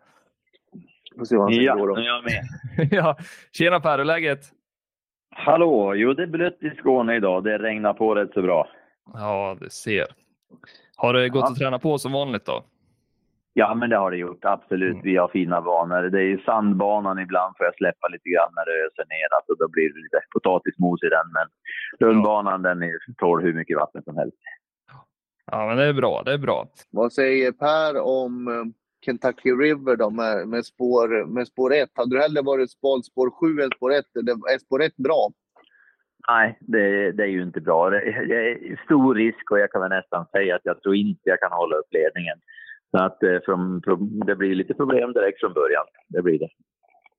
Får 1.18 1.24
se 1.24 1.36
vad 1.36 1.52
han 1.54 1.62
Ja, 1.64 1.74
då. 1.74 2.00
jag 2.00 2.24
med. 2.24 2.88
ja, 2.92 3.16
tjena 3.52 3.80
Per, 3.80 3.98
hur 3.98 4.04
läget? 4.04 4.40
Hallå! 5.34 5.94
Jo, 5.94 6.12
det 6.12 6.22
är 6.22 6.26
blött 6.26 6.58
i 6.62 6.70
Skåne 6.70 7.16
idag. 7.16 7.44
Det 7.44 7.58
regnar 7.58 7.94
på 7.94 8.14
rätt 8.14 8.32
så 8.34 8.42
bra. 8.42 8.68
Ja, 9.14 9.56
det 9.60 9.70
ser. 9.72 10.06
Har 10.96 11.12
det 11.12 11.28
gått 11.28 11.40
Ja. 11.44 11.48
att 11.50 11.58
träna 11.58 11.78
på 11.78 11.98
som 11.98 12.12
vanligt 12.12 12.44
då? 12.46 12.64
Ja, 13.54 13.74
men 13.74 13.90
det 13.90 13.96
har 13.96 14.10
det 14.10 14.16
gjort. 14.16 14.44
Absolut. 14.44 14.90
Mm. 14.92 15.02
Vi 15.04 15.16
har 15.16 15.28
fina 15.28 15.60
banor. 15.62 16.02
Det 16.02 16.18
är 16.18 16.22
ju 16.24 16.38
sandbanan 16.42 17.18
ibland 17.18 17.54
får 17.56 17.66
jag 17.66 17.74
släppa 17.74 18.08
lite 18.08 18.28
grann 18.28 18.50
när 18.56 18.64
det 18.66 18.86
öser 18.86 19.04
ner. 19.08 19.36
Alltså, 19.36 19.54
då 19.54 19.68
blir 19.68 19.92
det 19.94 20.00
lite 20.02 20.20
potatismos 20.32 21.02
i 21.02 21.08
den. 21.08 21.26
Men 21.32 21.46
rundbanan 22.08 22.62
den 22.62 22.82
är, 22.82 22.92
tål 23.18 23.42
hur 23.42 23.52
mycket 23.54 23.76
vatten 23.78 24.02
som 24.02 24.16
helst. 24.16 24.36
Ja, 25.50 25.66
men 25.66 25.76
det 25.76 25.84
är 25.84 25.92
bra. 25.92 26.22
Det 26.24 26.32
är 26.32 26.38
bra. 26.38 26.66
Vad 26.90 27.12
säger 27.12 27.52
Per 27.52 28.00
om 28.00 28.48
eh, 28.48 28.64
Kentucky 29.04 29.50
River 29.50 29.96
då 29.96 30.10
med, 30.10 30.48
med, 30.48 30.66
spår, 30.66 31.26
med 31.26 31.46
spår 31.46 31.74
1? 31.74 31.90
Hade 31.94 32.16
du 32.16 32.22
hellre 32.22 32.42
varit 32.42 32.70
valt 32.82 33.04
spår 33.04 33.30
7 33.30 33.62
än 33.62 33.70
spår 33.76 33.92
1? 33.92 34.04
Eller 34.18 34.32
är 34.54 34.58
spår 34.58 34.82
1 34.82 34.96
bra? 34.96 35.28
Nej, 36.28 36.58
det, 36.60 37.12
det 37.12 37.22
är 37.22 37.26
ju 37.26 37.42
inte 37.42 37.60
bra. 37.60 37.90
Det, 37.90 37.96
är 37.96 38.84
stor 38.84 39.14
risk 39.14 39.50
och 39.50 39.58
jag 39.58 39.70
kan 39.70 39.80
väl 39.80 39.90
nästan 39.90 40.26
säga 40.26 40.56
att 40.56 40.64
jag 40.64 40.82
tror 40.82 40.94
inte 40.94 41.20
jag 41.24 41.40
kan 41.40 41.52
hålla 41.52 41.76
upp 41.76 41.92
ledningen. 41.92 42.38
Så 42.90 42.98
att 42.98 43.22
eh, 43.22 43.38
från, 43.44 43.80
det 44.26 44.36
blir 44.36 44.54
lite 44.54 44.74
problem 44.74 45.12
direkt 45.12 45.40
från 45.40 45.52
början. 45.52 45.84
Det 46.08 46.22
blir 46.22 46.38
det. 46.38 46.48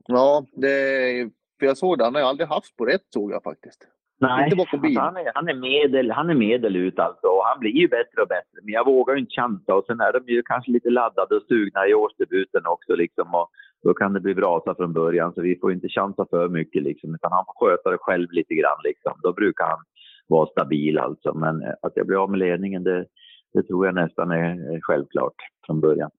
Ja, 0.07 0.45
det, 0.51 1.29
för 1.59 1.65
jag 1.65 1.77
såg 1.77 1.97
det. 1.97 2.03
Han 2.03 2.15
har 2.15 2.21
aldrig 2.21 2.47
haft 2.47 2.67
spår 2.67 2.91
1 2.91 3.01
såg 3.09 3.31
jag 3.31 3.43
faktiskt. 3.43 3.87
Nej, 4.19 4.43
Inte 4.43 4.55
bakom 4.55 4.81
bil. 4.81 4.97
Han, 4.97 5.17
är, 5.17 5.31
han, 5.35 5.47
är 5.47 5.53
medel, 5.53 6.11
han 6.11 6.29
är 6.29 6.35
medel 6.35 6.75
ut 6.75 6.99
alltså 6.99 7.27
och 7.27 7.43
han 7.45 7.59
blir 7.59 7.71
ju 7.71 7.87
bättre 7.87 8.21
och 8.21 8.27
bättre. 8.27 8.57
Men 8.63 8.73
jag 8.73 8.85
vågar 8.85 9.13
ju 9.13 9.19
inte 9.19 9.35
chansa 9.41 9.75
och 9.75 9.85
sen 9.85 9.99
är 9.99 10.13
de 10.13 10.33
ju 10.33 10.43
kanske 10.45 10.71
lite 10.71 10.89
laddade 10.89 11.35
och 11.35 11.43
sugna 11.43 11.87
i 11.87 11.93
årsdebuten 11.93 12.61
också 12.65 12.95
liksom. 12.95 13.35
Och 13.35 13.49
då 13.83 13.93
kan 13.93 14.13
det 14.13 14.19
bli 14.19 14.35
brasa 14.35 14.75
från 14.75 14.93
början 14.93 15.33
så 15.33 15.41
vi 15.41 15.59
får 15.59 15.73
inte 15.73 15.89
chansa 15.89 16.25
för 16.29 16.49
mycket 16.49 16.83
liksom. 16.83 17.15
Utan 17.15 17.31
han 17.31 17.45
får 17.45 17.65
sköta 17.65 17.91
det 17.91 17.97
själv 17.97 18.31
lite 18.31 18.53
grann 18.53 18.79
liksom. 18.83 19.13
Då 19.23 19.33
brukar 19.33 19.65
han 19.65 19.83
vara 20.27 20.47
stabil 20.47 20.97
alltså. 20.97 21.33
Men 21.33 21.63
eh, 21.63 21.73
att 21.81 21.93
jag 21.95 22.07
blir 22.07 22.23
av 22.23 22.29
med 22.29 22.39
ledningen 22.39 22.83
det, 22.83 23.05
det 23.53 23.63
tror 23.63 23.85
jag 23.85 23.95
nästan 23.95 24.31
är 24.31 24.75
är 24.75 24.79
självklart 24.81 25.35
från 25.65 25.79
början. 25.81 26.09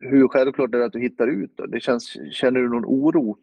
Hur 0.00 0.28
självklart 0.28 0.74
är 0.74 0.78
det 0.78 0.84
att 0.84 0.92
du 0.92 1.00
hittar 1.00 1.26
ut? 1.26 1.56
Då? 1.56 1.66
Det 1.66 1.80
känns, 1.80 2.16
känner 2.32 2.60
du 2.60 2.68
någon 2.68 2.84
oro? 2.84 3.36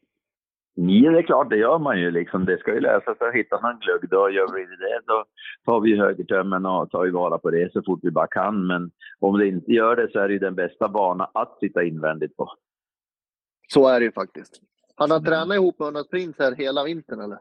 Ja, 0.79 1.11
det 1.11 1.17
är 1.17 1.23
klart, 1.23 1.49
det 1.49 1.57
gör 1.57 1.79
man 1.79 1.99
ju. 1.99 2.11
Liksom. 2.11 2.45
Det 2.45 2.57
ska 2.57 2.73
ju 2.73 2.79
lösa 2.79 3.15
sig. 3.15 3.31
Hittar 3.33 3.61
man 3.61 3.79
glögg, 3.79 4.09
då 4.09 4.29
gör 4.29 4.53
vi 4.53 4.61
det. 4.65 4.99
Då 5.07 5.25
tar 5.65 5.79
vi 5.79 5.97
högertömmen 5.97 6.65
och 6.65 6.91
tar 6.91 7.05
ju 7.05 7.11
vara 7.11 7.37
på 7.37 7.49
det 7.51 7.73
så 7.73 7.81
fort 7.83 7.99
vi 8.03 8.11
bara 8.11 8.27
kan. 8.27 8.67
Men 8.67 8.91
om 9.19 9.37
det 9.37 9.47
inte 9.47 9.71
gör 9.71 9.95
det 9.95 10.11
så 10.11 10.19
är 10.19 10.27
det 10.27 10.33
ju 10.33 10.39
den 10.39 10.55
bästa 10.55 10.89
banan 10.89 11.27
att 11.33 11.57
sitta 11.59 11.83
invändigt 11.83 12.37
på. 12.37 12.51
Så 13.67 13.87
är 13.87 13.99
det 13.99 14.05
ju 14.05 14.11
faktiskt. 14.11 14.61
Han 14.95 15.11
har 15.11 15.19
tränat 15.19 15.55
ihop 15.55 15.79
med 15.79 15.87
Örnas 15.87 16.09
Prins 16.09 16.35
här 16.39 16.55
hela 16.55 16.83
vintern 16.83 17.19
eller? 17.21 17.37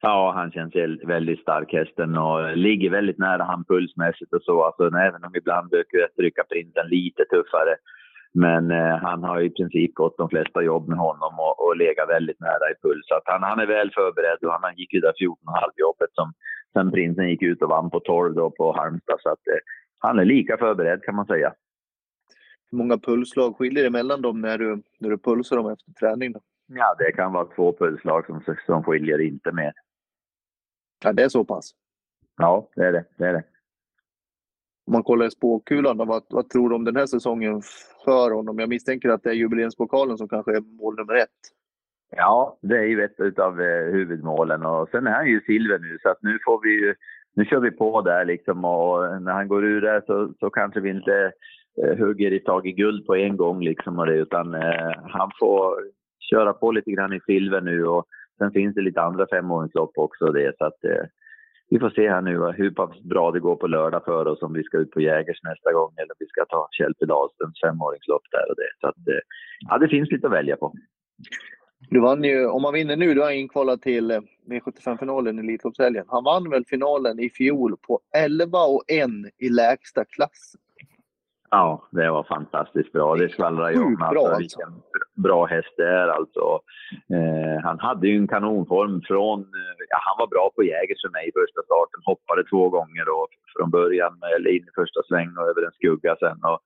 Ja, 0.00 0.32
han 0.34 0.50
känns 0.52 0.74
väl- 0.76 1.02
väldigt 1.06 1.40
stark 1.40 1.72
hästen 1.72 2.18
och 2.18 2.56
ligger 2.56 2.90
väldigt 2.90 3.18
nära 3.18 3.42
han 3.44 3.64
pulsmässigt 3.64 4.32
och 4.32 4.42
så. 4.42 4.64
Alltså, 4.64 4.86
även 4.86 5.24
om 5.24 5.36
ibland 5.36 5.70
brukar 5.70 5.98
jag 5.98 6.14
trycka 6.14 6.44
prinsen 6.44 6.88
lite 6.88 7.24
tuffare. 7.24 7.76
Men 8.32 8.70
eh, 8.70 8.96
han 8.96 9.22
har 9.22 9.40
i 9.40 9.50
princip 9.50 9.94
gått 9.94 10.18
de 10.18 10.28
flesta 10.28 10.62
jobb 10.62 10.88
med 10.88 10.98
honom 10.98 11.38
och, 11.38 11.66
och 11.66 11.76
legat 11.76 12.08
väldigt 12.08 12.40
nära 12.40 12.70
i 12.70 12.74
puls. 12.82 13.06
Så 13.06 13.20
han, 13.24 13.42
han 13.42 13.60
är 13.60 13.66
väl 13.66 13.90
förberedd 13.90 14.38
och 14.42 14.52
han 14.52 14.76
gick 14.76 14.92
ju 14.92 15.00
där 15.00 15.12
14,5 15.12 15.34
jobbet 15.76 16.10
som 16.12 16.32
sen 16.72 16.90
prinsen 16.90 17.28
gick 17.28 17.42
ut 17.42 17.62
och 17.62 17.68
vann 17.68 17.90
på 17.90 18.00
12 18.00 18.34
då 18.34 18.50
på 18.50 18.72
Halmstad. 18.72 19.20
Så 19.20 19.28
att 19.28 19.46
eh, 19.48 19.58
han 19.98 20.18
är 20.18 20.24
lika 20.24 20.56
förberedd 20.56 21.02
kan 21.02 21.14
man 21.14 21.26
säga. 21.26 21.54
Hur 22.70 22.78
många 22.78 22.98
pulsslag 22.98 23.56
skiljer 23.56 23.84
det 23.84 23.90
mellan 23.90 24.22
dem 24.22 24.40
när 24.40 24.58
du, 24.58 24.82
när 24.98 25.10
du 25.10 25.18
pulsar 25.18 25.56
dem 25.56 25.70
efter 25.72 25.92
träning? 25.92 26.32
Då? 26.32 26.40
Ja, 26.66 26.94
det 26.98 27.12
kan 27.12 27.32
vara 27.32 27.44
två 27.44 27.72
pulsslag 27.72 28.26
som, 28.26 28.56
som 28.66 28.84
skiljer, 28.84 29.20
inte 29.20 29.52
mer. 29.52 29.72
Ja, 31.04 31.12
det 31.12 31.22
är 31.22 31.28
så 31.28 31.44
pass. 31.44 31.70
Ja, 32.36 32.68
det 32.74 32.84
är 32.84 32.92
det. 32.92 33.04
det, 33.16 33.26
är 33.26 33.32
det. 33.32 33.42
Om 34.88 34.92
man 34.92 35.02
kollar 35.02 35.26
i 35.26 35.30
spåkulan, 35.30 35.96
då, 35.96 36.04
vad, 36.04 36.22
vad 36.28 36.48
tror 36.48 36.68
du 36.68 36.74
om 36.74 36.84
den 36.84 36.96
här 36.96 37.06
säsongen 37.06 37.62
för 38.04 38.30
honom? 38.30 38.58
Jag 38.58 38.68
misstänker 38.68 39.08
att 39.08 39.22
det 39.22 39.30
är 39.30 39.34
jubileumspokalen 39.34 40.18
som 40.18 40.28
kanske 40.28 40.56
är 40.56 40.60
mål 40.60 40.96
nummer 40.96 41.14
ett. 41.14 41.40
Ja, 42.16 42.58
det 42.62 42.76
är 42.76 42.84
ju 42.84 43.04
ett 43.04 43.38
av 43.38 43.60
eh, 43.60 43.92
huvudmålen 43.92 44.66
och 44.66 44.88
sen 44.88 45.06
är 45.06 45.10
han 45.10 45.28
ju 45.28 45.40
silver 45.40 45.78
nu 45.78 45.98
så 46.02 46.08
att 46.08 46.22
nu 46.22 46.38
får 46.44 46.60
vi 46.62 46.70
ju, 46.70 46.94
nu 47.34 47.44
kör 47.44 47.60
vi 47.60 47.70
på 47.70 48.00
där 48.00 48.24
liksom 48.24 48.64
och 48.64 49.22
när 49.22 49.32
han 49.32 49.48
går 49.48 49.64
ur 49.64 49.80
där 49.80 50.02
så, 50.06 50.32
så 50.40 50.50
kanske 50.50 50.80
vi 50.80 50.90
inte 50.90 51.32
eh, 51.82 51.98
hugger 51.98 52.32
i 52.32 52.40
tag 52.40 52.66
i 52.66 52.72
guld 52.72 53.06
på 53.06 53.16
en 53.16 53.36
gång 53.36 53.64
liksom 53.64 53.98
och 53.98 54.06
det 54.06 54.14
utan 54.14 54.54
eh, 54.54 54.92
han 55.02 55.30
får 55.40 55.74
köra 56.30 56.52
på 56.52 56.72
lite 56.72 56.90
grann 56.90 57.12
i 57.12 57.20
silver 57.20 57.60
nu 57.60 57.86
och 57.86 58.06
sen 58.38 58.52
finns 58.52 58.74
det 58.74 58.82
lite 58.82 59.02
andra 59.02 59.26
femåringslopp 59.26 59.92
också 59.94 60.24
och 60.24 60.34
det 60.34 60.56
så 60.58 60.64
att 60.64 60.84
eh, 60.84 61.04
vi 61.70 61.78
får 61.78 61.90
se 61.90 62.08
här 62.08 62.20
nu 62.20 62.52
hur 62.56 62.70
pass 62.70 63.02
bra 63.02 63.30
det 63.30 63.40
går 63.40 63.56
på 63.56 63.66
lördag 63.66 64.04
för 64.04 64.26
oss 64.26 64.42
om 64.42 64.52
vi 64.52 64.62
ska 64.62 64.78
ut 64.78 64.90
på 64.90 65.00
Jägers 65.00 65.42
nästa 65.42 65.72
gång 65.72 65.92
eller 65.96 66.12
om 66.12 66.16
vi 66.18 66.26
ska 66.26 66.44
ta 66.44 66.68
Kjellpe 66.72 67.06
Dahlströms 67.06 67.60
femåringslopp 67.60 68.22
där 68.30 68.50
och 68.50 68.56
det 68.56 68.70
så 68.80 68.86
att 68.86 69.08
eh, 69.08 69.22
ja 69.68 69.78
det 69.78 69.88
finns 69.88 70.10
lite 70.10 70.26
att 70.26 70.32
välja 70.32 70.56
på. 70.56 70.74
Du 71.90 72.00
vann 72.00 72.24
ju, 72.24 72.46
om 72.46 72.62
man 72.62 72.74
vinner 72.74 72.96
nu, 72.96 73.14
då 73.14 73.20
är 73.20 73.24
han 73.24 73.34
inkvalad 73.34 73.82
till 73.82 74.10
eh, 74.10 74.20
V75-finalen 74.50 75.38
i 75.38 75.42
Elitloppshelgen. 75.42 76.04
Han 76.08 76.24
vann 76.24 76.50
väl 76.50 76.64
finalen 76.64 77.20
i 77.20 77.30
fjol 77.30 77.76
på 77.76 78.00
11 78.16 78.58
och 78.58 78.84
1 78.88 79.10
i 79.38 79.48
lägsta 79.48 80.04
klass. 80.04 80.54
Ja, 81.50 81.88
det 81.90 82.10
var 82.10 82.22
fantastiskt 82.24 82.92
bra. 82.92 83.14
Det 83.16 83.28
skvallrar 83.28 83.70
ju 83.70 83.78
om 83.82 83.94
bra, 83.94 84.06
alltså, 84.08 84.38
vilken 84.38 84.72
bra 85.22 85.44
häst 85.46 85.74
det 85.76 85.88
är. 85.88 86.08
Alltså. 86.08 86.60
Eh, 87.16 87.62
han 87.62 87.78
hade 87.80 88.08
ju 88.08 88.16
en 88.16 88.28
kanonform 88.28 89.00
från... 89.08 89.40
eh, 89.40 89.74
Ja, 89.90 89.98
han 90.08 90.16
var 90.18 90.26
bra 90.26 90.50
på 90.56 90.62
Jägers 90.62 91.00
för 91.04 91.12
mig 91.12 91.28
i 91.28 91.32
första 91.40 91.60
starten. 91.68 92.00
Hoppade 92.04 92.44
två 92.44 92.68
gånger 92.68 93.04
då, 93.12 93.26
från 93.56 93.70
början, 93.70 94.14
eller 94.36 94.50
in 94.50 94.62
i 94.70 94.72
första 94.80 95.00
sväng 95.08 95.30
och 95.38 95.48
över 95.50 95.62
en 95.66 95.72
skugga 95.72 96.16
sen. 96.20 96.38
Och, 96.50 96.60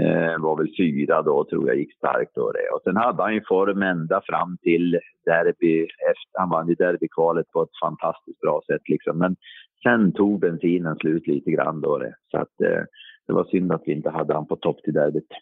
eh, 0.00 0.38
var 0.46 0.56
väl 0.56 0.74
fyra 0.78 1.22
då, 1.22 1.44
tror 1.44 1.68
jag, 1.68 1.76
gick 1.78 1.96
starkt 1.96 2.34
då 2.34 2.52
det. 2.52 2.68
Och 2.74 2.82
sen 2.84 2.96
hade 2.96 3.22
han 3.22 3.34
ju 3.34 3.42
form 3.48 3.82
ända 3.82 4.20
fram 4.24 4.56
till 4.62 5.00
derby. 5.26 5.82
Efter, 5.82 6.40
han 6.40 6.50
vann 6.50 6.68
ju 6.68 6.74
derbykvalet 6.74 7.50
på 7.52 7.62
ett 7.62 7.80
fantastiskt 7.84 8.40
bra 8.40 8.60
sätt 8.66 8.88
liksom. 8.88 9.18
Men 9.18 9.36
sen 9.82 10.12
tog 10.12 10.40
bensinen 10.40 10.96
slut 10.96 11.26
lite 11.26 11.50
grann 11.50 11.80
då 11.80 11.98
det. 11.98 12.14
Så 12.30 12.36
att 12.38 12.60
eh, 12.64 12.82
det 13.30 13.34
var 13.34 13.44
synd 13.44 13.72
att 13.72 13.82
vi 13.86 13.92
inte 13.92 14.10
hade 14.10 14.34
han 14.34 14.46
på 14.46 14.56
topp 14.56 14.82
till 14.82 14.94
derbyt. 14.94 15.32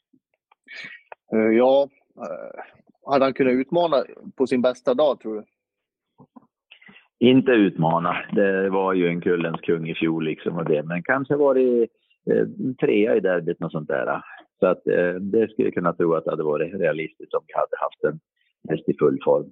Eh, 1.32 1.38
Ja, 1.38 1.88
eh, 2.16 2.62
hade 3.12 3.24
han 3.24 3.34
kunnat 3.34 3.52
utmana 3.52 3.96
på 4.36 4.46
sin 4.46 4.62
bästa 4.62 4.94
dag, 4.94 5.20
tror 5.20 5.34
du? 5.34 5.44
Inte 7.18 7.50
utmana. 7.50 8.16
Det 8.32 8.70
var 8.70 8.92
ju 8.94 9.08
en 9.08 9.20
kullens 9.20 9.60
kung 9.60 9.88
i 9.88 9.94
fjol 9.94 10.24
liksom 10.24 10.56
och 10.56 10.64
det. 10.64 10.82
Men 10.82 11.02
kanske 11.02 11.36
var 11.36 11.54
det 11.54 11.82
eh, 12.30 12.46
trea 12.80 13.16
i 13.16 13.20
derbyt 13.20 13.64
och 13.64 13.72
sånt 13.72 13.88
där. 13.88 14.22
Så 14.60 14.66
att 14.66 14.86
eh, 14.86 15.14
det 15.14 15.50
skulle 15.50 15.66
jag 15.66 15.74
kunna 15.74 15.92
tro 15.92 16.14
att 16.14 16.24
det 16.24 16.30
hade 16.30 16.42
varit 16.42 16.74
realistiskt 16.74 17.34
om 17.34 17.44
vi 17.46 17.54
hade 17.54 17.76
haft 17.80 18.04
en 18.04 18.20
häst 18.70 18.88
i 18.88 18.96
full 18.98 19.18
form. 19.24 19.50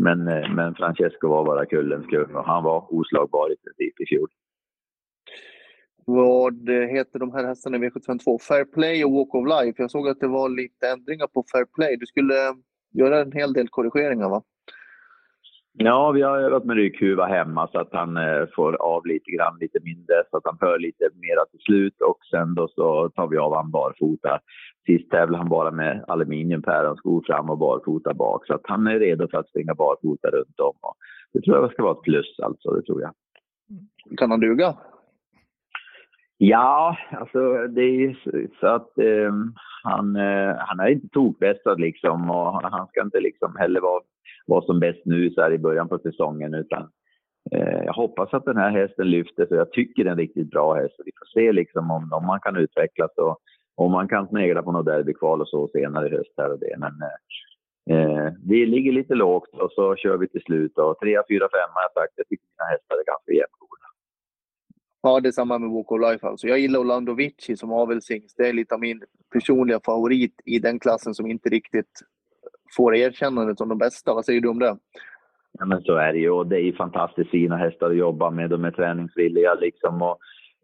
Men, 0.00 0.28
eh, 0.28 0.54
men 0.54 0.74
Francesco 0.74 1.28
var 1.28 1.44
bara 1.44 1.66
kullens 1.66 2.06
kung 2.06 2.34
och 2.34 2.44
han 2.44 2.64
var 2.64 2.94
oslagbar 2.94 3.52
i 3.52 3.56
princip 3.56 4.00
i 4.00 4.06
fjol. 4.06 4.28
Vad 6.08 6.68
heter 6.70 7.18
de 7.18 7.32
här 7.32 7.44
hästarna 7.44 7.76
i 7.76 7.80
V752? 7.80 8.38
Fair 8.48 8.64
Play 8.64 9.04
och 9.04 9.12
Walk 9.12 9.34
of 9.34 9.46
Life. 9.46 9.82
Jag 9.82 9.90
såg 9.90 10.08
att 10.08 10.20
det 10.20 10.28
var 10.28 10.48
lite 10.48 10.88
ändringar 10.88 11.26
på 11.26 11.44
Fair 11.52 11.64
Play. 11.74 11.96
Du 11.96 12.06
skulle 12.06 12.34
eh, 12.34 12.54
göra 12.92 13.20
en 13.20 13.32
hel 13.32 13.52
del 13.52 13.68
korrigeringar, 13.68 14.28
va? 14.28 14.42
Ja, 15.72 16.10
vi 16.10 16.22
har 16.22 16.38
övat 16.38 16.64
med 16.64 16.76
rygghuva 16.76 17.26
hemma 17.26 17.68
så 17.72 17.78
att 17.78 17.92
han 17.92 18.16
eh, 18.16 18.46
får 18.56 18.72
av 18.72 19.06
lite 19.06 19.30
grann, 19.30 19.58
lite 19.60 19.78
mindre, 19.82 20.14
så 20.30 20.36
att 20.36 20.42
han 20.44 20.58
hör 20.60 20.78
lite 20.78 21.04
mera 21.14 21.44
till 21.50 21.60
slut. 21.60 22.00
Och 22.00 22.18
sen 22.30 22.54
då 22.54 22.68
så 22.68 23.08
tar 23.08 23.28
vi 23.28 23.36
av 23.36 23.54
han 23.54 23.70
barfota. 23.70 24.40
Sist 24.86 25.10
tävlade 25.10 25.38
han 25.38 25.48
bara 25.48 25.70
med 25.70 26.04
aluminiumpäronskor 26.08 27.24
fram 27.26 27.50
och 27.50 27.58
barfota 27.58 28.14
bak. 28.14 28.46
Så 28.46 28.54
att 28.54 28.64
han 28.64 28.86
är 28.86 28.98
redo 28.98 29.28
för 29.28 29.38
att 29.38 29.48
springa 29.48 29.74
barfota 29.74 30.28
runt 30.28 30.60
om. 30.60 30.76
Och 30.82 30.96
det 31.32 31.40
tror 31.40 31.56
jag 31.56 31.72
ska 31.72 31.82
vara 31.82 31.92
ett 31.92 32.02
plus 32.02 32.40
alltså, 32.42 32.70
det 32.70 32.82
tror 32.82 33.02
jag. 33.02 33.12
Kan 34.18 34.30
han 34.30 34.40
duga? 34.40 34.76
Ja, 36.38 36.96
alltså 37.10 37.66
det 37.66 37.82
är 37.82 37.94
ju 37.94 38.14
så- 38.60 38.66
att 38.66 38.98
eh, 38.98 39.32
han, 39.82 40.16
eh, 40.16 40.54
han 40.58 40.80
är 40.80 40.88
inte 40.88 41.08
tokbästad 41.08 41.74
liksom 41.74 42.30
och 42.30 42.62
han 42.62 42.86
ska 42.86 43.02
inte 43.02 43.20
liksom 43.20 43.56
heller 43.56 43.80
vara, 43.80 44.02
vara 44.46 44.62
som 44.62 44.80
bäst 44.80 45.00
nu 45.04 45.30
så 45.30 45.42
här 45.42 45.52
i 45.52 45.58
början 45.58 45.88
på 45.88 45.98
säsongen 45.98 46.54
utan 46.54 46.88
eh, 47.52 47.84
jag 47.84 47.92
hoppas 47.92 48.34
att 48.34 48.44
den 48.44 48.56
här 48.56 48.70
hästen 48.70 49.10
lyfter 49.10 49.46
för 49.46 49.56
jag 49.56 49.72
tycker 49.72 50.04
det 50.04 50.10
är 50.10 50.12
en 50.12 50.18
riktigt 50.18 50.50
bra 50.50 50.74
häst. 50.74 50.94
Vi 51.04 51.12
får 51.18 51.40
se 51.40 51.52
liksom 51.52 51.90
om, 51.90 52.12
om 52.12 52.26
man 52.26 52.40
kan 52.40 52.56
utvecklas 52.56 53.10
och 53.16 53.38
om 53.76 53.92
man 53.92 54.08
kan 54.08 54.28
snegla 54.28 54.62
på 54.62 54.72
något 54.72 54.86
derbykval 54.86 55.40
och 55.40 55.48
så 55.48 55.68
senare 55.68 56.08
i 56.08 56.10
höst 56.10 56.32
här 56.36 56.52
och 56.52 56.58
det. 56.58 56.76
Men 56.78 56.92
eh, 57.02 57.96
eh 57.96 58.32
vi 58.48 58.66
ligger 58.66 58.92
lite 58.92 59.14
lågt 59.14 59.54
och 59.54 59.72
så 59.72 59.96
kör 59.96 60.16
vi 60.16 60.28
till 60.28 60.42
slut 60.42 60.78
och 60.78 60.98
3, 61.00 61.22
4, 61.28 61.48
5 61.52 61.60
har 61.74 61.82
jag 61.82 61.92
sagt. 61.92 62.12
Jag 62.16 62.28
tycker 62.28 62.46
mina 62.52 62.70
hästar 62.70 62.94
är 62.94 63.12
ganska 63.12 63.32
jämna. 63.32 63.65
Ja, 65.06 65.20
det 65.20 65.28
är 65.28 65.32
samma 65.32 65.58
med 65.58 65.70
Walk 65.70 65.92
of 65.92 66.00
Life. 66.00 66.26
Alltså. 66.26 66.46
Jag 66.46 66.58
gillar 66.58 66.80
Orlando 66.80 67.14
Vici 67.14 67.56
som 67.56 67.72
avelshingst. 67.72 68.36
Det 68.36 68.48
är 68.48 68.52
lite 68.52 68.74
av 68.74 68.80
min 68.80 69.02
personliga 69.32 69.80
favorit 69.84 70.34
i 70.44 70.58
den 70.58 70.78
klassen 70.78 71.14
som 71.14 71.26
inte 71.26 71.48
riktigt 71.48 72.00
får 72.76 72.96
erkännandet 72.96 73.58
som 73.58 73.68
de 73.68 73.78
bästa. 73.78 74.14
Vad 74.14 74.24
säger 74.24 74.40
du 74.40 74.48
om 74.48 74.58
det? 74.58 74.76
Ja, 75.58 75.66
men 75.66 75.82
så 75.82 75.96
är 75.96 76.12
det 76.12 76.18
ju. 76.18 76.30
Och 76.30 76.46
det 76.46 76.56
är 76.56 76.60
ju 76.60 76.72
fantastiskt 76.72 77.30
fina 77.30 77.56
hästar 77.56 77.90
att 77.90 77.96
jobba 77.96 78.30
med. 78.30 78.50
De 78.50 78.64
är 78.64 78.70
träningsvilliga 78.70 79.54
liksom. 79.54 80.02
Och, 80.02 80.18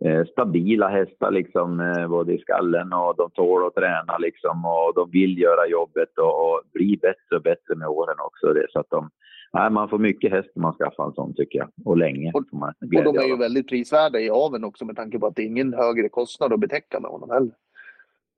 eh, 0.04 0.24
stabila 0.24 0.88
hästar 0.88 1.30
liksom, 1.30 1.80
eh, 1.80 2.08
både 2.08 2.32
i 2.32 2.38
skallen 2.38 2.92
och 2.92 3.14
de 3.16 3.30
tål 3.30 3.66
att 3.66 3.74
träna 3.74 4.18
liksom. 4.18 4.64
Och 4.64 4.92
de 4.94 5.10
vill 5.10 5.38
göra 5.38 5.66
jobbet 5.66 6.18
och, 6.18 6.52
och 6.52 6.62
bli 6.72 6.98
bättre 7.02 7.36
och 7.36 7.42
bättre 7.42 7.74
med 7.74 7.88
åren 7.88 8.16
också. 8.18 8.52
Det, 8.52 8.66
så 8.70 8.80
att 8.80 8.90
de, 8.90 9.10
nej, 9.52 9.70
man 9.70 9.88
får 9.88 9.98
mycket 9.98 10.30
häst 10.30 10.48
när 10.54 10.62
man 10.62 10.72
skaffar 10.72 11.06
en 11.06 11.12
sån 11.12 11.34
tycker 11.34 11.58
jag. 11.58 11.68
Och 11.84 11.96
länge 11.96 12.32
Och- 12.34 12.44
man 12.52 12.74
Och 12.80 13.04
de 13.04 13.18
är 13.18 13.26
ju 13.28 13.36
väldigt 13.36 13.68
prisvärda 13.68 14.20
i 14.20 14.30
aveln 14.30 14.64
också 14.64 14.84
med 14.84 14.96
tanke 14.96 15.18
på 15.18 15.26
att 15.26 15.36
det 15.36 15.42
är 15.42 15.46
ingen 15.46 15.74
högre 15.74 16.08
kostnad 16.08 16.52
att 16.52 16.60
betäcka 16.60 17.00
med 17.00 17.10
honom 17.10 17.30
heller. 17.30 17.52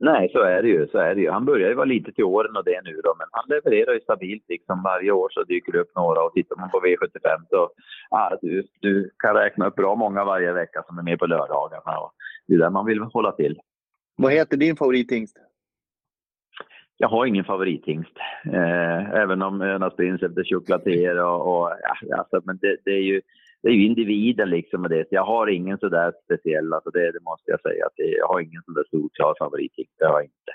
Nej, 0.00 0.28
så 0.32 0.38
är 0.42 0.62
det 0.62 0.68
ju. 0.68 0.86
Så 0.88 0.98
är 0.98 1.14
det 1.14 1.20
ju. 1.20 1.30
Han 1.30 1.44
börjar 1.44 1.68
ju 1.68 1.74
vara 1.74 1.84
lite 1.84 2.12
till 2.12 2.24
åren 2.24 2.56
och 2.56 2.64
det 2.64 2.80
nu 2.84 3.00
då, 3.04 3.14
men 3.18 3.26
han 3.30 3.44
levererar 3.48 3.92
ju 3.94 4.00
stabilt 4.00 4.44
liksom. 4.48 4.82
Varje 4.82 5.10
år 5.12 5.28
så 5.30 5.42
dyker 5.42 5.72
det 5.72 5.78
upp 5.78 5.94
några 5.96 6.22
och 6.22 6.32
tittar 6.32 6.56
man 6.56 6.70
på 6.70 6.80
V75 6.80 7.38
så 7.50 7.70
ja, 8.10 8.38
du, 8.42 8.66
du 8.80 9.10
kan 9.18 9.34
räkna 9.34 9.66
upp 9.66 9.74
bra 9.74 9.94
många 9.94 10.24
varje 10.24 10.52
vecka 10.52 10.82
som 10.86 10.98
är 10.98 11.02
med 11.02 11.18
på 11.18 11.26
lördagarna. 11.26 11.98
Och 11.98 12.12
det 12.46 12.54
är 12.54 12.58
där 12.58 12.70
man 12.70 12.86
vill 12.86 13.00
hålla 13.00 13.32
till. 13.32 13.60
Vad 14.16 14.32
heter 14.32 14.56
din 14.56 14.76
favorithingst? 14.76 15.36
Jag 16.96 17.08
har 17.08 17.26
ingen 17.26 17.44
favorithingst. 17.44 18.16
Eh, 18.52 19.10
även 19.10 19.42
om 19.42 19.62
Önas 19.62 19.96
Prins 19.96 20.22
efter 20.22 20.44
chokladier 20.44 21.24
och, 21.24 21.40
och 21.40 21.72
ja, 21.82 22.16
alltså, 22.18 22.40
men 22.44 22.58
det, 22.62 22.76
det 22.84 22.90
är 22.90 23.02
ju 23.02 23.20
det 23.62 23.68
är 23.68 23.72
ju 23.72 23.86
individen 23.86 24.50
liksom 24.50 24.82
och 24.82 24.88
det. 24.88 25.08
Så 25.08 25.14
jag 25.14 25.24
har 25.24 25.46
ingen 25.46 25.78
sådär 25.78 26.12
speciell, 26.24 26.72
alltså 26.72 26.90
det, 26.90 27.12
det 27.12 27.20
måste 27.20 27.50
jag 27.50 27.60
säga. 27.60 27.86
Att 27.86 27.92
jag 27.96 28.28
har 28.28 28.40
ingen 28.40 28.62
sån 28.64 28.74
där 28.74 28.84
stor 28.84 29.08
klar 29.12 29.34
favorithingst. 29.38 29.94
Det 29.98 30.06
har 30.06 30.14
jag 30.14 30.24
inte. 30.24 30.52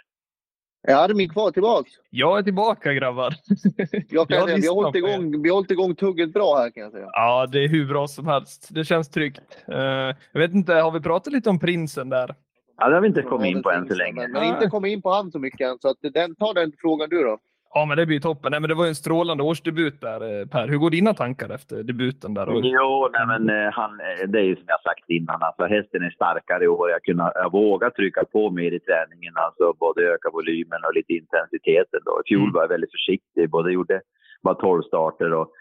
Är 0.88 0.96
Armin 0.96 1.30
kvar 1.30 1.52
tillbaks? 1.52 1.92
Jag 2.10 2.40
är 2.40 2.44
tillbaka 2.44 2.94
grabbar. 2.94 3.34
Jag 4.10 4.28
kan 4.28 4.38
Jag 4.38 4.50
säga, 4.50 4.58
vi, 4.62 4.68
har 4.68 4.76
hållit 4.76 4.96
igång, 4.96 5.42
vi 5.42 5.50
har 5.50 5.56
hållit 5.56 5.72
igång 5.72 5.96
tugget 5.96 6.34
bra 6.34 6.58
här 6.58 6.70
kan 6.70 6.84
jag 6.84 6.92
säga. 6.92 7.08
Ja, 7.12 7.48
det 7.52 7.64
är 7.64 7.68
hur 7.68 7.88
bra 7.88 8.08
som 8.08 8.28
helst. 8.28 8.70
Det 8.72 8.84
känns 8.84 9.10
tryggt. 9.10 9.64
Eh, 9.68 10.16
jag 10.32 10.40
vet 10.40 10.54
inte, 10.54 10.74
har 10.74 10.92
vi 10.92 11.00
pratat 11.00 11.34
lite 11.34 11.50
om 11.50 11.60
prinsen 11.60 12.10
där? 12.10 12.36
Ja, 12.80 12.90
det 12.90 12.96
har 12.96 13.02
vi 13.02 13.08
inte 13.08 13.22
kommit 13.22 13.56
in 13.56 13.64
på 13.64 13.72
än 13.72 13.88
så 13.88 13.96
länge. 13.96 14.14
Men, 14.22 14.32
men 14.32 14.44
inte 14.44 14.68
kommit 14.70 14.92
in 14.92 15.02
på 15.02 15.10
han 15.10 15.32
så 15.32 15.40
mycket 15.40 15.68
än. 15.72 15.78
Så 15.80 15.90
att 15.90 15.98
den, 16.14 16.36
ta 16.36 16.54
den 16.54 16.72
frågan 16.82 17.10
du 17.10 17.24
då. 17.24 17.38
Ja, 17.74 17.86
men 17.86 17.98
det 17.98 18.06
blir 18.06 18.20
toppen. 18.20 18.52
Nej, 18.52 18.60
men 18.60 18.70
det 18.70 18.76
var 18.76 18.86
ju 18.86 18.90
en 18.90 18.96
strålande 18.96 19.44
årsdebut 19.44 20.02
där, 20.02 20.22
eh, 20.42 20.46
Per. 20.46 20.68
Hur 20.68 20.78
går 20.78 20.90
dina 20.90 21.14
tankar 21.14 21.50
efter 21.50 21.84
debuten 21.84 22.34
där? 22.34 22.50
Och... 22.50 22.62
Jo, 22.64 23.10
nej, 23.14 23.26
men 23.28 23.50
eh, 23.50 23.72
han, 23.72 23.92
eh, 24.00 24.28
det 24.28 24.40
är 24.40 24.44
ju 24.44 24.56
som 24.56 24.66
jag 24.68 24.82
sagt 24.82 25.10
innan, 25.10 25.44
alltså 25.44 25.64
hästen 25.66 26.04
är 26.04 26.10
starkare 26.10 26.64
i 26.64 26.68
år. 26.68 26.90
Jag, 26.90 27.04
kunna, 27.04 27.32
jag 27.36 27.52
vågar 27.52 27.90
trycka 27.90 28.24
på 28.32 28.50
mer 28.50 28.72
i 28.72 28.80
träningen, 28.80 29.34
alltså 29.36 29.74
både 29.80 30.02
öka 30.02 30.30
volymen 30.34 30.82
och 30.88 30.94
lite 30.94 31.14
intensiteten. 31.14 32.00
Då. 32.06 32.22
I 32.26 32.28
fjol 32.28 32.42
Mm. 32.42 32.54
var 32.54 32.62
jag 32.62 32.70
väldigt 32.70 32.92
försiktig, 32.92 33.50
både 33.50 33.72
gjorde 33.72 34.02
bara 34.44 34.56
12 34.56 34.82
starter 34.84 35.34
och 35.34 35.52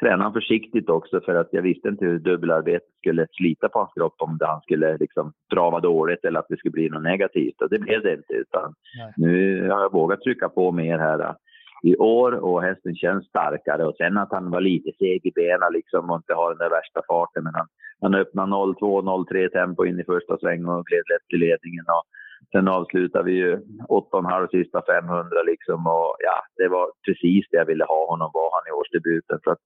tränade 0.00 0.32
försiktigt 0.32 0.88
också 0.88 1.20
för 1.20 1.34
att 1.34 1.48
jag 1.50 1.62
visste 1.62 1.88
inte 1.88 2.04
hur 2.04 2.18
dubbelarbetet 2.18 2.88
skulle 2.98 3.26
slita 3.32 3.68
på 3.68 3.78
hans 3.78 3.92
kropp 3.92 4.14
om 4.18 4.38
han 4.40 4.60
skulle 4.60 4.96
liksom 4.96 5.32
drava 5.50 5.80
dåligt 5.80 6.24
eller 6.24 6.40
att 6.40 6.48
det 6.48 6.56
skulle 6.56 6.72
bli 6.72 6.88
något 6.88 7.02
negativt. 7.02 7.62
Och 7.62 7.70
det 7.70 7.78
blev 7.78 8.02
det 8.02 8.14
inte, 8.14 8.32
utan 8.32 8.74
Nej. 8.98 9.12
nu 9.16 9.68
har 9.70 9.80
jag 9.80 9.92
vågat 9.92 10.20
trycka 10.20 10.48
på 10.48 10.72
mer 10.72 10.98
här 10.98 11.20
eh, 11.20 11.34
i 11.82 11.96
år 11.96 12.32
och 12.32 12.62
hästen 12.62 12.96
känns 12.96 13.26
starkare. 13.26 13.84
Och 13.84 13.96
sen 13.96 14.18
att 14.18 14.32
han 14.32 14.50
var 14.50 14.60
lite 14.60 14.90
seg 14.98 15.26
i 15.26 15.32
benen 15.34 15.72
liksom 15.72 16.10
och 16.10 16.16
inte 16.16 16.34
har 16.34 16.48
den 16.50 16.58
där 16.58 16.70
värsta 16.70 17.00
farten. 17.08 17.44
Men 17.44 17.54
han, 17.54 17.66
han 18.00 18.14
öppnade 18.14 18.52
02-03 18.52 19.48
tempo 19.48 19.84
in 19.84 20.00
i 20.00 20.04
första 20.04 20.38
sväng 20.38 20.64
och 20.64 20.86
gled 20.86 21.04
lätt 21.12 21.28
till 21.28 21.40
ledningen. 21.40 21.84
Och 21.88 22.04
sen 22.52 22.68
avslutade 22.68 23.24
vi 23.24 23.32
ju 23.32 23.56
8,5 23.88 24.48
sista 24.50 24.82
500 24.86 25.42
liksom. 25.46 25.86
Och 25.86 26.16
ja, 26.18 26.36
det 26.56 26.68
var 26.68 26.86
precis 27.06 27.46
det 27.50 27.56
jag 27.56 27.64
ville 27.66 27.84
ha 27.84 28.06
honom, 28.06 28.30
var 28.34 28.50
han 28.54 28.68
i 28.68 28.72
årsdebuten. 28.80 29.38
För 29.44 29.50
att, 29.50 29.58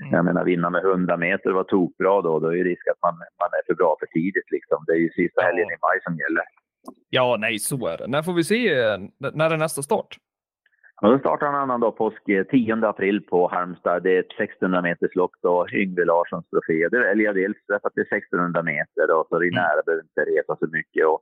Mm. 0.00 0.12
jag 0.14 0.24
menar, 0.24 0.44
vinna 0.44 0.70
med 0.70 0.84
100 0.84 1.16
meter 1.16 1.50
var 1.50 1.64
tokbra 1.64 2.20
då. 2.22 2.38
Då 2.38 2.46
är 2.48 2.56
det 2.56 2.70
risk 2.70 2.88
att 2.88 3.02
man, 3.02 3.14
man 3.18 3.50
är 3.58 3.62
för 3.66 3.74
bra 3.74 3.96
för 4.00 4.06
tidigt 4.06 4.50
liksom. 4.50 4.84
Det 4.86 4.92
är 4.92 4.96
ju 4.96 5.10
sista 5.10 5.42
helgen 5.42 5.66
i 5.74 5.76
maj 5.82 5.98
som 6.04 6.14
gäller. 6.16 6.44
Ja, 7.10 7.36
nej, 7.40 7.58
så 7.58 7.86
är 7.86 7.96
det. 7.98 8.06
När 8.06 8.22
får 8.22 8.32
vi 8.32 8.44
se? 8.44 8.74
eh, 8.80 8.98
När 9.34 9.50
är 9.50 9.56
nästa 9.56 9.82
start? 9.82 10.16
Och 11.02 11.10
då 11.10 11.18
startar 11.18 11.46
en 11.46 11.54
annan 11.54 11.80
dag 11.80 11.96
påsk 11.96 12.28
eh, 12.28 12.44
10 12.44 12.86
april 12.86 13.20
på 13.30 13.48
Halmstad. 13.48 14.02
Det 14.02 14.16
är 14.16 14.20
ett 14.20 14.32
1600 14.32 14.82
meters 14.82 15.14
lopp 15.14 15.32
då, 15.42 15.66
Yngve 15.72 16.04
Larssons 16.04 16.48
trofé. 16.50 16.88
Det 16.88 16.98
väljer 16.98 17.26
jag 17.26 17.34
dels 17.34 17.56
därför 17.68 17.88
att 17.88 17.94
det 17.94 18.00
är 18.00 18.16
1600 18.16 18.62
meter 18.62 19.10
och 19.16 19.26
så 19.28 19.36
är 19.36 19.40
det 19.40 19.46
Mm. 19.46 19.62
nära, 19.62 19.82
behöver 19.86 20.02
inte 20.02 20.20
resa 20.32 20.56
så 20.56 20.66
mycket. 20.66 21.06
Och 21.06 21.20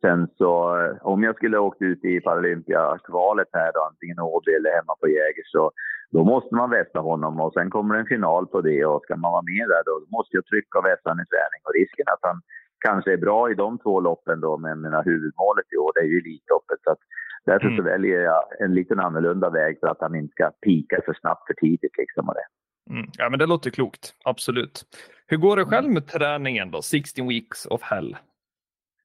sen 0.00 0.28
så, 0.38 0.78
eh, 0.80 0.96
om 1.06 1.22
jag 1.22 1.36
skulle 1.36 1.58
åkt 1.58 1.82
ut 1.82 2.04
i 2.04 2.20
Paralympiakvalet 2.20 3.48
här 3.52 3.70
då, 3.74 3.80
antingen 3.80 4.20
Åby 4.20 4.52
eller 4.52 4.70
hemma 4.70 4.94
på 5.00 5.08
Jäger, 5.08 5.44
så 5.46 5.70
då 6.10 6.24
måste 6.24 6.54
man 6.54 6.70
vässa 6.70 6.98
honom 6.98 7.40
och 7.40 7.52
sen 7.52 7.70
kommer 7.70 7.94
en 7.94 8.06
final 8.06 8.46
på 8.46 8.60
det 8.60 8.84
och 8.84 9.02
ska 9.02 9.16
man 9.16 9.32
vara 9.32 9.42
med 9.42 9.68
där 9.68 9.82
då, 9.86 9.92
då 9.98 10.06
måste 10.16 10.36
jag 10.36 10.46
trycka 10.46 10.78
och 10.78 10.84
vässa 10.84 11.10
i 11.10 11.26
träning. 11.32 11.60
Och 11.64 11.74
risken 11.74 12.06
att 12.08 12.22
han 12.22 12.40
kanske 12.86 13.12
är 13.12 13.16
bra 13.16 13.50
i 13.50 13.54
de 13.54 13.78
två 13.78 14.00
loppen 14.00 14.40
då, 14.40 14.56
men 14.58 14.80
mina 14.80 15.02
huvudmålet 15.02 15.66
i 15.72 15.76
år 15.76 15.92
det 15.94 16.00
är 16.00 16.04
ju 16.04 16.18
Elitloppet. 16.18 16.78
Så 16.84 16.90
att 16.90 16.98
Därför 17.46 17.66
Mm. 17.66 17.76
så 17.76 17.82
väljer 17.82 18.20
jag 18.20 18.42
en 18.60 18.74
liten 18.74 19.00
annorlunda 19.00 19.50
väg 19.50 19.80
för 19.80 19.86
att 19.86 20.00
han 20.00 20.14
inte 20.14 20.32
ska 20.32 20.50
pika 20.50 21.00
för 21.04 21.14
snabbt 21.20 21.46
för 21.46 21.54
tidigt. 21.54 21.98
Liksom, 21.98 22.28
och 22.28 22.34
det. 22.34 22.46
Mm. 22.94 23.06
Ja, 23.18 23.30
men 23.30 23.38
det 23.38 23.46
låter 23.46 23.70
klokt. 23.70 24.14
Absolut. 24.24 24.82
Hur 25.26 25.36
går 25.36 25.56
det 25.56 25.64
själv 25.64 25.90
med 25.90 26.06
träningen 26.06 26.70
då? 26.70 26.82
16 26.82 27.28
weeks 27.28 27.66
of 27.66 27.82
hell. 27.82 28.16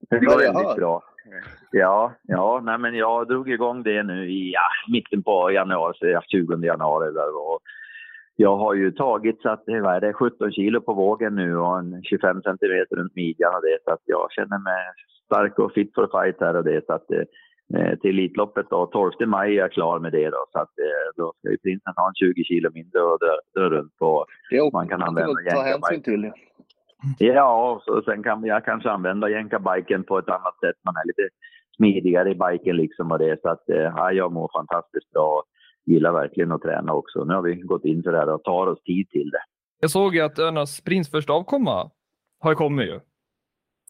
Det 0.10 0.20
jag 0.22 0.38
väldigt 0.38 0.64
hör. 0.68 0.76
bra. 0.76 1.04
Ja, 1.72 2.14
ja 2.28 2.62
nej, 2.64 2.78
men 2.78 2.94
jag 2.96 3.28
drog 3.28 3.50
igång 3.52 3.84
det 3.84 4.04
nu 4.04 4.30
i 4.32 4.52
ja, 4.54 4.92
mitten 4.92 5.24
på 5.24 5.52
januari, 5.52 5.94
så 5.98 6.06
ja, 6.08 6.22
20 6.28 6.66
januari. 6.66 7.12
Där, 7.14 7.36
och 7.38 7.60
jag 8.36 8.58
har 8.58 8.74
ju 8.74 8.92
tagit 8.92 9.42
så 9.42 9.50
att, 9.50 9.64
det- 9.66 9.82
vad 9.82 9.96
är 9.96 10.02
det, 10.02 10.14
17 10.14 10.52
kilo 10.52 10.82
på 10.82 10.94
vågen 10.94 11.36
nu 11.36 11.58
och 11.58 11.80
en 11.80 12.04
25 12.04 12.42
centimeter 12.42 12.96
runt 12.96 13.16
midjan 13.16 13.56
och 13.56 13.62
det. 13.62 13.78
Så 13.86 13.92
att 13.94 14.02
jag 14.06 14.32
känner 14.32 14.58
mig 14.64 14.84
stark 15.26 15.60
och 15.60 15.72
fit 15.74 15.92
for 15.96 16.08
fight 16.24 16.40
här 16.40 16.56
och 16.56 16.64
det. 16.64 16.86
Så 16.86 16.94
att, 16.94 17.12
eh, 17.12 17.96
till 18.02 18.10
Elitloppet 18.20 18.66
då, 18.70 18.86
12 18.86 19.12
maj 19.28 19.52
är 19.54 19.58
jag 19.58 19.72
klar 19.72 20.00
med 20.00 20.12
det 20.12 20.30
då. 20.30 20.46
Så 20.52 20.60
att 20.60 20.80
eh, 20.80 21.08
då 21.18 21.34
ska 21.38 21.50
ju 21.52 21.58
prinsen 21.58 21.94
ha 21.96 22.08
en 22.08 22.16
20 22.16 22.44
kilo 22.44 22.70
mindre 22.74 23.02
och 23.02 23.20
dra, 23.20 23.62
dra 23.62 23.70
runt 23.70 23.98
på. 23.98 24.26
Det 24.50 24.58
är 24.58 24.72
Man 24.74 24.88
kan 24.88 25.04
använda 25.04 25.32
att 25.32 25.56
ta 25.56 25.62
hänsyn 25.62 26.02
till. 26.04 26.32
Ja, 27.20 27.82
och 27.88 28.04
sen 28.04 28.24
kan 28.24 28.44
jag 28.46 28.66
kanske 28.66 28.90
använda 28.92 29.30
jänkarbiken 29.30 30.04
på 30.04 30.18
ett 30.18 30.30
annat 30.30 30.60
sätt. 30.60 30.76
Man 30.86 30.96
är 30.96 31.08
lite 31.08 31.30
smidigare 31.76 32.30
i 32.32 32.36
biken 32.36 32.76
liksom 32.76 33.12
och 33.12 33.20
det. 33.20 33.42
Så 33.42 33.50
att 33.50 33.70
eh, 33.70 33.78
ja, 33.78 34.12
jag 34.12 34.32
mår 34.32 34.50
fantastiskt 34.54 35.12
bra 35.12 35.28
och 35.38 35.44
gillar 35.86 36.12
verkligen 36.12 36.52
att 36.52 36.62
träna 36.62 36.94
också. 36.94 37.24
Nu 37.24 37.34
har 37.34 37.42
vi 37.42 37.56
gått 37.56 37.86
in 37.86 38.04
för 38.04 38.12
det 38.12 38.18
här 38.18 38.34
och 38.34 38.44
tar 38.44 38.68
oss 38.68 38.84
tid 38.84 39.10
till 39.10 39.30
det. 39.30 39.42
Jag 39.80 39.90
såg 39.92 40.16
ju 40.16 40.22
att 40.22 40.40
Önas 40.40 40.82
prins 40.82 41.12
första 41.12 41.34
avkomma 41.34 41.90
har 42.40 42.54
kommit 42.56 42.88
ju. 42.88 43.00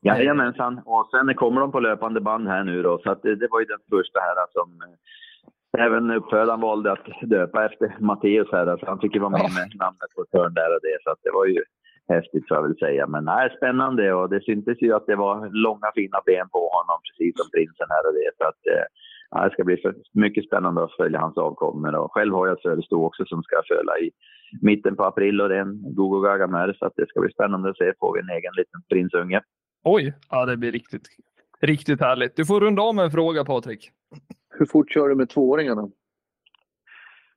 Jajamensan. 0.01 0.81
Och 0.85 1.07
sen 1.11 1.35
kommer 1.35 1.61
de 1.61 1.71
på 1.71 1.79
löpande 1.79 2.21
band 2.21 2.47
här 2.47 2.63
nu 2.63 2.81
då. 2.83 2.99
Så 3.03 3.11
att 3.11 3.21
det, 3.21 3.35
det 3.35 3.47
var 3.51 3.59
ju 3.59 3.65
den 3.65 3.79
första 3.89 4.19
här 4.19 4.35
som 4.51 4.69
eh, 4.81 5.85
även 5.85 6.11
uppfödaren 6.11 6.61
valde 6.61 6.91
att 6.91 7.05
döpa 7.21 7.65
efter 7.65 7.95
Matteus 7.99 8.47
här. 8.51 8.77
Så 8.77 8.85
han 8.85 8.99
fick 8.99 9.13
ju 9.15 9.19
vara 9.19 9.29
med 9.29 9.41
Ja. 9.43 9.49
med 9.59 9.75
namnet 9.79 10.09
på 10.15 10.25
törn 10.31 10.53
där 10.53 10.75
och 10.75 10.79
det. 10.81 10.97
Så 11.03 11.09
att 11.11 11.19
det 11.23 11.31
var 11.31 11.45
ju 11.45 11.63
häftigt 12.09 12.47
får 12.47 12.57
jag 12.57 12.63
väl 12.63 12.77
säga. 12.77 13.07
Men 13.07 13.23
nej, 13.25 13.49
spännande 13.57 14.13
och 14.13 14.29
det 14.29 14.41
syntes 14.43 14.81
ju 14.81 14.93
att 14.93 15.05
det 15.05 15.15
var 15.15 15.49
långa 15.65 15.89
fina 15.95 16.19
ben 16.25 16.49
på 16.49 16.61
honom 16.75 16.97
precis 17.07 17.33
som 17.37 17.49
prinsen 17.53 17.87
här 17.89 18.07
och 18.07 18.13
det. 18.13 18.31
Så 18.37 18.43
att 18.49 18.61
eh, 18.73 18.85
ja, 19.31 19.45
det 19.45 19.53
ska 19.53 19.63
bli 19.63 19.77
för, 19.77 19.95
mycket 20.13 20.45
spännande 20.45 20.83
att 20.83 20.95
följa 21.01 21.19
hans 21.19 21.37
avkommor. 21.37 21.95
Och 21.95 22.13
själv 22.13 22.33
har 22.33 22.47
jag 22.47 22.57
ett 22.57 22.61
födelsedag 22.61 23.03
också 23.03 23.25
som 23.25 23.43
ska 23.43 23.55
föla 23.67 23.93
i 23.97 24.11
mitten 24.61 24.95
på 24.95 25.03
april 25.03 25.41
och 25.41 25.49
det 25.49 25.55
är 25.55 25.61
en 25.61 25.95
Gogo 25.95 26.21
Gagamär. 26.21 26.75
Så 26.79 26.85
att 26.85 26.93
det 26.95 27.07
ska 27.09 27.19
bli 27.21 27.31
spännande 27.31 27.69
att 27.69 27.77
se. 27.77 27.93
Får 27.99 28.13
vi 28.13 28.19
en 28.19 28.37
egen 28.37 28.53
liten 28.57 28.81
prinsunge. 28.89 29.41
Oj, 29.83 30.13
ja 30.29 30.45
det 30.45 30.57
blir 30.57 30.71
riktigt, 30.71 31.07
riktigt 31.61 32.01
härligt. 32.01 32.35
Du 32.35 32.45
får 32.45 32.61
runda 32.61 32.81
av 32.81 32.95
med 32.95 33.05
en 33.05 33.11
fråga 33.11 33.45
Patrik. 33.45 33.91
Hur 34.59 34.65
fort 34.65 34.91
kör 34.91 35.09
du 35.09 35.15
med 35.15 35.29
tvååringarna? 35.29 35.89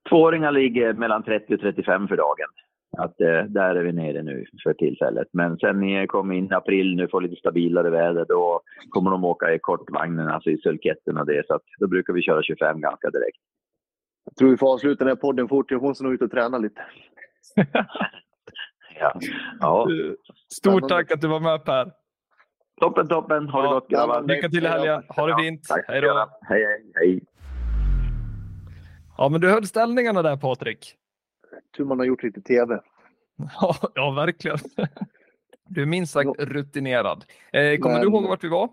Tvååringar 0.08 0.52
ligger 0.52 0.92
mellan 0.92 1.22
30 1.22 1.54
och 1.54 1.60
35 1.60 2.08
för 2.08 2.16
dagen. 2.16 2.48
Att, 2.99 3.20
eh, 3.20 3.43
där 3.45 3.74
är 3.74 3.82
vi 3.82 3.93
nere 3.93 4.22
nu 4.22 4.47
för 4.62 4.72
tillfället. 4.74 5.28
Men 5.32 5.59
sen 5.59 5.80
när 5.80 5.99
jag 5.99 6.09
kommer 6.09 6.34
in 6.34 6.53
i 6.53 6.55
april, 6.55 6.97
nu 6.97 7.09
får 7.09 7.20
lite 7.20 7.36
stabilare 7.36 7.90
väder, 7.90 8.24
då 8.28 8.61
kommer 8.90 9.11
de 9.11 9.24
åka 9.24 9.55
i 9.55 9.59
kortvagnen, 9.59 10.28
alltså 10.28 10.51
i 10.51 10.59
sulketten 10.59 11.18
och 11.18 11.26
det. 11.26 11.47
Så 11.47 11.55
att 11.55 11.62
då 11.78 11.86
brukar 11.86 12.12
vi 12.12 12.22
köra 12.22 12.43
25 12.43 12.80
ganska 12.80 13.11
direkt. 13.11 13.38
Jag 14.24 14.36
tror 14.36 14.51
vi 14.51 14.57
får 14.57 14.72
avsluta 14.72 15.05
den 15.05 15.09
här 15.09 15.20
podden 15.20 15.49
fort. 15.49 15.70
Jag 15.70 15.82
måste 15.82 16.05
nog 16.05 16.12
ut 16.14 16.22
och 16.22 16.30
träna 16.30 16.59
lite. 16.59 16.82
Ja. 19.01 19.20
ja. 19.61 19.88
Stort 20.53 20.88
tack 20.88 21.12
att 21.12 21.20
du 21.20 21.28
var 21.28 21.40
med 21.40 21.64
Per. 21.64 21.93
Toppen, 22.80 23.09
toppen. 23.09 23.49
Ha 23.49 23.62
det 23.62 23.68
Ja, 23.68 23.74
gott 23.74 23.88
grabbar. 23.88 24.22
Lycka 24.22 24.49
till 24.49 24.64
i 24.64 24.68
helgen. 24.68 25.03
Ha 25.09 25.26
det 25.26 25.43
fint. 25.43 25.64
Tack. 25.68 25.84
Hej 25.88 26.01
då. 26.01 26.28
Hej, 26.49 26.64
hej, 26.64 26.93
hej. 26.95 27.20
Ja, 29.18 29.28
men 29.28 29.40
du 29.40 29.51
höll 29.51 29.66
ställningarna 29.66 30.22
där 30.22 30.36
Patrik. 30.36 30.95
Tur 31.76 31.84
man 31.84 31.98
har 31.98 32.06
gjort 32.06 32.22
lite 32.22 32.40
TV. 32.40 32.78
Ja, 33.60 33.76
ja 33.94 34.10
verkligen. 34.10 34.58
Du 35.68 35.82
är 35.82 35.86
minst 35.86 36.12
sagt 36.12 36.30
rutinerad. 36.38 37.24
Eh, 37.52 37.78
kommer 37.78 37.94
Men- 37.94 38.02
du 38.02 38.08
ihåg 38.08 38.28
vart 38.28 38.44
vi 38.44 38.48
var? 38.48 38.68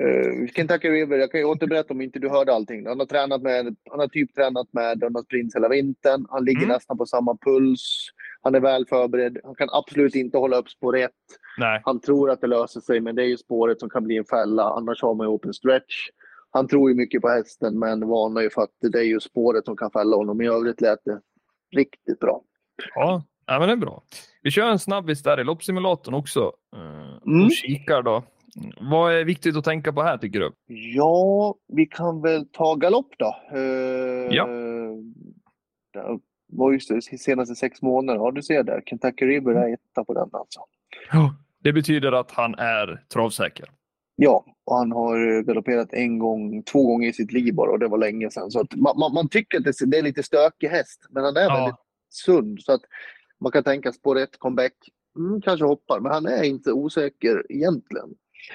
Uh, 0.00 0.46
Kentucky 0.48 0.88
River, 0.90 1.18
jag 1.18 1.30
kan 1.30 1.40
ju 1.40 1.46
återberätta 1.46 1.94
om 1.94 2.00
inte 2.00 2.18
du 2.18 2.28
hörde 2.28 2.52
allting. 2.54 2.86
Han 2.86 2.98
har, 2.98 3.06
tränat 3.06 3.42
med, 3.42 3.76
han 3.90 4.00
har 4.00 4.08
typ 4.08 4.34
tränat 4.34 4.72
med 4.72 4.98
Dönas 4.98 5.26
Prins 5.26 5.54
hela 5.56 5.68
vintern. 5.68 6.26
Han 6.30 6.44
ligger 6.44 6.60
Mm. 6.62 6.68
nästan 6.68 6.98
på 6.98 7.06
samma 7.06 7.36
puls. 7.36 8.08
Han 8.42 8.54
är 8.54 8.60
väl 8.60 8.86
förberedd. 8.86 9.38
Han 9.44 9.54
kan 9.54 9.68
absolut 9.72 10.14
inte 10.14 10.38
hålla 10.38 10.56
upp 10.56 10.68
spår 10.70 10.96
ett. 10.96 11.10
Nej. 11.58 11.80
Han 11.84 12.00
tror 12.00 12.30
att 12.30 12.40
det 12.40 12.46
löser 12.46 12.80
sig, 12.80 13.00
men 13.00 13.14
det 13.14 13.22
är 13.22 13.26
ju 13.26 13.36
spåret 13.36 13.80
som 13.80 13.90
kan 13.90 14.04
bli 14.04 14.16
en 14.16 14.24
fälla. 14.24 14.62
Annars 14.62 15.02
har 15.02 15.14
man 15.14 15.26
ju 15.26 15.28
open 15.30 15.54
stretch. 15.54 16.08
Han 16.50 16.68
tror 16.68 16.90
ju 16.90 16.96
mycket 16.96 17.22
på 17.22 17.28
hästen, 17.28 17.78
men 17.78 18.08
varnar 18.08 18.42
ju 18.42 18.50
för 18.50 18.62
att 18.62 18.74
det 18.92 18.98
är 18.98 19.02
ju 19.04 19.20
spåret 19.20 19.64
som 19.64 19.76
kan 19.76 19.90
fälla 19.90 20.16
honom. 20.16 20.40
I 20.40 20.48
övrigt 20.48 20.80
lät 20.80 21.04
det 21.04 21.20
riktigt 21.72 22.20
bra. 22.20 22.42
Ja, 22.94 23.24
ja 23.46 23.58
men 23.58 23.68
det 23.68 23.72
är 23.72 23.76
bra. 23.76 24.02
Vi 24.42 24.50
kör 24.50 24.70
en 24.70 24.78
snabbis 24.78 25.22
där 25.22 25.40
i 25.40 25.44
loppsimulatorn 25.44 26.14
också. 26.14 26.52
Eh, 26.76 27.02
Mm. 27.26 27.44
Och 27.44 27.52
kikar 27.52 28.02
då. 28.02 28.22
Vad 28.80 29.12
är 29.12 29.24
viktigt 29.24 29.56
att 29.56 29.64
tänka 29.64 29.92
på 29.92 30.02
här 30.02 30.18
tycker 30.18 30.40
du? 30.40 30.52
Ja, 30.66 31.54
vi 31.68 31.86
kan 31.86 32.22
väl 32.22 32.46
ta 32.48 32.74
galopp 32.74 33.10
då. 33.18 33.36
Uh, 33.58 34.34
Ja. 34.34 34.46
Var 36.48 36.72
just 36.72 36.88
det, 36.88 37.18
senaste 37.18 37.54
sex 37.54 37.82
månaderna. 37.82 38.24
Ja, 38.24 38.30
du 38.30 38.42
ser 38.42 38.62
där. 38.62 38.82
Kentucky 38.86 39.26
River 39.26 39.54
är 39.54 39.74
etta 39.74 40.04
på 40.04 40.14
den 40.14 40.28
alltså. 40.32 40.60
Det 41.62 41.72
betyder 41.72 42.12
att 42.12 42.30
han 42.30 42.54
är 42.54 43.04
travsäker. 43.12 43.68
Ja, 44.24 44.44
och 44.64 44.76
han 44.76 44.92
har 44.92 45.42
galopperat 45.42 45.92
en 45.92 46.18
gång, 46.18 46.62
två 46.62 46.86
gånger 46.86 47.08
i 47.08 47.12
sitt 47.12 47.32
liv 47.32 47.54
bara 47.54 47.70
och 47.70 47.78
det 47.78 47.88
var 47.88 47.98
länge 47.98 48.30
sedan. 48.30 48.50
Så 48.50 48.66
man, 48.76 48.98
man, 48.98 49.14
man 49.14 49.28
tycker 49.28 49.58
att 49.58 49.64
det, 49.64 49.72
det 49.86 49.98
är 49.98 50.02
lite 50.02 50.22
stökig 50.22 50.68
häst, 50.68 51.06
men 51.10 51.24
han 51.24 51.36
är 51.36 51.40
Ja. 51.40 51.54
väldigt 51.54 51.74
sund. 52.10 52.60
Så 52.62 52.72
att 52.72 52.80
man 53.40 53.52
kan 53.52 53.64
tänka 53.64 53.92
spår 53.92 54.18
ett, 54.18 54.38
comeback, 54.38 54.72
mm, 55.18 55.40
kanske 55.40 55.66
hoppar, 55.66 56.00
men 56.00 56.12
han 56.12 56.26
är 56.26 56.42
inte 56.42 56.72
osäker 56.72 57.46
egentligen. 57.48 58.08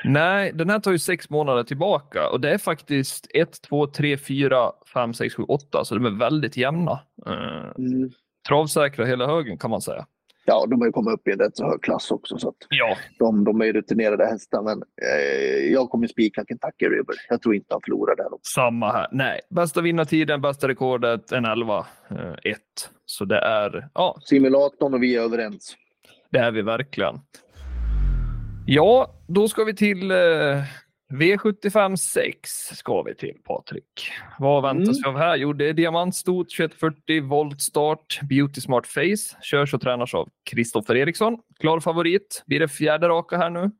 Nej, 0.03 0.51
den 0.53 0.69
här 0.69 0.79
tar 0.79 0.91
ju 0.91 0.99
sex 0.99 1.29
månader 1.29 1.63
tillbaka 1.63 2.29
och 2.29 2.41
det 2.41 2.49
är 2.53 2.57
faktiskt 2.57 3.27
1, 3.33 3.61
2, 3.61 3.87
3, 3.87 4.17
4, 4.17 4.71
5, 4.93 5.13
6, 5.13 5.35
7, 5.35 5.43
8 5.43 5.85
så 5.85 5.95
de 5.95 6.05
är 6.05 6.19
väldigt 6.19 6.57
jämna. 6.57 6.99
Eh, 7.25 7.71
Mm. 7.77 8.09
travsäkra 8.47 9.05
hela 9.05 9.27
högen 9.27 9.57
kan 9.57 9.69
man 9.71 9.81
säga. 9.81 10.05
Ja, 10.49 10.65
de 10.69 10.81
har 10.81 10.85
ju 10.87 10.91
kommit 10.91 11.13
upp 11.13 11.27
i 11.27 11.31
en 11.31 11.39
rätt 11.39 11.57
så 11.57 11.65
hög 11.65 11.81
klass 11.81 12.11
också. 12.11 12.37
Så 12.37 12.53
Ja, 12.69 12.97
de, 13.19 13.43
de 13.43 13.61
är 13.61 13.73
rutinerade 13.73 14.25
hästar, 14.25 14.61
men 14.61 14.83
eh, 15.01 15.71
jag 15.71 15.89
kommer 15.89 16.07
spika 16.07 16.45
Kentucky 16.47 16.85
River. 16.85 17.15
Jag 17.29 17.41
tror 17.41 17.55
inte 17.55 17.67
han 17.69 17.81
förlorar 17.83 18.15
där. 18.15 18.33
också. 18.33 18.51
samma 18.55 18.91
här. 18.91 19.07
Nej, 19.11 19.39
bästa 19.49 19.81
vinnartiden, 19.81 20.41
bästa 20.41 20.67
rekordet, 20.67 21.31
en 21.31 21.45
11, 21.45 21.85
eh, 22.09 22.17
1. 22.51 22.57
Så 23.05 23.25
det 23.25 23.39
är, 23.39 23.89
ja, 23.93 24.17
Simulatorn 24.21 24.93
och 24.93 25.03
vi 25.03 25.15
är 25.15 25.21
överens. 25.21 25.75
det 26.31 26.39
är 26.39 26.51
vi 26.51 26.61
verkligen. 26.61 27.15
Ja, 28.65 29.15
då 29.27 29.47
ska 29.47 29.63
vi 29.63 29.75
till 29.75 30.11
eh, 30.11 30.17
V75 31.13 31.95
6 31.95 32.49
ska 32.73 33.01
vi 33.03 33.15
till 33.15 33.37
Patrik. 33.43 33.83
Vad 34.39 34.63
väntas 34.63 34.97
Mm. 34.97 35.01
vi 35.03 35.09
av 35.09 35.17
här? 35.17 35.35
Jo, 35.37 35.53
det 35.53 35.69
är 35.69 35.73
diamantstot 35.73 36.49
2140 36.49 37.23
volt 37.29 37.61
start, 37.61 38.19
Beauty 38.29 38.61
Smart 38.61 38.87
Face. 38.87 39.41
Körs 39.41 39.73
och 39.73 39.81
tränas 39.81 40.13
av 40.13 40.29
Kristoffer 40.49 40.95
Eriksson. 40.95 41.37
Klar 41.59 41.79
favorit. 41.79 42.43
Blir 42.45 42.59
det 42.59 42.67
fjärde 42.67 43.07
raka 43.07 43.37
här 43.37 43.49
nu? 43.49 43.71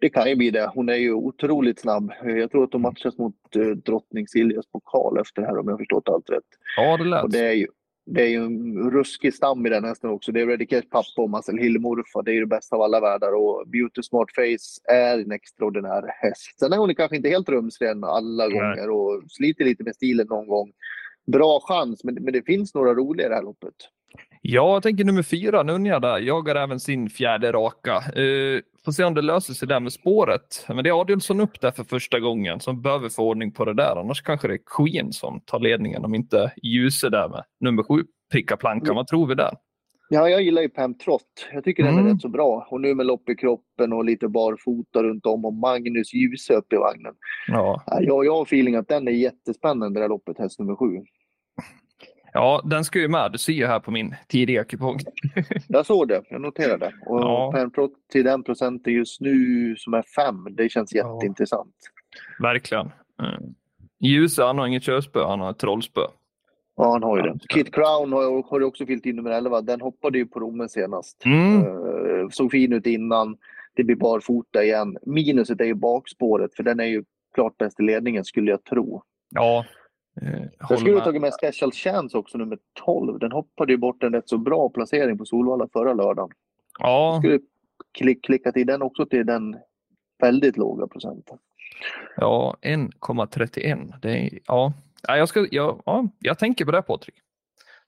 Det 0.00 0.08
kan 0.10 0.28
ju 0.28 0.36
bli 0.36 0.50
det. 0.50 0.70
Hon 0.74 0.88
är 0.88 0.94
ju 0.94 1.12
otroligt 1.12 1.80
snabb. 1.80 2.12
Jag 2.24 2.50
tror 2.50 2.64
att 2.64 2.72
de 2.72 2.82
matchas 2.82 3.18
mot 3.18 3.34
eh, 3.56 3.62
drottning 3.62 4.28
Siljas 4.28 4.66
pokal 4.72 5.18
efter 5.18 5.42
det 5.42 5.48
här 5.48 5.58
om 5.58 5.66
jag 5.66 5.72
har 5.72 5.78
förstått 5.78 6.08
allt 6.08 6.30
rätt. 6.30 6.44
Ja, 6.76 6.96
det 6.96 7.04
lät 7.04 7.22
Och 7.24 7.30
det 7.30 7.46
är 7.48 7.52
ju 7.52 7.66
det 8.10 8.22
är 8.22 8.28
ju 8.28 8.44
en 8.44 8.90
ruskig 8.90 9.34
stam 9.34 9.66
i 9.66 9.70
den 9.70 9.84
hästen 9.84 10.10
också. 10.10 10.32
Det 10.32 10.40
är 10.40 10.46
Ready 10.46 10.66
Cash 10.66 10.82
pappa 10.90 11.22
och 11.22 11.30
Marcel 11.30 11.58
Hillmorfa. 11.58 12.22
Det 12.22 12.30
är 12.30 12.34
ju 12.34 12.40
det 12.40 12.46
bästa 12.46 12.76
av 12.76 12.82
alla 12.82 13.00
världar. 13.00 13.32
Och 13.32 13.68
Beauty 13.68 14.02
Smart 14.02 14.28
Face 14.34 14.92
är 14.94 15.18
en 15.18 15.32
extraordinär 15.32 16.02
häst. 16.22 16.58
Sen 16.58 16.72
är 16.72 16.76
hon 16.76 16.94
kanske 16.94 17.16
inte 17.16 17.28
helt 17.28 17.48
rumsren 17.48 18.04
alla 18.04 18.48
Nej. 18.48 18.52
gånger 18.52 18.90
och 18.90 19.22
sliter 19.28 19.64
lite 19.64 19.84
med 19.84 19.94
stilen 19.94 20.26
någon 20.26 20.46
gång. 20.46 20.72
Bra 21.32 21.60
chans, 21.60 22.04
men, 22.04 22.14
men 22.14 22.32
det 22.32 22.42
finns 22.42 22.74
några 22.74 22.94
roliga 22.94 23.26
i 23.26 23.28
det 23.28 23.34
här 23.34 23.42
loppet. 23.42 23.74
Ja, 24.42 24.72
jag 24.72 24.82
tänker 24.82 25.04
nummer 25.04 25.22
fyra, 25.22 25.62
Nunja 25.62 26.00
där, 26.00 26.18
jagar 26.18 26.56
även 26.56 26.80
sin 26.80 27.10
fjärde 27.10 27.52
raka. 27.52 27.94
Uh, 27.96 28.60
får 28.84 28.92
se 28.92 29.04
om 29.04 29.14
det 29.14 29.22
löser 29.22 29.54
sig 29.54 29.68
där 29.68 29.80
med 29.80 29.92
spåret. 29.92 30.64
Men 30.68 30.84
det 30.84 30.90
är 30.90 31.00
Adielsson 31.00 31.40
upp 31.40 31.60
där 31.60 31.70
för 31.70 31.84
första 31.84 32.20
gången 32.20 32.60
som 32.60 32.82
behöver 32.82 33.08
få 33.08 33.28
ordning 33.28 33.52
på 33.52 33.64
det 33.64 33.74
där. 33.74 33.96
Annars 34.00 34.22
kanske 34.22 34.48
det 34.48 34.54
är 34.54 34.60
Queen 34.76 35.12
som 35.12 35.40
tar 35.40 35.60
ledningen 35.60 36.04
om 36.04 36.14
inte 36.14 36.52
Ljuse 36.62 37.08
där 37.08 37.28
med 37.28 37.44
nummer 37.60 37.82
sju 37.82 38.04
prickar 38.32 38.56
plankan. 38.56 38.96
Vad 38.96 39.06
tror 39.06 39.26
vi 39.26 39.34
där? 39.34 39.50
Ja, 40.10 40.28
jag 40.28 40.42
gillar 40.42 40.62
ju 40.62 40.68
Pam 40.68 40.94
Trott. 40.98 41.48
Jag 41.52 41.64
tycker 41.64 41.82
den 41.82 41.94
är 41.94 42.00
Mm. 42.00 42.12
rätt 42.12 42.20
så 42.22 42.28
bra. 42.28 42.66
Och 42.70 42.80
nu 42.80 42.94
med 42.94 43.06
lopp 43.06 43.28
i 43.28 43.34
kroppen 43.34 43.92
och 43.92 44.04
lite 44.04 44.28
barfota 44.28 45.02
runt 45.02 45.26
om 45.26 45.44
och 45.44 45.54
Magnus 45.54 46.14
Djuse 46.14 46.54
upp 46.54 46.72
i 46.72 46.76
vagnen. 46.76 47.14
Ja. 47.48 47.82
Ja, 47.86 48.00
Jag, 48.02 48.24
jag 48.26 48.34
har 48.36 48.42
feeling 48.42 48.74
att 48.76 48.88
den 48.88 49.08
är 49.08 49.12
jättespännande, 49.12 50.00
det 50.00 50.04
här 50.04 50.08
loppet, 50.08 50.38
häst 50.38 50.58
nummer 50.58 50.76
sju. 50.76 51.04
Ja, 52.38 52.62
den 52.64 52.84
ska 52.84 52.98
ju 52.98 53.08
med. 53.08 53.32
Du 53.32 53.38
ser 53.38 53.52
ju 53.52 53.66
här 53.66 53.80
på 53.80 53.90
min 53.90 54.14
tidiga 54.28 54.64
kupong. 54.64 54.98
Jag 55.68 55.86
såg 55.86 56.08
det, 56.08 56.22
jag 56.30 56.40
noterade. 56.40 56.92
Och 57.06 57.20
Ja. 57.20 57.68
Till 58.12 58.24
den 58.24 58.42
procenten 58.42 58.92
just 58.92 59.20
nu 59.20 59.74
som 59.78 59.94
är 59.94 60.02
fem, 60.02 60.46
det 60.50 60.68
känns 60.68 60.94
Ja. 60.94 61.14
jätteintressant. 61.14 61.74
Verkligen. 62.38 62.90
Mm. 63.22 63.54
Ljuse, 64.00 64.42
han 64.44 64.58
har 64.58 64.66
inget 64.66 64.82
körspö, 64.82 65.24
han 65.24 65.40
har 65.40 65.50
ett 65.50 65.58
trollspö. 65.58 66.00
Ja, 66.76 66.92
han 66.92 67.02
har 67.02 67.16
ju 67.16 67.22
det. 67.22 67.38
Kit 67.48 67.74
Crown 67.74 68.12
har, 68.12 68.50
har 68.50 68.62
också 68.62 68.86
fyllt 68.86 69.06
in 69.06 69.16
nummer 69.16 69.30
11. 69.30 69.60
Den 69.60 69.80
hoppade 69.80 70.18
ju 70.18 70.26
på 70.26 70.40
Rommen 70.40 70.68
senast. 70.68 71.24
Mm. 71.24 71.66
Uh, 71.66 72.28
såg 72.30 72.50
fin 72.50 72.72
ut 72.72 72.86
innan. 72.86 73.36
Det 73.74 73.84
blir 73.84 73.96
barfota 73.96 74.64
igen. 74.64 74.98
Minuset 75.02 75.60
är 75.60 75.64
ju 75.64 75.74
bakspåret, 75.74 76.54
för 76.56 76.62
den 76.62 76.80
är 76.80 76.84
ju 76.84 77.04
klart 77.34 77.58
bäst 77.58 77.80
i 77.80 77.82
ledningen 77.82 78.24
skulle 78.24 78.50
jag 78.50 78.64
tro. 78.64 79.02
Ja. 79.34 79.64
Eh, 80.22 80.42
jag 80.68 80.78
skulle 80.78 80.94
ha 80.94 81.04
tagit 81.04 81.22
med 81.22 81.34
Special 81.34 81.72
Chance 81.72 82.18
också, 82.18 82.38
nummer 82.38 82.58
12. 82.84 83.18
Den 83.18 83.32
hoppade 83.32 83.72
ju 83.72 83.78
bort 83.78 84.02
en 84.02 84.12
rätt 84.12 84.28
så 84.28 84.38
bra 84.38 84.68
placering 84.68 85.18
på 85.18 85.24
Solvalla 85.24 85.68
förra 85.72 85.92
lördagen. 85.94 86.30
Ja. 86.78 87.12
Jag 87.12 87.22
skulle 87.22 87.40
klick, 87.98 88.24
klicka 88.24 88.52
till 88.52 88.66
den 88.66 88.82
också 88.82 89.06
till 89.06 89.26
den 89.26 89.56
väldigt 90.18 90.56
låga 90.56 90.86
procenten. 90.86 91.38
Ja, 92.16 92.56
1,31. 92.62 93.92
Det 94.02 94.10
är, 94.10 94.38
ja. 94.46 94.72
Jag, 95.02 95.28
ska, 95.28 95.46
ja, 95.50 95.80
ja, 95.84 96.08
jag 96.18 96.38
tänker 96.38 96.64
på 96.64 96.70
det 96.70 96.82
Patrik. 96.82 97.14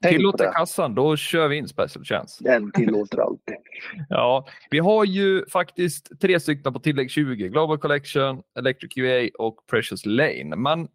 Tänk 0.03 0.17
Tillåter 0.17 0.53
kassan, 0.53 0.95
då 0.95 1.17
kör 1.17 1.49
vi 1.49 1.57
in 1.57 1.69
Special 1.69 2.05
Chance. 2.05 2.45
Den 2.45 2.73
tillåter 2.73 3.19
alltid. 3.19 3.57
Ja, 4.09 4.47
vi 4.71 4.79
har 4.79 5.05
ju 5.05 5.47
faktiskt 5.47 6.21
tre 6.21 6.41
stycken 6.41 6.73
på 6.73 6.81
tillägg 6.81 7.11
20. 7.11 7.49
Global 7.49 7.79
Collection, 7.79 8.43
Electric 8.59 8.97
UA 8.97 9.29
och 9.39 9.67
Precious 9.71 10.07
Lane. 10.07 10.57
Men 10.57 10.89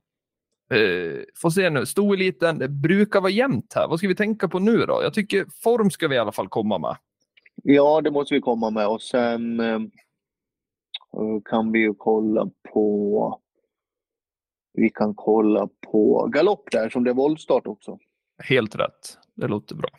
eh, 0.71 1.23
får 1.35 1.49
se 1.49 1.69
nu, 1.69 1.85
stoeliten, 1.85 2.57
det 2.57 2.69
brukar 2.69 3.21
vara 3.21 3.31
jämnt 3.31 3.73
här. 3.75 3.87
Vad 3.87 3.99
ska 3.99 4.07
vi 4.07 4.15
tänka 4.15 4.47
på 4.47 4.59
nu 4.59 4.77
då? 4.77 4.99
Jag 5.03 5.13
tycker 5.13 5.45
form 5.63 5.89
ska 5.89 6.07
vi 6.07 6.15
i 6.15 6.19
alla 6.19 6.31
fall 6.31 6.49
komma 6.49 6.77
med. 6.77 6.97
Ja, 7.63 8.01
det 8.01 8.11
måste 8.11 8.33
vi 8.33 8.41
komma 8.41 8.69
med 8.69 8.87
och 8.87 9.01
sen 9.01 9.59
eh, 9.59 9.79
kan 11.45 11.71
vi 11.71 11.79
ju 11.79 11.93
kolla 11.93 12.49
på 12.73 13.39
vi 14.73 14.89
kan 14.89 15.13
kolla 15.15 15.69
på 15.91 16.27
galopp 16.27 16.71
där 16.71 16.89
som 16.89 17.03
det 17.03 17.09
är 17.09 17.13
våldstart 17.13 17.67
också. 17.67 17.99
Helt 18.43 18.75
rätt. 18.75 19.17
Det 19.35 19.47
låter 19.47 19.75
bra. 19.75 19.89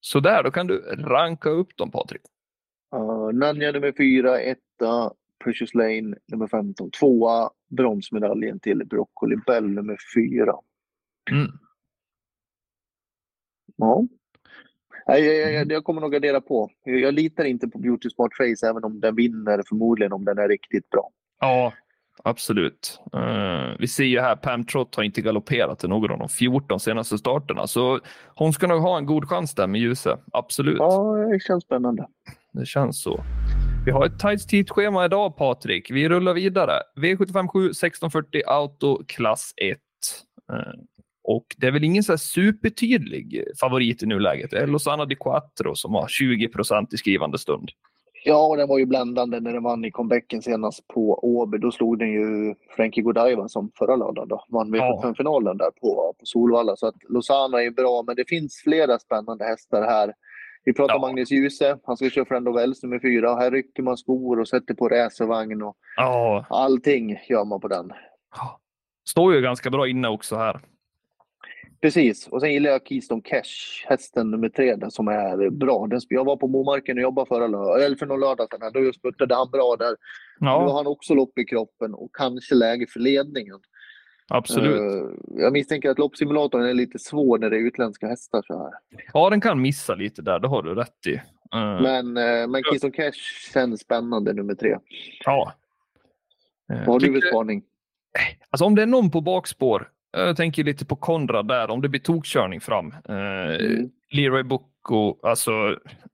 Så 0.00 0.20
där, 0.20 0.42
då 0.42 0.50
kan 0.50 0.66
du 0.66 0.78
ranka 0.96 1.50
upp 1.50 1.76
dem 1.76 1.90
Patrik. 1.90 2.22
Uh, 2.94 3.32
Nanja 3.32 3.72
nummer 3.72 3.92
fyra, 3.96 4.40
etta 4.40 5.12
Precious 5.44 5.74
Lane 5.74 6.16
nummer 6.26 6.48
15, 6.48 6.90
tvåa 6.90 7.50
bronsmedaljen 7.68 8.60
till 8.60 8.86
Broccoli 8.86 9.36
Bell 9.46 9.68
nummer 9.68 9.96
fyra. 10.14 10.54
Mm. 11.30 11.50
Ja. 13.76 14.04
Jag, 15.06 15.20
jag, 15.20 15.52
jag, 15.52 15.72
jag 15.72 15.84
kommer 15.84 16.00
nog 16.00 16.12
gardera 16.12 16.40
på. 16.40 16.70
Jag, 16.84 17.14
litar 17.14 17.44
inte 17.44 17.68
på 17.68 17.78
Beauty 17.78 18.10
Smart 18.10 18.30
Face 18.36 18.68
även 18.70 18.84
om 18.84 19.00
den 19.00 19.14
vinner 19.14 19.62
förmodligen 19.68 20.12
om 20.12 20.24
den 20.24 20.38
är 20.38 20.48
riktigt 20.48 20.90
bra. 20.90 21.10
Ja, 21.40 21.72
absolut. 22.22 23.00
Uh, 23.14 23.76
vi 23.78 23.88
ser 23.88 24.04
ju 24.04 24.20
här 24.20 24.36
Pam 24.36 24.64
Trott 24.64 24.94
har 24.94 25.02
inte 25.02 25.20
galopperat 25.20 25.84
i 25.84 25.88
någon 25.88 26.10
av 26.10 26.18
de 26.18 26.28
14 26.28 26.80
senaste 26.80 27.18
starterna, 27.18 27.66
så 27.66 28.00
hon 28.34 28.52
ska 28.52 28.66
nog 28.66 28.80
ha 28.80 28.98
en 28.98 29.06
god 29.06 29.28
chans 29.28 29.54
där 29.54 29.66
med 29.66 29.80
Ljuse. 29.80 30.18
Absolut. 30.32 30.78
Ja, 30.78 31.16
det 31.32 31.40
känns 31.40 31.64
spännande. 31.64 32.06
Det 32.52 32.66
känns 32.66 33.02
så. 33.02 33.20
Vi 33.88 33.92
har 33.92 34.06
ett 34.06 34.18
tajt 34.18 34.48
tidschema 34.48 35.04
idag 35.04 35.36
Patrik. 35.36 35.90
Vi 35.90 36.08
rullar 36.08 36.34
vidare. 36.34 36.72
V757 36.96 37.70
1640 37.70 38.42
Auto 38.46 39.04
klass 39.06 39.52
1. 39.56 39.78
Uh, 40.52 40.58
och 41.24 41.46
det 41.56 41.66
är 41.66 41.70
väl 41.70 41.84
ingen 41.84 42.02
så 42.02 42.18
supertydlig 42.18 43.44
favorit 43.60 44.02
i 44.02 44.06
nuläget. 44.06 44.50
Det 44.50 44.58
är 44.58 44.66
Lozana 44.66 45.04
Di 45.04 45.16
Quattro 45.16 45.74
som 45.74 45.94
har 45.94 46.08
20 46.08 46.48
procent 46.48 46.94
i 46.94 46.96
skrivande 46.96 47.38
stund. 47.38 47.70
Ja, 48.24 48.46
och 48.46 48.56
den 48.56 48.68
var 48.68 48.78
ju 48.78 48.86
bländande 48.86 49.40
när 49.40 49.52
den 49.52 49.62
vann 49.62 49.84
i 49.84 49.90
comebacken 49.90 50.42
senast 50.42 50.88
på 50.88 51.18
Åby. 51.22 51.58
Då 51.58 51.70
slog 51.70 51.98
den 51.98 52.12
ju 52.12 52.54
Frankie 52.76 53.02
Godiva 53.02 53.48
som 53.48 53.70
förra 53.78 53.96
lördagen 53.96 54.28
då. 54.28 54.44
Vann 54.48 54.74
V75-finalen 54.74 55.56
där 55.56 55.70
på, 55.80 56.14
på 56.18 56.26
Solvalla. 56.26 56.76
Så 56.76 56.86
att 56.86 56.96
Lozana 57.08 57.62
är 57.62 57.70
bra, 57.70 58.04
men 58.06 58.16
det 58.16 58.28
finns 58.28 58.60
flera 58.64 58.98
spännande 58.98 59.44
hästar 59.44 59.82
här. 59.82 60.14
Vi 60.64 60.72
pratar 60.74 60.94
Ja. 60.94 61.00
Magnus 61.00 61.30
Djuse. 61.30 61.78
Han 61.84 61.96
ska 61.96 62.10
köra 62.10 62.24
Friend 62.24 62.48
of 62.48 62.56
Wells 62.56 62.82
nummer 62.82 62.98
fyra. 62.98 63.34
Här 63.36 63.50
rycker 63.50 63.82
man 63.82 63.96
skor 63.96 64.40
och 64.40 64.48
sätter 64.48 64.74
på 64.74 64.88
racervagn 64.88 65.62
och 65.62 65.76
Ja, 65.96 66.46
allting 66.50 67.20
gör 67.28 67.44
man 67.44 67.60
på 67.60 67.68
den. 67.68 67.92
står 69.08 69.34
ju 69.34 69.40
ganska 69.40 69.70
bra 69.70 69.88
inne 69.88 70.08
också 70.08 70.36
här. 70.36 70.60
Precis, 71.80 72.28
och 72.28 72.40
sen 72.40 72.52
gillar 72.52 72.70
jag 72.70 72.86
Keystone 72.86 73.22
Cash, 73.24 73.84
hästen 73.86 74.30
nummer 74.30 74.48
tre 74.48 74.76
där, 74.76 74.90
som 74.90 75.08
är 75.08 75.50
bra. 75.50 75.86
Den, 75.86 76.00
jag 76.08 76.24
var 76.24 76.36
på 76.36 76.48
Momarken 76.48 76.96
och 76.98 77.02
jobbade 77.02 77.28
förra 77.28 77.46
lördag, 77.46 77.84
eller 77.84 77.96
för 77.96 78.06
någon 78.06 78.20
lördag 78.20 78.48
sedan. 78.50 78.62
här. 78.62 78.70
Då 78.86 78.92
spurtade 78.92 79.34
han 79.34 79.50
bra 79.50 79.76
där. 79.78 79.96
Nu 80.40 80.46
har 80.46 80.62
Ja, 80.62 80.76
han 80.76 80.86
också 80.86 81.14
lopp 81.14 81.38
i 81.38 81.44
kroppen 81.44 81.94
och 81.94 82.10
kanske 82.12 82.54
läge 82.54 82.86
för 82.92 83.00
ledningen. 83.00 83.58
Absolut. 84.28 84.80
Eh, 84.80 85.10
jag 85.42 85.52
misstänker 85.52 85.90
att 85.90 85.98
loppsimulatorn 85.98 86.62
är 86.62 86.74
lite 86.74 86.98
svår 86.98 87.38
när 87.38 87.50
det 87.50 87.56
är 87.56 87.60
utländska 87.60 88.06
hästar 88.08 88.42
så 88.46 88.58
här. 88.58 88.72
Ja, 89.12 89.30
den 89.30 89.40
kan 89.40 89.62
missa 89.62 89.94
lite 89.94 90.22
där. 90.22 90.38
Det 90.38 90.48
har 90.48 90.62
du 90.62 90.74
rätt 90.74 91.06
i. 91.06 91.14
Uh, 91.14 91.82
Men, 91.82 92.06
uh, 92.16 92.46
men 92.48 92.62
Keystone 92.70 92.92
Cash 92.92 93.50
känns 93.52 93.80
spännande 93.80 94.32
nummer 94.32 94.54
tre. 94.54 94.76
ja. 95.24 95.52
Eh, 96.72 96.78
Vad 96.78 96.86
har 96.86 97.00
du 97.00 97.20
för 97.20 97.28
spaning? 97.28 97.62
Alltså 98.50 98.64
om 98.64 98.74
det 98.74 98.82
är 98.82 98.86
någon 98.86 99.10
på 99.10 99.20
bakspår, 99.20 99.88
jag 100.12 100.36
tänker 100.36 100.64
lite 100.64 100.86
på 100.86 100.96
Konrad 100.96 101.48
där, 101.48 101.70
om 101.70 101.82
det 101.82 101.88
blir 101.88 102.00
tokkörning 102.00 102.60
fram. 102.60 102.94
Eh, 103.08 103.14
Mm. 103.66 103.90
Leroy 104.10 104.42
Bocco, 104.42 105.16
alltså 105.22 105.52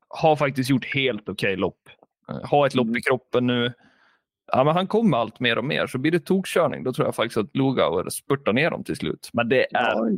har 0.09 0.37
faktiskt 0.37 0.71
gjort 0.71 0.95
helt 0.95 1.29
okej 1.29 1.57
lopp. 1.57 1.89
Eh, 2.29 2.51
har 2.51 2.67
ett 2.67 2.75
lopp 2.75 2.87
Mm. 2.87 2.97
i 2.97 3.03
kroppen 3.03 3.47
nu. 3.47 3.73
Ja, 4.57 4.65
men 4.65 4.75
han 4.77 4.87
kommer 4.87 5.19
allt 5.19 5.41
mer 5.41 5.59
och 5.59 5.65
mer, 5.65 5.87
så 5.87 5.99
blir 5.99 6.13
det 6.13 6.21
tokkörning, 6.21 6.85
då 6.85 6.93
tror 6.93 7.07
jag 7.07 7.15
faktiskt 7.15 7.37
att 7.37 7.57
Lugauer 7.57 8.09
spurtar 8.09 8.53
ner 8.53 8.71
dem 8.71 8.85
till 8.85 8.97
slut. 8.97 9.31
Men 9.33 9.49
det 9.49 9.61
är 9.63 9.67
Ja, 9.71 10.09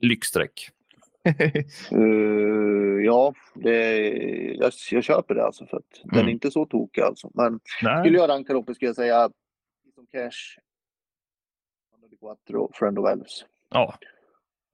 lyxstreck. 0.00 0.70
eh, 1.90 3.04
ja 3.04 3.34
det, 3.54 4.08
jag, 4.54 4.72
jag 4.90 5.04
köper 5.04 5.34
det 5.34 5.44
alltså 5.44 5.66
för 5.66 5.76
att 5.76 6.00
den 6.04 6.14
Mm. 6.14 6.28
är 6.28 6.32
inte 6.32 6.50
så 6.50 6.66
tokig 6.66 7.02
alltså. 7.02 7.30
Men 7.34 7.60
Nej. 7.82 8.02
skulle 8.04 8.18
jag 8.18 8.28
ranka 8.30 8.52
loppet 8.52 8.76
skulle 8.76 8.88
jag 8.88 8.96
säga 8.96 9.30
Keystone 9.84 10.06
Cash, 10.12 10.60
Quattro, 12.20 12.70
Friend 12.74 12.98
of 12.98 13.10
Elves. 13.10 13.44
Ja. 13.70 13.94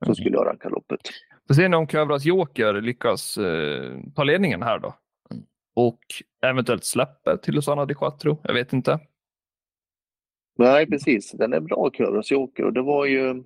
Så 0.06 0.14
skulle 0.14 0.30
jag 0.36 0.46
ranka 0.46 0.68
loppet. 0.68 1.00
Får 1.46 1.54
se 1.54 1.66
om 1.66 1.86
Kövras 1.86 2.24
Joker 2.24 2.80
lyckas 2.80 3.38
eh, 3.38 3.98
ta 4.14 4.24
ledningen 4.24 4.62
här 4.62 4.78
då. 4.78 4.94
Och 5.74 6.00
eventuellt 6.46 6.84
släpper 6.84 7.36
till 7.36 7.54
Lozana 7.54 7.84
Di 7.86 7.94
Quattro. 7.94 8.40
Jag 8.42 8.54
vet 8.54 8.72
inte. 8.72 8.98
Nej, 10.58 10.86
precis. 10.86 11.32
Den 11.32 11.52
är 11.52 11.60
bra, 11.60 11.90
Kövras 11.92 12.30
Joker. 12.30 12.64
Och 12.64 12.72
det 12.72 12.82
var 12.82 13.06
ju 13.06 13.44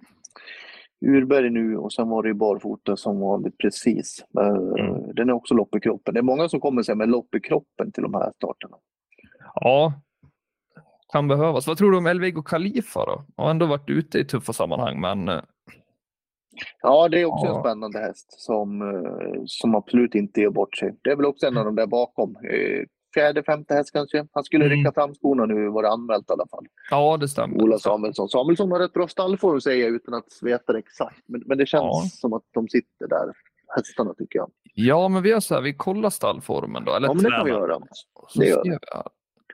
Urberg 1.06 1.50
nu 1.50 1.76
och 1.76 1.92
sen 1.92 2.08
var 2.08 2.22
det 2.22 2.28
ju 2.28 2.34
barfota 2.34 2.96
som 2.96 3.20
vanligt 3.20 3.58
precis. 3.58 4.24
Eh, 4.40 4.46
Mm. 4.46 5.14
Den 5.14 5.28
är 5.28 5.32
också 5.32 5.54
lopp 5.54 5.74
i 5.76 5.80
kroppen. 5.80 6.14
Det 6.14 6.20
är 6.20 6.22
många 6.22 6.48
som 6.48 6.60
kommer 6.60 6.82
sig 6.82 6.94
med 6.94 7.08
lopp 7.08 7.34
i 7.34 7.40
kroppen 7.40 7.92
till 7.92 8.02
de 8.02 8.14
här 8.14 8.32
starterna. 8.36 8.76
Ja, 9.54 9.92
kan 11.12 11.28
behövas. 11.28 11.66
Vad 11.66 11.78
tror 11.78 11.90
du 11.90 11.98
om 11.98 12.06
Elvego 12.06 12.42
Khalifa 12.42 13.04
då? 13.06 13.24
Har 13.36 13.50
ändå 13.50 13.66
varit 13.66 13.90
ute 13.90 14.18
i 14.18 14.24
tuffa 14.24 14.52
sammanhang, 14.52 15.00
men 15.00 15.28
eh, 15.28 15.40
Ja, 16.82 17.08
det 17.08 17.20
är 17.20 17.24
också 17.24 17.46
Ja. 17.46 17.56
en 17.56 17.60
spännande 17.62 17.98
häst 17.98 18.40
som, 18.40 18.82
eh, 18.82 19.42
som 19.46 19.74
absolut 19.74 20.14
inte 20.14 20.40
gör 20.40 20.50
bort 20.50 20.76
sig. 20.76 20.94
Det 21.02 21.10
är 21.10 21.16
väl 21.16 21.26
också 21.26 21.46
en 21.46 21.56
av 21.56 21.64
de 21.64 21.74
där 21.74 21.86
bakom. 21.86 22.36
Fjärde, 23.14 23.42
femte 23.42 23.74
häst 23.74 23.92
kanske. 23.92 24.26
Han 24.32 24.44
skulle 24.44 24.64
Mm. 24.64 24.78
rycka 24.78 24.92
fram 24.92 25.14
skorna 25.14 25.46
nu, 25.46 25.68
var 25.68 25.82
det 25.82 25.88
anmält 25.88 26.30
i 26.30 26.32
alla 26.32 26.46
fall. 26.50 26.66
ja, 26.90 27.16
det 27.16 27.28
stämmer. 27.28 27.62
Ola 27.62 27.78
Samuelsson. 27.78 28.28
Samuelsson 28.28 28.70
har 28.72 28.78
rätt 28.78 28.92
bra 28.92 29.08
stallform 29.08 29.60
säger 29.60 29.84
jag 29.84 29.94
utan 29.94 30.14
att 30.14 30.38
veta 30.42 30.72
det 30.72 30.78
exakt. 30.78 31.22
Men, 31.26 31.42
men 31.46 31.58
det 31.58 31.66
känns 31.66 31.82
Ja. 31.82 32.02
som 32.12 32.32
att 32.32 32.42
de 32.50 32.68
sitter 32.68 33.08
där, 33.08 33.32
hästarna 33.76 34.14
tycker 34.14 34.38
jag. 34.38 34.50
Ja, 34.74 35.08
men 35.08 35.22
vi 35.22 35.28
gör 35.28 35.40
så 35.40 35.54
här, 35.54 35.62
vi 35.62 35.74
kollar 35.74 36.10
stallformen 36.10 36.84
då. 36.84 36.94
Eller 36.94 37.08
Ja, 37.08 37.14
men 37.14 37.22
det 37.24 37.30
kan 37.30 37.44
vi 37.44 37.50
göra. 37.50 37.80
Så 38.28 38.40
Det 38.40 38.46
gör 38.46 38.62
vi. 38.64 38.78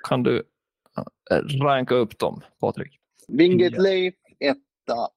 Kan 0.09 0.23
du 0.23 0.43
eh, 1.31 1.63
ranka 1.63 1.95
upp 1.95 2.19
dem, 2.19 2.41
Patrik? 2.61 2.99
Wingate. 3.29 3.81
Leif, 3.83 4.15
etta. 4.39 5.09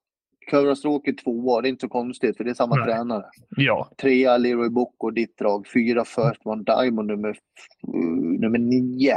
Kövra 0.52 0.76
tvåa. 1.24 1.62
Det 1.62 1.68
är 1.68 1.70
inte 1.70 1.82
så 1.82 1.90
konstigt 1.90 2.38
för 2.38 2.44
det 2.44 2.50
är 2.50 2.54
samma 2.54 2.76
Nej. 2.76 2.86
tränare. 2.86 3.26
Ja, 3.50 3.90
Trea 4.02 4.38
Leroy 4.38 4.70
Bocco, 4.70 5.10
ditt 5.10 5.38
drag. 5.38 5.68
Fyra 5.68 6.06
First 6.06 6.42
One 6.46 6.64
Diamond, 6.64 7.08
nummer, 7.08 7.38
nummer 8.40 8.60
nio. 8.60 9.16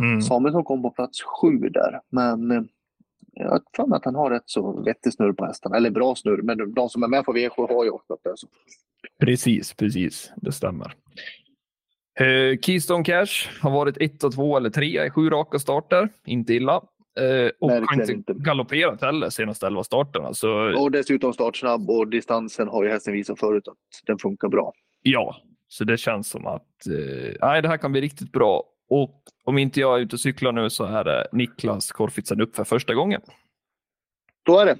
mm. 0.00 0.22
Samuelsson 0.22 0.64
kom 0.64 0.82
på 0.82 0.90
plats 0.90 1.22
sju 1.22 1.58
där. 1.58 2.00
Men 2.10 2.50
eh, 2.50 2.62
jag 3.32 3.50
har 3.50 3.60
för 3.76 3.86
mig 3.86 3.96
att 3.96 4.04
han 4.04 4.14
har 4.14 4.30
rätt 4.30 4.42
så 4.46 4.82
vettig 4.82 5.12
snurr 5.12 5.32
på 5.32 5.44
hästarna. 5.44 5.76
Eller 5.76 5.90
bra 5.90 6.14
snurr, 6.14 6.42
men 6.42 6.74
de 6.74 6.88
som 6.88 7.02
är 7.02 7.08
med 7.08 7.24
på 7.24 7.32
V7 7.32 7.68
har 7.68 7.84
ju 7.84 7.90
ofta 7.90 8.14
det. 8.24 8.32
Så. 8.36 8.46
precis, 9.20 9.74
precis. 9.74 10.32
Det 10.36 10.52
stämmer. 10.52 10.94
Eh, 12.20 12.58
Keystone 12.60 13.04
Cash 13.04 13.48
har 13.60 13.70
varit 13.70 13.96
ett 14.00 14.24
och 14.24 14.34
två 14.34 14.56
eller 14.56 14.70
tre 14.70 15.06
i 15.06 15.10
sju 15.10 15.30
raka 15.30 15.58
starter. 15.58 16.08
Inte 16.26 16.54
illa. 16.54 16.82
Eh, 17.20 17.50
och 17.60 17.70
har 17.70 18.00
inte 18.00 18.12
inte. 18.12 18.32
galopperat 18.36 19.00
heller 19.00 19.30
senaste 19.30 19.66
elva 19.66 19.84
starterna. 19.84 20.34
Så 20.34 20.82
Och 20.82 20.90
dessutom 20.90 21.32
startsnabb 21.32 21.90
och 21.90 22.08
distansen 22.08 22.68
har 22.68 22.84
ju 22.84 22.90
hästen 22.90 23.12
visat 23.12 23.40
förut 23.40 23.68
att 23.68 23.76
den 24.06 24.18
funkar 24.18 24.48
bra. 24.48 24.72
Ja, 25.02 25.36
så 25.68 25.84
det 25.84 25.96
känns 25.96 26.28
som 26.28 26.46
att 26.46 26.86
eh, 26.86 27.34
nej, 27.40 27.62
det 27.62 27.68
här 27.68 27.76
kan 27.76 27.92
bli 27.92 28.00
riktigt 28.00 28.32
bra. 28.32 28.64
Och 28.88 29.22
om 29.44 29.58
inte 29.58 29.80
jag 29.80 29.98
är 29.98 30.02
ute 30.02 30.16
och 30.16 30.20
cyklar 30.20 30.52
nu 30.52 30.70
så 30.70 30.84
är 30.84 31.04
det 31.04 31.26
Niklas 31.32 31.92
Korfitsen 31.92 32.40
upp 32.40 32.56
för 32.56 32.64
första 32.64 32.94
gången. 32.94 33.20
Så 34.46 34.58
är 34.58 34.66
det. 34.66 34.76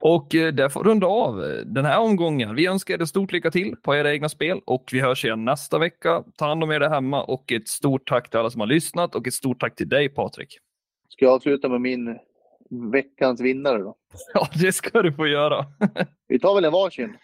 Och 0.00 0.34
eh, 0.34 0.52
där 0.52 0.68
får 0.68 0.84
runda 0.84 1.06
av 1.06 1.44
eh, 1.44 1.56
den 1.64 1.84
här 1.84 1.98
omgången. 2.00 2.54
Vi 2.54 2.66
önskar 2.66 3.02
er 3.02 3.04
stort 3.04 3.32
lycka 3.32 3.50
till 3.50 3.76
på 3.82 3.94
era 3.94 4.12
egna 4.12 4.28
spel 4.28 4.60
och 4.64 4.88
vi 4.92 5.00
hörs 5.00 5.24
igen 5.24 5.44
nästa 5.44 5.78
vecka. 5.78 6.24
Ta 6.36 6.48
hand 6.48 6.64
om 6.64 6.70
er 6.70 6.80
där 6.80 6.90
hemma 6.90 7.22
och 7.22 7.52
ett 7.52 7.68
stort 7.68 8.08
tack 8.08 8.30
till 8.30 8.38
alla 8.38 8.50
som 8.50 8.60
har 8.60 8.68
lyssnat 8.68 9.14
och 9.14 9.26
ett 9.26 9.34
stort 9.34 9.60
tack 9.60 9.74
till 9.74 9.88
dig 9.88 10.08
Patrik. 10.08 10.58
Ska 11.08 11.24
jag 11.24 11.34
avsluta 11.34 11.68
med 11.68 11.80
min 11.80 12.18
veckans 12.92 13.40
vinnare 13.40 13.78
då? 13.78 13.96
Ja, 14.34 14.48
det 14.54 14.72
ska 14.72 15.02
du 15.02 15.12
få 15.12 15.26
göra. 15.26 15.66
Vi 16.28 16.38
tar 16.38 16.54
väl 16.54 16.64
en 16.64 16.72
varsin. 16.72 17.16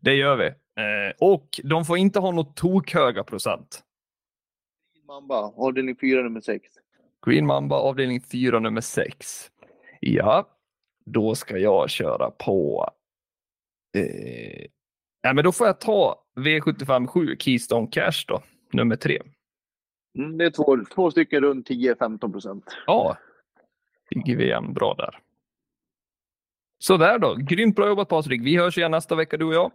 Det 0.00 0.14
gör 0.14 0.36
vi. 0.36 0.46
Eh, 0.46 1.14
och 1.20 1.60
de 1.64 1.84
får 1.84 1.98
inte 1.98 2.18
ha 2.18 2.30
något 2.30 2.56
tokhöga 2.56 3.24
procent. 3.24 3.82
Mamba, 5.06 5.52
avdelning 5.56 5.96
4, 5.96 6.22
nummer 6.22 6.40
6. 6.40 6.68
Green 7.26 7.46
Mamba 7.46 7.76
avdelning 7.76 8.20
4 8.20 8.60
nummer 8.60 8.80
6. 8.80 9.50
Ja, 10.00 10.48
då 11.06 11.34
ska 11.34 11.58
jag 11.58 11.90
köra 11.90 12.30
på... 12.30 12.90
Eh, 13.96 14.66
ja, 15.22 15.32
men 15.32 15.44
då 15.44 15.52
får 15.52 15.66
jag 15.66 15.80
ta 15.80 16.24
V75 16.36 17.06
7 17.06 17.36
Keystone 17.38 17.88
Cash 17.92 18.24
då, 18.28 18.42
nummer 18.72 18.96
3. 18.96 19.22
Mm, 20.18 20.38
det 20.38 20.44
är 20.44 20.50
två, 20.50 20.76
två 20.94 21.10
stycken 21.10 21.40
runt 21.40 21.68
10-15 21.68 22.32
procent. 22.32 22.64
Ja, 22.86 23.16
igen 24.10 24.72
bra 24.74 24.94
där. 24.94 25.18
Så 26.78 26.96
där 26.96 27.18
då, 27.18 27.34
grymt 27.34 27.76
bra 27.76 27.86
jobbat 27.88 28.08
Patrik. 28.08 28.42
Vi 28.44 28.56
hörs 28.56 28.78
igen 28.78 28.90
nästa 28.90 29.14
vecka 29.14 29.36
du 29.36 29.44
och 29.44 29.54
jag. 29.54 29.70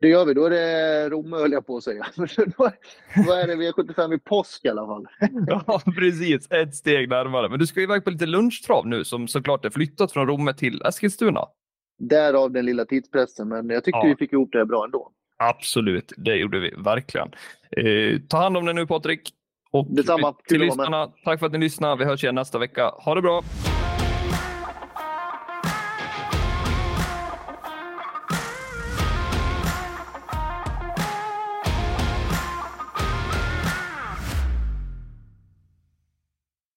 Det 0.00 0.08
gör 0.08 0.24
vi. 0.24 0.34
Då 0.34 0.44
är 0.44 0.50
det 0.50 1.08
Romme 1.10 1.36
höll 1.36 1.52
jag 1.52 1.66
på 1.66 1.76
att 1.76 1.82
säga. 1.84 2.06
då, 2.16 2.26
då 3.26 3.32
är 3.32 3.46
det 3.46 3.54
V75 3.54 4.14
i 4.14 4.18
påsk 4.18 4.64
i 4.64 4.68
alla 4.68 4.86
fall. 4.86 5.06
Ja, 5.46 5.80
precis. 5.96 6.50
Ett 6.50 6.74
steg 6.74 7.08
närmare. 7.08 7.48
Men 7.48 7.58
du 7.58 7.66
ska 7.66 7.80
iväg 7.80 8.04
på 8.04 8.10
lite 8.10 8.26
lunchtrav 8.26 8.86
nu 8.86 9.04
som 9.04 9.28
såklart 9.28 9.64
är 9.64 9.70
flyttat 9.70 10.12
från 10.12 10.26
Romme 10.26 10.54
till 10.54 10.82
Eskilstuna. 10.82 11.40
Därav 11.98 12.50
den 12.52 12.66
lilla 12.66 12.84
tidspressen, 12.84 13.48
men 13.48 13.70
jag 13.70 13.84
tyckte 13.84 13.98
Ja. 13.98 14.06
vi 14.08 14.16
fick 14.16 14.32
ihop 14.32 14.52
det 14.52 14.66
bra 14.66 14.84
ändå. 14.84 15.10
Absolut, 15.36 16.12
det 16.16 16.36
gjorde 16.36 16.60
vi 16.60 16.74
verkligen. 16.78 17.28
Eh, 17.70 18.20
ta 18.28 18.36
hand 18.38 18.56
om 18.56 18.64
dig 18.64 18.74
nu 18.74 18.86
Patrik. 18.86 19.30
Och 19.74 19.86
Detsamma. 19.88 20.34
till 20.48 20.60
lyssnarna, 20.60 21.08
tack 21.24 21.40
för 21.40 21.46
att 21.46 21.52
ni 21.52 21.58
lyssnade. 21.58 21.96
Vi 21.96 22.04
hörs 22.04 22.24
igen 22.24 22.34
nästa 22.34 22.58
vecka. 22.58 22.90
Ha 22.98 23.14
det 23.14 23.22
bra! 23.22 23.42